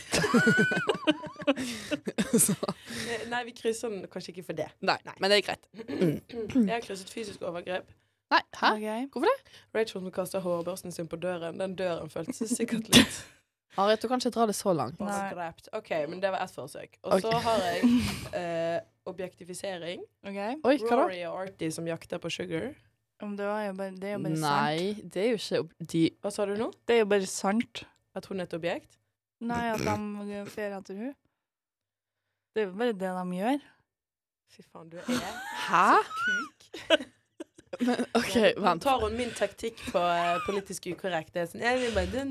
Nei, 3.33 3.41
vi 3.47 3.55
krysser 3.57 3.91
den 3.93 4.07
kanskje 4.11 4.33
ikke 4.33 4.47
for 4.49 4.57
det. 4.57 4.69
Nei, 4.81 4.97
men 5.19 5.31
det 5.31 5.41
er 5.41 5.45
greit. 5.49 5.67
Jeg 5.73 6.71
har 6.71 6.83
krysset 6.85 7.11
fysisk 7.11 7.43
overgrep. 7.45 7.91
Nei, 8.33 8.41
hæ? 8.57 9.05
Hvorfor 9.11 9.29
det? 9.29 9.53
Rachel 9.75 10.01
som 10.01 10.11
kasta 10.11 10.41
hårbørsten 10.41 10.91
sin 10.91 11.07
på 11.07 11.19
døren. 11.21 11.59
Den 11.59 11.75
døren 11.77 12.09
føltes 12.09 12.57
sikkert 12.57 12.89
litt 12.95 13.23
Marit, 13.77 14.01
du 14.03 14.07
kan 14.07 14.21
ikke 14.21 14.29
dra 14.35 14.45
det 14.45 14.53
så 14.53 14.73
langt. 14.73 14.99
Overgrept. 15.01 15.69
OK, 15.73 15.89
men 16.09 16.19
det 16.21 16.29
var 16.29 16.43
ett 16.45 16.53
forsøk. 16.53 16.97
Og 17.03 17.21
så 17.21 17.31
okay. 17.31 17.39
har 17.41 17.63
jeg 17.65 17.87
eh, 18.39 18.81
objektifisering. 19.09 20.03
Okay. 20.21 20.59
Oi, 20.61 20.75
hva 20.83 20.91
da? 20.91 21.05
Rory 21.07 21.23
og 21.25 21.39
Artie 21.41 21.73
som 21.73 21.87
jakter 21.89 22.21
på 22.21 22.29
Sugar. 22.33 22.69
Det, 23.23 23.45
var 23.47 23.63
jo 23.65 23.73
bare, 23.79 23.95
det 23.97 24.11
er 24.11 24.13
jo 24.13 24.21
bare 24.27 24.37
sant. 24.37 24.45
Nei, 24.45 25.09
det 25.13 25.23
er 25.23 25.29
jo 25.31 25.39
ikke 25.39 25.87
de 25.93 26.03
Hva 26.21 26.31
sa 26.35 26.45
du 26.45 26.53
nå? 26.59 26.69
Det 26.85 26.97
er 26.97 27.01
jo 27.01 27.09
bare 27.15 27.29
sant. 27.29 27.83
At 28.13 28.29
hun 28.29 28.43
er 28.43 28.49
et 28.49 28.53
objekt? 28.53 28.99
Nei, 29.43 29.63
at 29.73 29.81
de 29.81 30.43
fer 30.53 30.75
etter 30.77 30.99
henne. 30.99 31.15
Det 32.53 32.61
er 32.61 32.67
jo 32.69 32.75
bare 32.77 32.93
det 32.93 33.11
de 33.17 33.37
gjør. 33.39 33.61
Fy 34.53 34.63
faen, 34.69 34.89
du 34.91 34.97
er 35.01 35.05
Hæ? 35.65 35.85
så 35.97 36.17
kuk. 36.21 37.09
Men, 37.81 38.03
OK, 38.13 38.35
Nå 38.35 38.61
vent. 38.61 38.83
tar 38.85 38.99
hun 39.01 39.15
min 39.17 39.31
taktikk 39.33 39.79
på 39.89 39.97
eh, 39.97 40.35
politisk 40.45 40.85
ukorrekt. 40.91 41.31
Det 41.33 41.41
er 41.41 41.47
sånn 41.49 41.63
jeg 41.63 41.79
vil 41.81 41.95
bare 41.95 42.21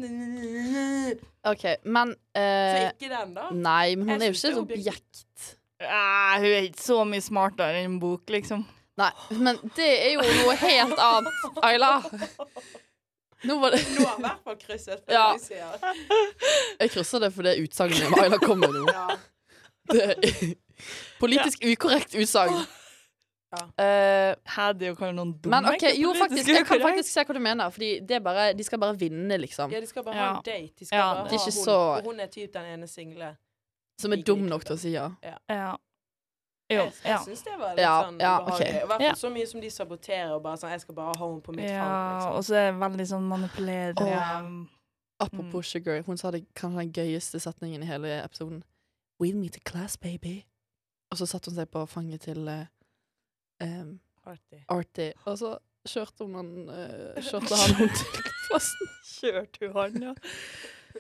OK, 1.51 1.65
men 1.85 2.13
Så 2.15 2.45
eh, 2.45 2.85
ikke 2.93 3.11
den, 3.11 3.33
da. 3.35 3.49
Nei, 3.51 3.97
men 3.99 4.07
hun 4.07 4.23
Jeg 4.23 4.29
er 4.29 4.31
jo 4.31 4.39
synes 4.39 4.61
ikke 4.61 4.69
det 4.71 4.79
et 4.79 4.87
er 4.87 4.93
objekt. 4.93 5.49
Ah, 5.83 6.37
hun 6.39 6.47
er 6.47 6.69
ikke 6.69 6.85
så 6.85 7.01
mye 7.11 7.25
smartere 7.27 7.81
enn 7.83 7.91
en 7.91 7.99
bok, 8.03 8.23
liksom. 8.31 8.63
Nei, 9.03 9.11
men 9.43 9.59
det 9.75 9.91
er 9.91 10.15
jo 10.15 10.23
noe 10.45 10.55
helt 10.63 11.03
annet, 11.09 11.45
Ayla. 11.67 11.91
Nå 13.43 13.57
var 13.59 13.75
det 13.75 13.81
Nå 13.97 14.07
har 14.07 14.19
i 14.21 14.23
hvert 14.23 14.43
fall 14.47 14.59
krysset. 14.61 15.03
Ja. 15.11 15.33
Jeg 16.79 16.93
krysser 16.95 17.25
det 17.25 17.33
for 17.35 17.43
det 17.49 17.57
utsagnet 17.65 18.15
Ayla 18.23 18.39
kom 18.45 18.63
med 18.63 18.79
nå. 18.79 18.87
Ja. 18.93 19.09
Det 19.93 20.05
er 20.11 20.55
politisk 21.21 21.65
ukorrekt 21.65 22.15
utsagn. 22.19 22.65
Ja. 23.53 23.63
Eh, 23.85 24.35
Hadde 24.55 24.87
jo 24.89 24.95
kanskje 24.97 25.13
noen 25.19 25.35
dumme 25.45 25.59
men 25.61 25.75
okay, 25.75 25.93
jo, 26.01 26.15
faktisk. 26.17 26.49
Jeg 26.49 26.65
kan 26.67 26.81
faktisk 26.81 27.11
se 27.13 27.25
hva 27.29 27.35
du 27.37 27.41
mener. 27.45 27.71
Fordi 27.75 27.91
det 28.01 28.17
er 28.17 28.21
bare, 28.25 28.47
de 28.57 28.65
skal 28.65 28.81
bare 28.81 28.97
vinne, 28.99 29.37
liksom. 29.43 29.71
ja, 29.75 29.81
de 29.81 29.87
skal 29.91 30.05
bare 30.07 30.17
Ja. 30.17 30.27
ha 30.33 30.37
en 30.39 30.43
date. 30.47 30.73
De 30.79 30.87
skal 30.89 30.97
Ja, 30.99 31.09
bare 31.15 31.27
er 31.27 31.39
ha 31.39 31.45
hun, 31.45 31.53
så- 31.53 31.97
Og 31.99 32.05
hun 32.05 32.21
er 32.21 32.27
typ 32.33 32.53
den 32.55 32.65
ene 32.73 32.87
single. 32.89 33.37
Som 34.01 34.13
er 34.13 34.23
dum 34.25 34.39
nok 34.49 34.65
til 34.65 34.75
å 34.75 34.79
si 34.79 34.91
ja. 34.95 35.11
Ja. 35.23 35.77
Jo, 36.73 36.79
Jeg, 36.87 36.93
jeg 37.05 37.11
ja. 37.13 37.19
syns 37.27 37.43
det 37.45 37.59
var 37.59 37.75
litt 37.77 37.83
Ja, 37.85 38.03
sånn 38.07 38.17
ubehagelig. 38.17 38.69
I 38.69 38.87
hvert 38.87 38.89
fall 38.89 39.03
Ja. 39.03 39.13
så 39.13 39.31
mye 39.31 39.47
som 39.47 39.61
de 39.61 39.69
saboterer 39.71 40.31
og 40.33 40.43
bare 40.43 40.57
sånn 40.57 40.71
Jeg 40.71 40.81
skal 40.81 40.95
bare 40.95 41.13
ha 41.19 41.27
henne 41.29 41.43
på 41.43 41.53
mitt 41.55 41.69
ja. 41.69 41.85
fang. 41.85 42.15
Liksom. 42.17 42.33
Og 42.37 42.45
så 42.49 42.55
er 42.57 42.73
det 42.73 42.81
veldig 42.81 43.07
sånn 43.13 43.29
manipulerende. 43.29 44.23
Oh. 44.63 45.27
Apropos 45.27 45.67
Sugar, 45.67 46.03
hun 46.03 46.17
sa 46.17 46.31
det 46.31 46.47
kanskje 46.55 46.79
den 46.79 46.93
gøyeste 46.93 47.39
setningen 47.39 47.83
i 47.83 47.87
hele 47.87 48.23
episoden. 48.25 48.63
We'll 49.23 49.37
meet 49.37 49.57
a 49.57 49.61
class, 49.61 49.97
baby. 49.97 50.43
Og 51.11 51.19
så 51.19 51.27
satte 51.31 51.51
hun 51.51 51.55
seg 51.55 51.69
på 51.71 51.85
fanget 51.87 52.25
til 52.27 52.49
eh, 52.49 52.65
Artig. 54.27 54.65
Artie, 54.69 55.13
og 55.25 55.39
så 55.39 55.53
kjørte 55.87 56.25
hun 56.25 56.35
han 56.35 56.51
uh, 56.67 57.23
Kjørte 57.23 57.59
han 57.61 57.75
hun 57.79 57.93
til 57.99 58.25
plassen. 58.49 58.91
Kjørte 59.07 59.69
hun 59.69 59.77
han, 59.77 60.03
ja. 60.03 60.15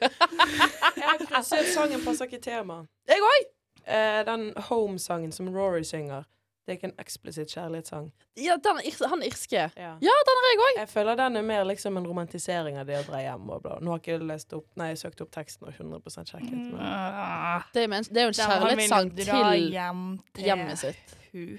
Jeg 1.02 1.26
krysset 1.26 1.72
sangen 1.74 2.04
passer 2.04 2.30
ikke 2.30 2.42
temaet. 2.42 2.87
Jeg 3.11 3.26
òg! 3.26 3.50
Uh, 3.82 4.20
den 4.30 4.46
Home-sangen 4.68 5.32
som 5.35 5.50
Rory 5.56 5.82
synger. 5.82 6.22
Det 6.62 6.70
er 6.70 6.77
ikke 6.79 6.88
en 6.92 7.01
eksplisitt 7.03 7.51
kjærlighetssang. 7.51 8.05
Ja, 8.38 8.55
den 8.62 8.79
er 8.79 9.09
han 9.11 9.22
er 9.25 9.27
irske. 9.27 9.62
Ja. 9.75 9.88
Ja, 9.98 10.12
den 10.29 10.38
har 10.42 10.44
jeg 10.53 10.61
òg. 10.62 10.77
Jeg 10.79 10.88
føler 10.92 11.16
den 11.18 11.37
er 11.40 11.42
mer 11.42 11.64
liksom 11.66 11.96
en 11.98 12.07
romantisering 12.07 12.79
av 12.79 12.87
det 12.87 13.01
å 13.01 13.07
dra 13.09 13.18
hjem 13.25 13.51
og 13.51 13.64
bla. 13.64 13.79
Nå 13.83 13.90
har 13.90 13.98
ikke 13.98 14.12
jeg 14.14 14.22
lest 14.29 14.55
opp 14.55 14.68
Nei, 14.79 14.92
jeg 14.92 15.01
søkt 15.03 15.25
opp 15.25 15.33
teksten 15.35 15.66
og 15.66 15.75
100 15.75 16.25
sjekket. 16.31 16.53
Men. 16.55 16.79
Ah, 16.79 17.64
Det, 17.75 17.83
er 17.83 17.88
men- 17.90 18.07
det 18.07 18.16
er 18.22 18.29
jo 18.29 18.35
en 18.35 18.38
kjærlighetssang 18.38 19.11
til 19.16 19.72
hjem 19.75 20.05
til 20.35 20.44
hjemmet 20.44 20.79
sitt. 20.79 21.16
hun. 21.33 21.59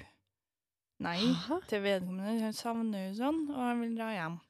Nei, 1.04 1.18
Aha. 1.28 1.60
til 1.68 1.82
vedkommende. 1.82 2.40
Hun 2.40 2.52
savner 2.56 3.08
jo 3.08 3.14
sånn, 3.18 3.40
og 3.50 3.60
han 3.60 3.80
vil 3.82 3.96
dra 3.98 4.08
hjem. 4.14 4.40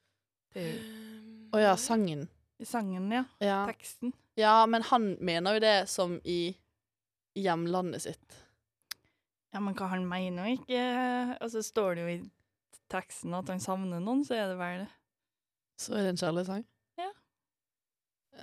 Å 0.55 1.57
oh, 1.57 1.61
ja, 1.61 1.75
sangen. 1.75 2.29
I 2.61 2.65
sangen, 2.65 3.11
ja. 3.11 3.25
Ja. 3.43 3.67
Teksten. 3.67 4.13
ja, 4.39 4.65
men 4.67 4.83
han 4.83 5.17
mener 5.21 5.55
jo 5.55 5.61
det 5.65 5.89
som 5.91 6.21
i 6.25 6.55
hjemlandet 7.35 8.03
sitt. 8.03 8.44
Ja, 9.55 9.61
men 9.63 9.77
hva 9.79 9.87
han 9.93 10.05
mener 10.11 10.49
jo 10.49 10.57
ikke 10.59 10.85
Altså, 11.39 11.63
står 11.63 11.95
det 11.95 12.05
jo 12.05 12.13
i 12.17 12.21
teksten 12.91 13.35
at 13.39 13.49
han 13.49 13.63
savner 13.63 14.03
noen, 14.03 14.25
så 14.27 14.35
er 14.37 14.49
det 14.51 14.57
vel 14.59 14.83
det. 14.83 14.91
Så 15.81 15.95
er 15.97 16.05
det 16.05 16.11
en 16.15 16.21
kjærlig 16.21 16.45
sang? 16.47 16.65
Ja. 17.01 17.11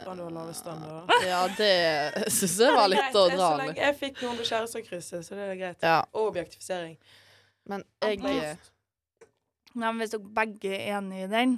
Standarder. 0.01 1.11
Ja, 1.27 1.41
det 1.57 2.31
syns 2.31 2.57
jeg 2.63 2.73
var 2.75 2.89
litt 2.91 3.15
å 3.15 3.25
dra 3.31 3.49
med. 3.59 3.75
jeg 3.77 3.97
fikk 3.99 4.23
noen 4.23 4.39
på 4.39 4.47
kjærestekrysset, 4.47 5.27
så 5.27 5.37
det 5.37 5.49
er 5.51 5.59
greit. 5.59 5.83
Ja, 5.85 5.99
Og 6.15 6.31
objektifisering. 6.31 6.97
men 7.69 7.85
jeg 8.01 8.23
Nei, 9.71 9.87
men 9.87 10.01
hvis 10.01 10.11
dere 10.11 10.33
begge 10.35 10.73
er 10.75 10.97
enige 10.97 11.27
i 11.29 11.31
den, 11.31 11.53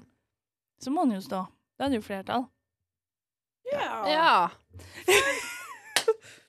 så 0.81 0.91
må 0.93 1.07
den 1.07 1.15
jo 1.17 1.23
stå. 1.25 1.39
Da 1.79 1.87
er 1.87 1.93
det 1.93 1.97
jo 2.01 2.05
flertall. 2.05 2.43
Ja. 3.71 3.87
Ja. 4.11 4.33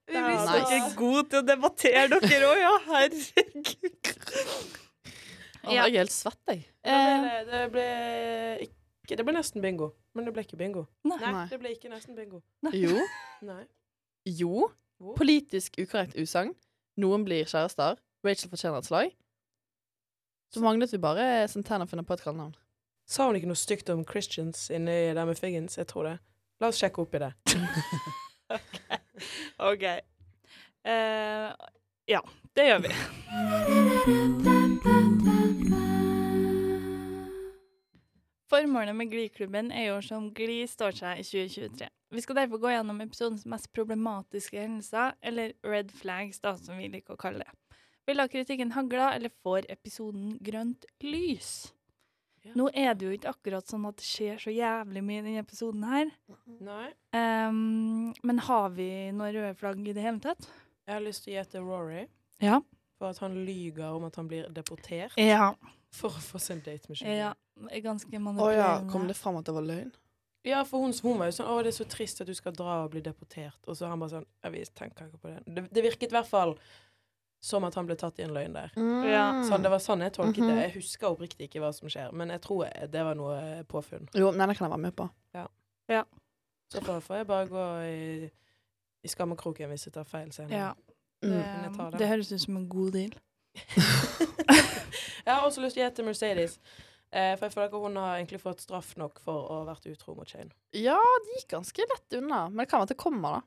Vi 0.08 0.20
visste 0.20 0.52
Nice. 0.52 0.68
det. 0.68 0.78
er 0.78 0.96
gode 0.98 1.22
til 1.32 1.38
å 1.40 1.44
debattere, 1.48 2.18
dere 2.20 2.48
òg, 2.50 2.58
ja. 2.60 2.72
Herregud. 2.88 4.12
Jeg 5.64 5.80
er 5.80 5.94
helt 5.98 6.12
svett, 6.12 6.40
jeg. 6.50 6.64
Ble 6.84 7.36
det, 7.48 7.60
ble 7.72 7.86
ikke 9.04 9.16
Det 9.16 9.24
ble 9.24 9.34
nesten 9.36 9.62
bingo. 9.64 9.90
Men 10.14 10.26
det 10.28 10.34
ble 10.36 10.44
ikke 10.44 10.58
bingo. 10.60 10.84
Nei. 11.08 11.16
Nei, 11.22 11.32
Nei. 11.32 11.44
det 11.50 11.58
ble 11.62 11.72
ikke 11.74 11.88
nesten 11.92 12.16
bingo. 12.16 12.42
Jo. 12.72 13.00
Nei. 13.48 13.62
Jo. 14.28 14.68
Politisk 15.18 15.78
ukorrekt 15.82 16.16
usagn. 16.20 16.52
Noen 17.00 17.24
blir 17.26 17.48
kjærester. 17.50 17.96
Rachel 18.24 18.52
fortjener 18.52 18.78
et 18.80 18.88
slag. 18.88 19.10
Så 20.54 20.62
manglet 20.62 20.92
vi 20.94 21.00
bare 21.02 21.48
Santana 21.50 21.88
finner 21.90 22.06
på 22.06 22.14
et 22.14 22.22
kallenavn. 22.24 22.54
Sa 23.10 23.26
hun 23.26 23.36
ikke 23.36 23.48
noe 23.50 23.58
stygt 23.58 23.90
om 23.92 24.04
Christians 24.08 24.68
inni 24.72 25.12
der 25.16 25.24
med 25.28 25.36
Figgins? 25.40 25.76
Jeg 25.80 25.88
tror 25.90 26.06
det. 26.08 26.14
La 26.62 26.70
oss 26.70 26.78
sjekke 26.80 27.02
opp 27.02 27.16
i 27.18 27.24
det. 27.24 27.32
OK. 29.70 29.84
Uh, 30.84 31.50
ja, 32.10 32.20
det 32.56 32.68
gjør 32.68 32.84
vi. 32.84 32.92
Formålet 38.54 38.94
med 38.96 39.10
Glee-klubben 39.10 39.72
er 39.72 39.88
jo 39.88 40.00
som 40.04 40.28
Gli 40.36 40.60
står 40.70 40.94
seg 40.94 41.18
i 41.18 41.26
2023. 41.26 41.88
Vi 42.14 42.22
skal 42.22 42.38
derfor 42.38 42.60
gå 42.62 42.70
gjennom 42.70 43.00
episodens 43.02 43.42
mest 43.50 43.72
problematiske 43.74 44.60
hendelser, 44.60 45.16
eller 45.22 45.56
red 45.66 45.90
flags, 45.90 46.38
da, 46.44 46.54
som 46.54 46.78
vi 46.78 46.86
liker 46.92 47.16
å 47.16 47.18
kalle 47.18 47.42
det. 47.42 47.78
Vil 48.06 48.20
da 48.20 48.28
kritikken 48.30 48.76
hagle, 48.76 49.08
eller 49.16 49.32
får 49.42 49.66
episoden 49.72 50.36
grønt 50.44 50.86
lys? 51.02 51.73
Ja. 52.44 52.52
Nå 52.60 52.66
er 52.76 52.92
det 52.94 53.06
jo 53.06 53.12
ikke 53.16 53.30
akkurat 53.32 53.66
sånn 53.70 53.86
at 53.88 53.96
det 53.96 54.04
skjer 54.04 54.40
så 54.42 54.52
jævlig 54.52 55.02
mye 55.02 55.22
i 55.22 55.24
denne 55.24 55.40
episoden 55.44 55.84
her. 55.88 56.10
Nei. 56.60 56.90
Um, 57.16 58.12
men 58.22 58.42
har 58.48 58.68
vi 58.76 58.88
noen 59.16 59.32
røde 59.32 59.54
flagg 59.56 59.80
i 59.80 59.94
det 59.96 60.04
hele 60.04 60.20
tatt? 60.20 60.44
Jeg 60.84 60.92
har 60.98 61.00
lyst 61.06 61.24
til 61.24 61.32
å 61.32 61.38
gjette 61.38 61.62
Rory 61.64 62.06
Ja. 62.44 62.60
for 62.98 63.08
at 63.08 63.18
han 63.24 63.38
lyger 63.46 63.96
om 63.96 64.04
at 64.04 64.16
han 64.20 64.28
blir 64.28 64.50
deportert 64.52 65.16
Ja. 65.16 65.54
for 65.90 66.10
å 66.10 66.20
få 66.20 66.38
seg 66.38 66.58
en 66.58 66.64
date 66.66 66.88
med 66.88 66.98
Sugar. 66.98 67.16
ja. 67.16 67.34
ganske 67.80 68.10
Ganske 68.10 68.42
Å 68.42 68.52
ja, 68.52 68.70
kom 68.90 69.06
det 69.08 69.16
fram 69.16 69.36
at 69.36 69.46
det 69.46 69.54
var 69.54 69.62
løgn? 69.62 69.92
Ja, 70.44 70.62
for 70.64 70.80
hun, 70.84 70.92
hun 71.02 71.18
var 71.18 71.30
jo 71.30 71.32
sånn 71.38 71.48
'Å, 71.48 71.62
det 71.62 71.68
er 71.72 71.84
så 71.84 71.88
trist 71.88 72.20
at 72.20 72.26
du 72.26 72.34
skal 72.34 72.52
dra 72.52 72.84
og 72.84 72.90
bli 72.90 73.00
deportert'. 73.00 73.64
Og 73.66 73.76
så 73.76 73.88
han 73.88 73.98
bare 73.98 74.10
sånn 74.10 74.26
'Ja, 74.42 74.50
vi 74.50 74.64
tenker 74.64 75.08
ikke 75.08 75.20
på 75.22 75.28
det'. 75.32 75.54
Det, 75.54 75.72
det 75.72 75.82
virket 75.82 76.12
i 76.12 76.16
hvert 76.20 76.28
fall 76.28 76.58
som 77.44 77.64
at 77.68 77.74
han 77.76 77.84
ble 77.88 77.96
tatt 78.00 78.18
i 78.18 78.24
en 78.24 78.32
løgn 78.32 78.54
der. 78.56 78.70
Ja, 79.04 79.24
Sånn, 79.44 79.62
det 79.64 79.70
var 79.72 79.82
sånn 79.84 80.00
jeg 80.00 80.14
tolket 80.16 80.40
Mhm. 80.40 80.48
det. 80.48 80.62
Jeg 80.62 80.74
husker 80.78 81.10
oppriktig 81.12 81.48
ikke 81.50 81.60
hva 81.60 81.72
som 81.76 81.88
skjer, 81.92 82.12
men 82.16 82.30
jeg 82.32 82.40
tror 82.40 82.64
det 82.90 83.02
var 83.04 83.14
noe 83.18 83.34
eh, 83.58 83.62
påfunn. 83.68 84.08
Jo, 84.16 84.30
nei, 84.32 84.46
det 84.48 84.56
kan 84.56 84.66
jeg 84.70 84.72
være 84.78 84.84
med 84.86 84.96
på. 84.96 85.08
Så 86.72 86.80
får, 86.80 87.00
får 87.04 87.16
jeg 87.20 87.26
bare 87.28 87.46
gå 87.46 87.64
i, 87.86 88.30
i 89.04 89.08
skammekroken 89.12 89.68
hvis 89.70 89.84
jeg 89.86 89.92
tar 89.94 90.04
feil 90.08 90.32
senere. 90.32 90.56
Ja. 90.56 90.72
Mm. 91.22 91.30
Det, 91.36 91.90
det. 91.92 91.98
det 92.00 92.08
høres 92.08 92.32
ut 92.32 92.40
som 92.40 92.56
en 92.56 92.68
god 92.68 92.92
deal. 92.96 93.12
Jeg 95.24 95.32
har 95.32 95.44
også 95.46 95.62
lyst 95.64 95.76
til 95.78 95.84
å 95.84 95.86
gi 95.88 95.94
til 95.96 96.04
Mercedes. 96.08 96.58
Eh, 97.14 97.32
for 97.38 97.46
jeg 97.46 97.54
føler 97.54 97.68
ikke 97.70 97.80
hun 97.80 97.96
har 97.96 98.16
egentlig 98.18 98.40
fått 98.42 98.60
straff 98.60 98.90
nok 99.00 99.20
for 99.24 99.46
å 99.48 99.60
ha 99.62 99.68
vært 99.70 99.86
utro 99.88 100.16
mot 100.18 100.28
Shane. 100.28 100.50
Ja, 100.76 100.98
det 101.24 101.38
gikk 101.38 101.52
ganske 101.54 101.86
lett 101.88 102.16
unna. 102.18 102.42
Men 102.50 102.64
det 102.64 102.66
kan 102.68 102.82
være 102.82 102.88
at 102.90 102.92
det 102.92 102.98
kommer, 103.00 103.38
da. 103.38 103.40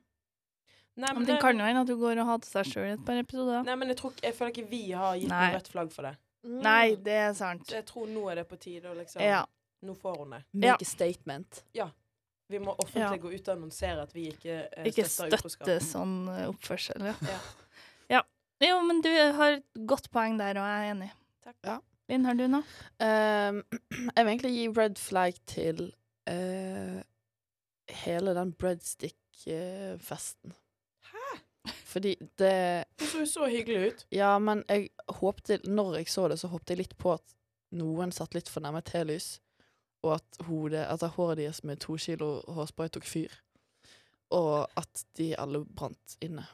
Nei, 0.97 1.11
Men 1.13 1.27
det 1.27 1.35
kan 1.41 1.59
jo 1.59 1.65
hende 1.67 1.83
at 1.85 1.89
du 1.89 1.93
går 1.99 2.17
og 2.23 2.29
hater 2.31 2.49
seg 2.49 2.71
sjøl 2.71 2.87
i 2.87 2.95
et 2.95 3.03
par 3.05 3.19
episoder. 3.21 3.61
Nei, 3.67 3.75
men 3.77 3.93
jeg, 3.93 3.99
tror, 3.99 4.15
jeg 4.23 4.33
føler 4.33 4.55
ikke 4.55 4.69
vi 4.71 4.79
har 4.97 5.19
gitt 5.19 5.29
noe 5.29 5.51
rødt 5.53 5.69
flagg 5.69 5.91
for 5.93 6.09
det. 6.09 6.15
Nei, 6.47 6.95
det 7.03 7.17
er 7.21 7.35
sant. 7.37 7.67
Så 7.69 7.77
jeg 7.77 7.85
tror 7.89 8.09
nå 8.09 8.23
er 8.31 8.41
det 8.41 8.47
på 8.49 8.57
tide 8.61 8.89
å 8.89 8.97
liksom 8.97 9.21
Ja. 9.21 9.43
Nå 9.85 9.93
får 9.93 10.15
hun 10.17 10.31
det. 10.33 10.41
Make 10.53 10.71
Ja. 10.71 10.77
a 10.81 10.85
statement. 10.85 11.63
Vi 12.49 12.59
må 12.59 12.73
offentlig 12.79 13.17
Ja. 13.17 13.17
gå 13.17 13.33
ut 13.33 13.47
og 13.47 13.55
annonsere 13.57 14.01
at 14.01 14.13
vi 14.15 14.31
ikke, 14.31 14.69
eh, 14.71 14.85
Ikke 14.87 15.05
støtter 15.05 15.37
støtte 15.37 15.79
sånn 15.83 16.29
eh, 16.29 16.47
oppførsel. 16.47 17.03
Ja. 17.03 17.13
Ja. 17.21 17.39
ja. 18.15 18.21
Jo, 18.63 18.81
men 18.81 19.01
du 19.01 19.09
har 19.09 19.59
et 19.59 19.65
godt 19.85 20.09
poeng 20.09 20.37
der, 20.39 20.57
og 20.57 20.65
jeg 20.65 20.87
er 20.87 20.95
enig. 20.95 21.11
Takk. 21.43 21.55
Ja. 21.63 21.79
Linn, 22.09 22.25
har 22.25 22.33
du 22.39 22.47
noe? 22.47 22.63
Ehm, 23.03 23.61
jeg 24.15 24.23
vil 24.23 24.31
egentlig 24.31 24.53
gi 24.55 24.67
red 24.77 24.97
flag 24.97 25.35
til 25.45 25.91
uh, 26.29 27.01
hele 28.05 28.33
den 28.33 28.53
breadstick-festen. 28.53 30.55
Fordi 31.87 32.15
det 32.37 32.85
Det 32.99 33.07
så 33.11 33.19
jo 33.23 33.25
så 33.25 33.47
hyggelig 33.51 33.87
ut. 33.91 34.05
Ja, 34.11 34.37
men 34.39 34.63
jeg 34.69 34.89
håpte 35.21 35.59
Når 35.67 35.95
jeg 35.97 36.07
så 36.13 36.27
det, 36.29 36.39
så 36.39 36.47
håpte 36.51 36.73
jeg 36.73 36.77
litt 36.83 36.97
på 36.97 37.13
at 37.13 37.23
noen 37.77 38.11
satt 38.15 38.33
litt 38.37 38.47
for 38.49 38.61
nærme 38.63 38.81
telys, 38.81 39.39
og 40.03 40.13
at 40.19 40.37
hodet 40.47 40.85
Altså 40.89 41.07
håret 41.07 41.37
deres 41.37 41.63
med 41.63 41.79
to 41.83 41.97
kilo 41.97 42.41
hårspray 42.47 42.89
tok 42.89 43.03
fyr. 43.05 43.33
Og 44.31 44.67
at 44.77 45.03
de 45.17 45.33
alle 45.39 45.63
brant 45.65 46.17
inne. 46.21 46.45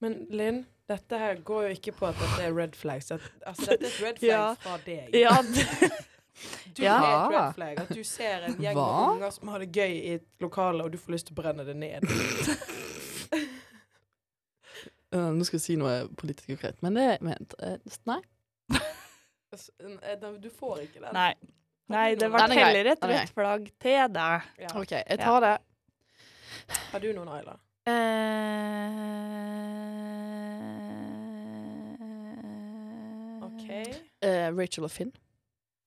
Men 0.00 0.26
Linn, 0.30 0.64
dette 0.88 1.16
her 1.18 1.38
går 1.44 1.62
jo 1.68 1.76
ikke 1.78 1.92
på 1.96 2.06
at 2.10 2.18
dette 2.20 2.42
er 2.44 2.52
red 2.56 2.74
flags. 2.76 3.10
At, 3.14 3.20
altså, 3.46 3.70
dette 3.72 3.86
er 3.86 3.88
et 3.88 4.02
red 4.02 4.18
flag 4.18 4.30
Ja. 4.34 4.54
fra 4.60 4.78
deg. 4.84 5.14
Ja, 5.16 5.36
Du 6.76 6.82
Ja. 6.82 6.96
er 6.98 7.14
et 7.14 7.30
red 7.32 7.54
flag. 7.54 7.78
At 7.80 7.92
du 7.94 8.02
ser 8.04 8.42
en 8.48 8.56
gjeng 8.60 8.74
Hva? 8.76 8.86
med 8.90 9.14
unger 9.16 9.30
som 9.30 9.48
har 9.48 9.58
det 9.62 9.70
gøy 9.72 9.92
i 9.94 10.14
et 10.18 10.26
lokale, 10.42 10.82
og 10.84 10.90
du 10.92 10.98
får 10.98 11.12
lyst 11.14 11.26
til 11.30 11.36
å 11.36 11.40
brenne 11.42 11.64
det 11.64 11.76
ned. 11.78 12.02
Øh, 15.14 15.28
nå 15.36 15.44
skal 15.46 15.56
jeg 15.60 15.64
si 15.64 15.76
noe 15.78 16.08
politisk 16.18 16.48
konkret, 16.50 16.80
men 16.82 16.96
det 16.98 17.08
ment 17.22 17.54
eh, 17.62 17.78
Nei. 18.10 18.20
Eh, 19.54 20.16
Du 20.42 20.48
får 20.50 20.80
ikke 20.82 20.98
den. 21.04 21.12
nei. 21.14 21.34
Nei, 21.92 22.14
det 22.18 22.26
ble 22.32 22.40
er 22.42 22.54
heller 22.58 22.88
et 22.90 23.04
rødt 23.06 23.30
flagg 23.36 23.68
til 23.84 24.08
deg. 24.16 24.46
Ja. 24.58 24.70
OK, 24.80 24.90
jeg 24.96 25.18
tar 25.20 25.40
det. 25.44 25.52
Har 26.90 26.98
du 27.04 27.10
noen, 27.12 27.28
Ayla? 27.28 27.54
Eh, 32.64 33.44
OK. 33.44 33.66
Uh, 34.24 34.48
Rachel 34.58 34.84
og 34.88 34.90
Finn. 34.94 35.12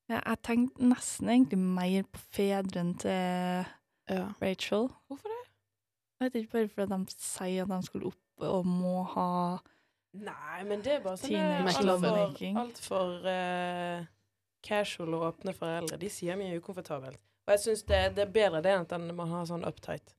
Ja, 0.07 0.21
jeg 0.23 0.37
tenkte 0.47 0.87
nesten 0.87 1.29
egentlig 1.33 1.59
mer 1.59 2.05
på 2.13 2.19
fedrene 2.37 2.95
til 3.01 3.11
Ja. 4.07 4.29
Rachel. 4.41 4.87
Hvorfor 5.09 5.27
det? 5.27 5.41
Jeg 6.19 6.25
vet 6.25 6.35
ikke, 6.35 6.51
bare 6.51 6.69
fordi 6.69 6.93
de 6.93 7.15
sier 7.19 7.63
at 7.65 7.69
de 7.73 7.85
skulle 7.85 8.07
opp 8.13 8.21
og 8.39 8.65
må 8.65 9.03
ha 9.15 9.59
Nei, 10.17 10.63
men 10.65 10.81
det 10.81 10.93
er 10.95 11.01
bare 11.03 11.17
sånn 11.19 11.29
Teenage 11.29 11.81
altfor 11.83 12.59
alt 12.63 12.77
for, 12.81 13.25
uh, 13.27 14.05
casual 14.65 15.13
og 15.13 15.25
åpne 15.27 15.53
foreldre. 15.53 15.97
De 16.01 16.09
sier 16.09 16.35
mye 16.39 16.57
ukomfortabelt. 16.57 17.19
Og 17.45 17.53
jeg 17.53 17.59
syns 17.63 17.83
det, 17.87 17.99
det 18.17 18.23
er 18.25 18.31
bedre 18.33 18.61
det 18.65 18.71
enn 18.73 18.87
at 18.87 19.15
man 19.15 19.29
har 19.29 19.45
sånn 19.45 19.65
uptight. 19.67 20.15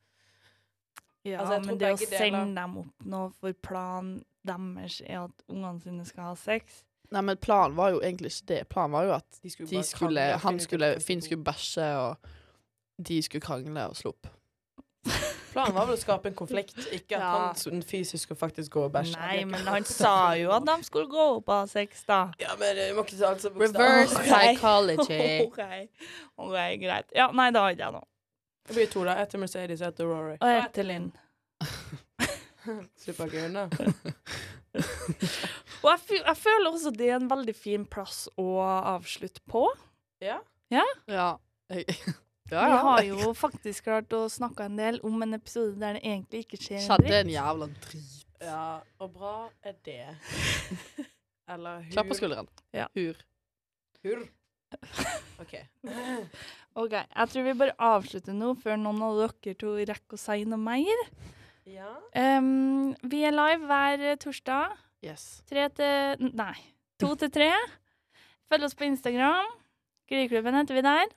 Ja, 1.27 1.41
Altså, 1.43 1.67
men 1.67 1.79
det 1.81 1.91
å 1.93 1.97
sende 1.99 2.19
deler- 2.45 2.55
dem 2.55 2.77
opp 2.79 3.05
nå 3.05 3.23
for 3.41 3.53
planen 3.53 4.25
deres 4.47 5.01
er 5.05 5.25
at 5.25 5.43
ungene 5.51 5.83
sine 5.83 6.07
skal 6.07 6.31
ha 6.31 6.35
sex 6.39 6.85
Nei, 7.11 7.21
men 7.25 7.37
planen 7.41 7.75
var 7.75 7.91
jo 7.91 8.01
egentlig 8.05 8.31
ikke 8.35 8.47
det. 8.47 8.69
Planen 8.69 8.93
var 8.93 9.05
jo 9.05 9.13
at 9.17 9.39
De 9.43 9.51
skulle 9.51 9.69
de 9.69 9.83
skulle, 9.83 10.21
han 10.45 10.59
skulle, 10.61 11.01
Finn 11.01 11.23
skulle 11.25 11.43
bæsje, 11.45 11.87
og 11.97 12.17
de 13.03 13.23
skulle 13.23 13.41
krangle 13.41 13.87
og 13.89 13.97
slå 13.97 14.11
opp. 14.13 14.29
Planen 15.59 15.75
var 15.77 15.87
vel 15.91 15.97
å 15.97 16.01
skape 16.01 16.31
en 16.31 16.37
konflikt, 16.39 16.79
ikke 16.95 17.17
at 17.19 17.23
Ja. 17.23 17.53
han 17.71 17.83
fysisk 17.83 18.23
skulle 18.29 18.39
faktisk 18.41 18.73
gå 18.77 18.85
og 18.87 18.93
bæsje. 18.95 19.17
Nei, 19.19 19.45
men 19.45 19.67
han 19.67 19.85
sa 20.01 20.13
jo 20.39 20.53
at 20.55 20.65
de 20.69 20.77
skulle 20.87 21.11
gå 21.11 21.25
opp 21.37 21.49
av 21.55 21.67
sex, 21.71 22.05
da. 22.09 22.21
Ja, 22.41 22.55
men 22.61 22.77
det 22.79 22.89
må 22.97 23.03
ikke 23.07 23.19
ta 23.19 23.33
alt 23.33 23.43
så 23.43 23.51
Reverse 23.51 23.75
bokstavelig. 23.75 24.15
Ok. 24.19 24.29
psychology. 24.29 25.41
OK, 25.49 25.63
Ok, 26.39 26.57
greit. 26.85 27.11
Ja, 27.19 27.29
nei, 27.35 27.51
da 27.57 27.67
hadde 27.67 27.85
jeg 27.85 27.93
noe. 27.99 28.07
Det 28.69 28.77
blir 28.77 28.91
to, 28.93 29.03
da. 29.09 29.15
Etter 29.25 29.41
Mercedes, 29.41 29.81
etter 29.81 30.05
Rory. 30.05 30.37
Og 30.41 30.49
jeg 30.53 30.73
til 30.77 30.87
Linn. 30.93 31.11
Slipper 33.01 33.31
ikke 33.31 33.47
unna. 33.49 33.63
Og 34.77 35.87
jeg, 35.89 36.01
fy- 36.05 36.21
jeg 36.27 36.37
føler 36.37 36.69
også 36.75 36.91
det 36.93 37.09
er 37.09 37.17
en 37.17 37.31
veldig 37.31 37.55
fin 37.57 37.87
plass 37.89 38.27
å 38.39 38.49
avslutte 38.93 39.41
på. 39.49 39.65
Ja. 40.21 40.37
Ja. 40.69 41.31
Jeg, 42.49 42.57
ja, 42.57 42.77
Vi 42.81 42.87
har 42.89 43.03
jo 43.05 43.33
faktisk 43.37 43.85
klart 43.85 44.15
å 44.17 44.23
snakke 44.33 44.65
en 44.65 44.79
del 44.79 44.99
om 45.05 45.23
en 45.25 45.37
episode 45.37 45.75
der 45.81 45.99
det 45.99 46.05
egentlig 46.07 46.47
ikke 46.47 46.61
skjer 46.63 46.79
en 46.81 46.87
Skjedde 46.87 47.19
en 47.19 47.33
jævla 47.35 47.69
drit. 47.85 48.15
ja. 48.41 48.63
Og 49.05 49.13
bra 49.13 49.35
er 49.63 49.75
det. 49.85 50.01
Eller 51.53 51.83
hur. 51.85 51.93
Klapp 51.93 52.09
på 52.09 52.17
skulderen. 52.17 52.49
Ja. 52.77 52.87
Hur. 52.97 53.21
Hur. 54.05 54.25
OK. 55.43 55.55
Ok, 56.79 56.93
Jeg 56.93 57.29
tror 57.33 57.45
vi 57.47 57.55
bare 57.61 57.77
avslutter 57.81 58.37
nå, 58.37 58.55
før 58.63 58.81
noen 58.81 59.01
av 59.05 59.21
dere 59.21 59.55
to 59.59 59.75
rekker 59.77 60.17
å 60.17 60.21
si 60.21 60.45
noe 60.49 60.61
mer. 60.61 61.05
Ja. 61.69 61.93
Um, 62.17 62.95
vi 63.05 63.25
er 63.29 63.37
live 63.37 63.69
hver 63.69 64.05
torsdag. 64.25 64.77
Yes. 65.05 65.43
Tre 65.49 65.69
til 65.77 66.31
Nei, 66.37 66.57
to 67.01 67.13
til 67.21 67.33
tre. 67.33 67.53
Følg 68.49 68.65
oss 68.69 68.77
på 68.77 68.89
Instagram. 68.89 69.51
Gryklubben 70.09 70.57
heter 70.57 70.79
vi 70.79 70.85
der. 70.87 71.11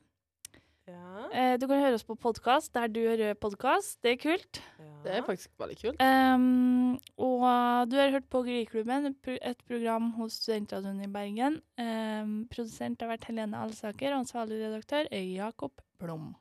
Ja. 0.90 1.28
Eh, 1.30 1.54
du 1.62 1.68
kan 1.70 1.80
høre 1.80 1.98
oss 1.98 2.06
på 2.08 2.18
podkast 2.20 2.74
der 2.74 2.90
du 2.92 3.00
hører 3.04 3.38
podkast. 3.38 4.00
Det 4.04 4.16
er 4.16 4.20
kult. 4.22 4.62
Det 5.06 5.14
er 5.14 5.24
faktisk 5.26 5.52
veldig 5.62 5.78
kult. 5.82 6.02
Um, 6.02 6.98
og 7.18 7.46
du 7.92 7.98
har 7.98 8.14
hørt 8.14 8.28
på 8.30 8.44
Gryklubben, 8.46 9.14
et 9.42 9.64
program 9.68 10.12
hos 10.18 10.42
Studentradioen 10.42 11.02
i 11.06 11.12
Bergen. 11.12 11.62
Um, 11.78 12.36
produsent 12.52 13.02
har 13.02 13.14
vært 13.14 13.30
Helene 13.30 13.62
Alsaker, 13.62 14.14
og 14.14 14.26
ansvarlig 14.26 14.62
redaktør 14.62 15.10
er 15.10 15.26
Jakob 15.26 15.82
Blom. 16.02 16.34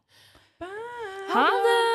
Bye. 0.61 0.69
Ha 1.33 1.49
det! 1.65 1.90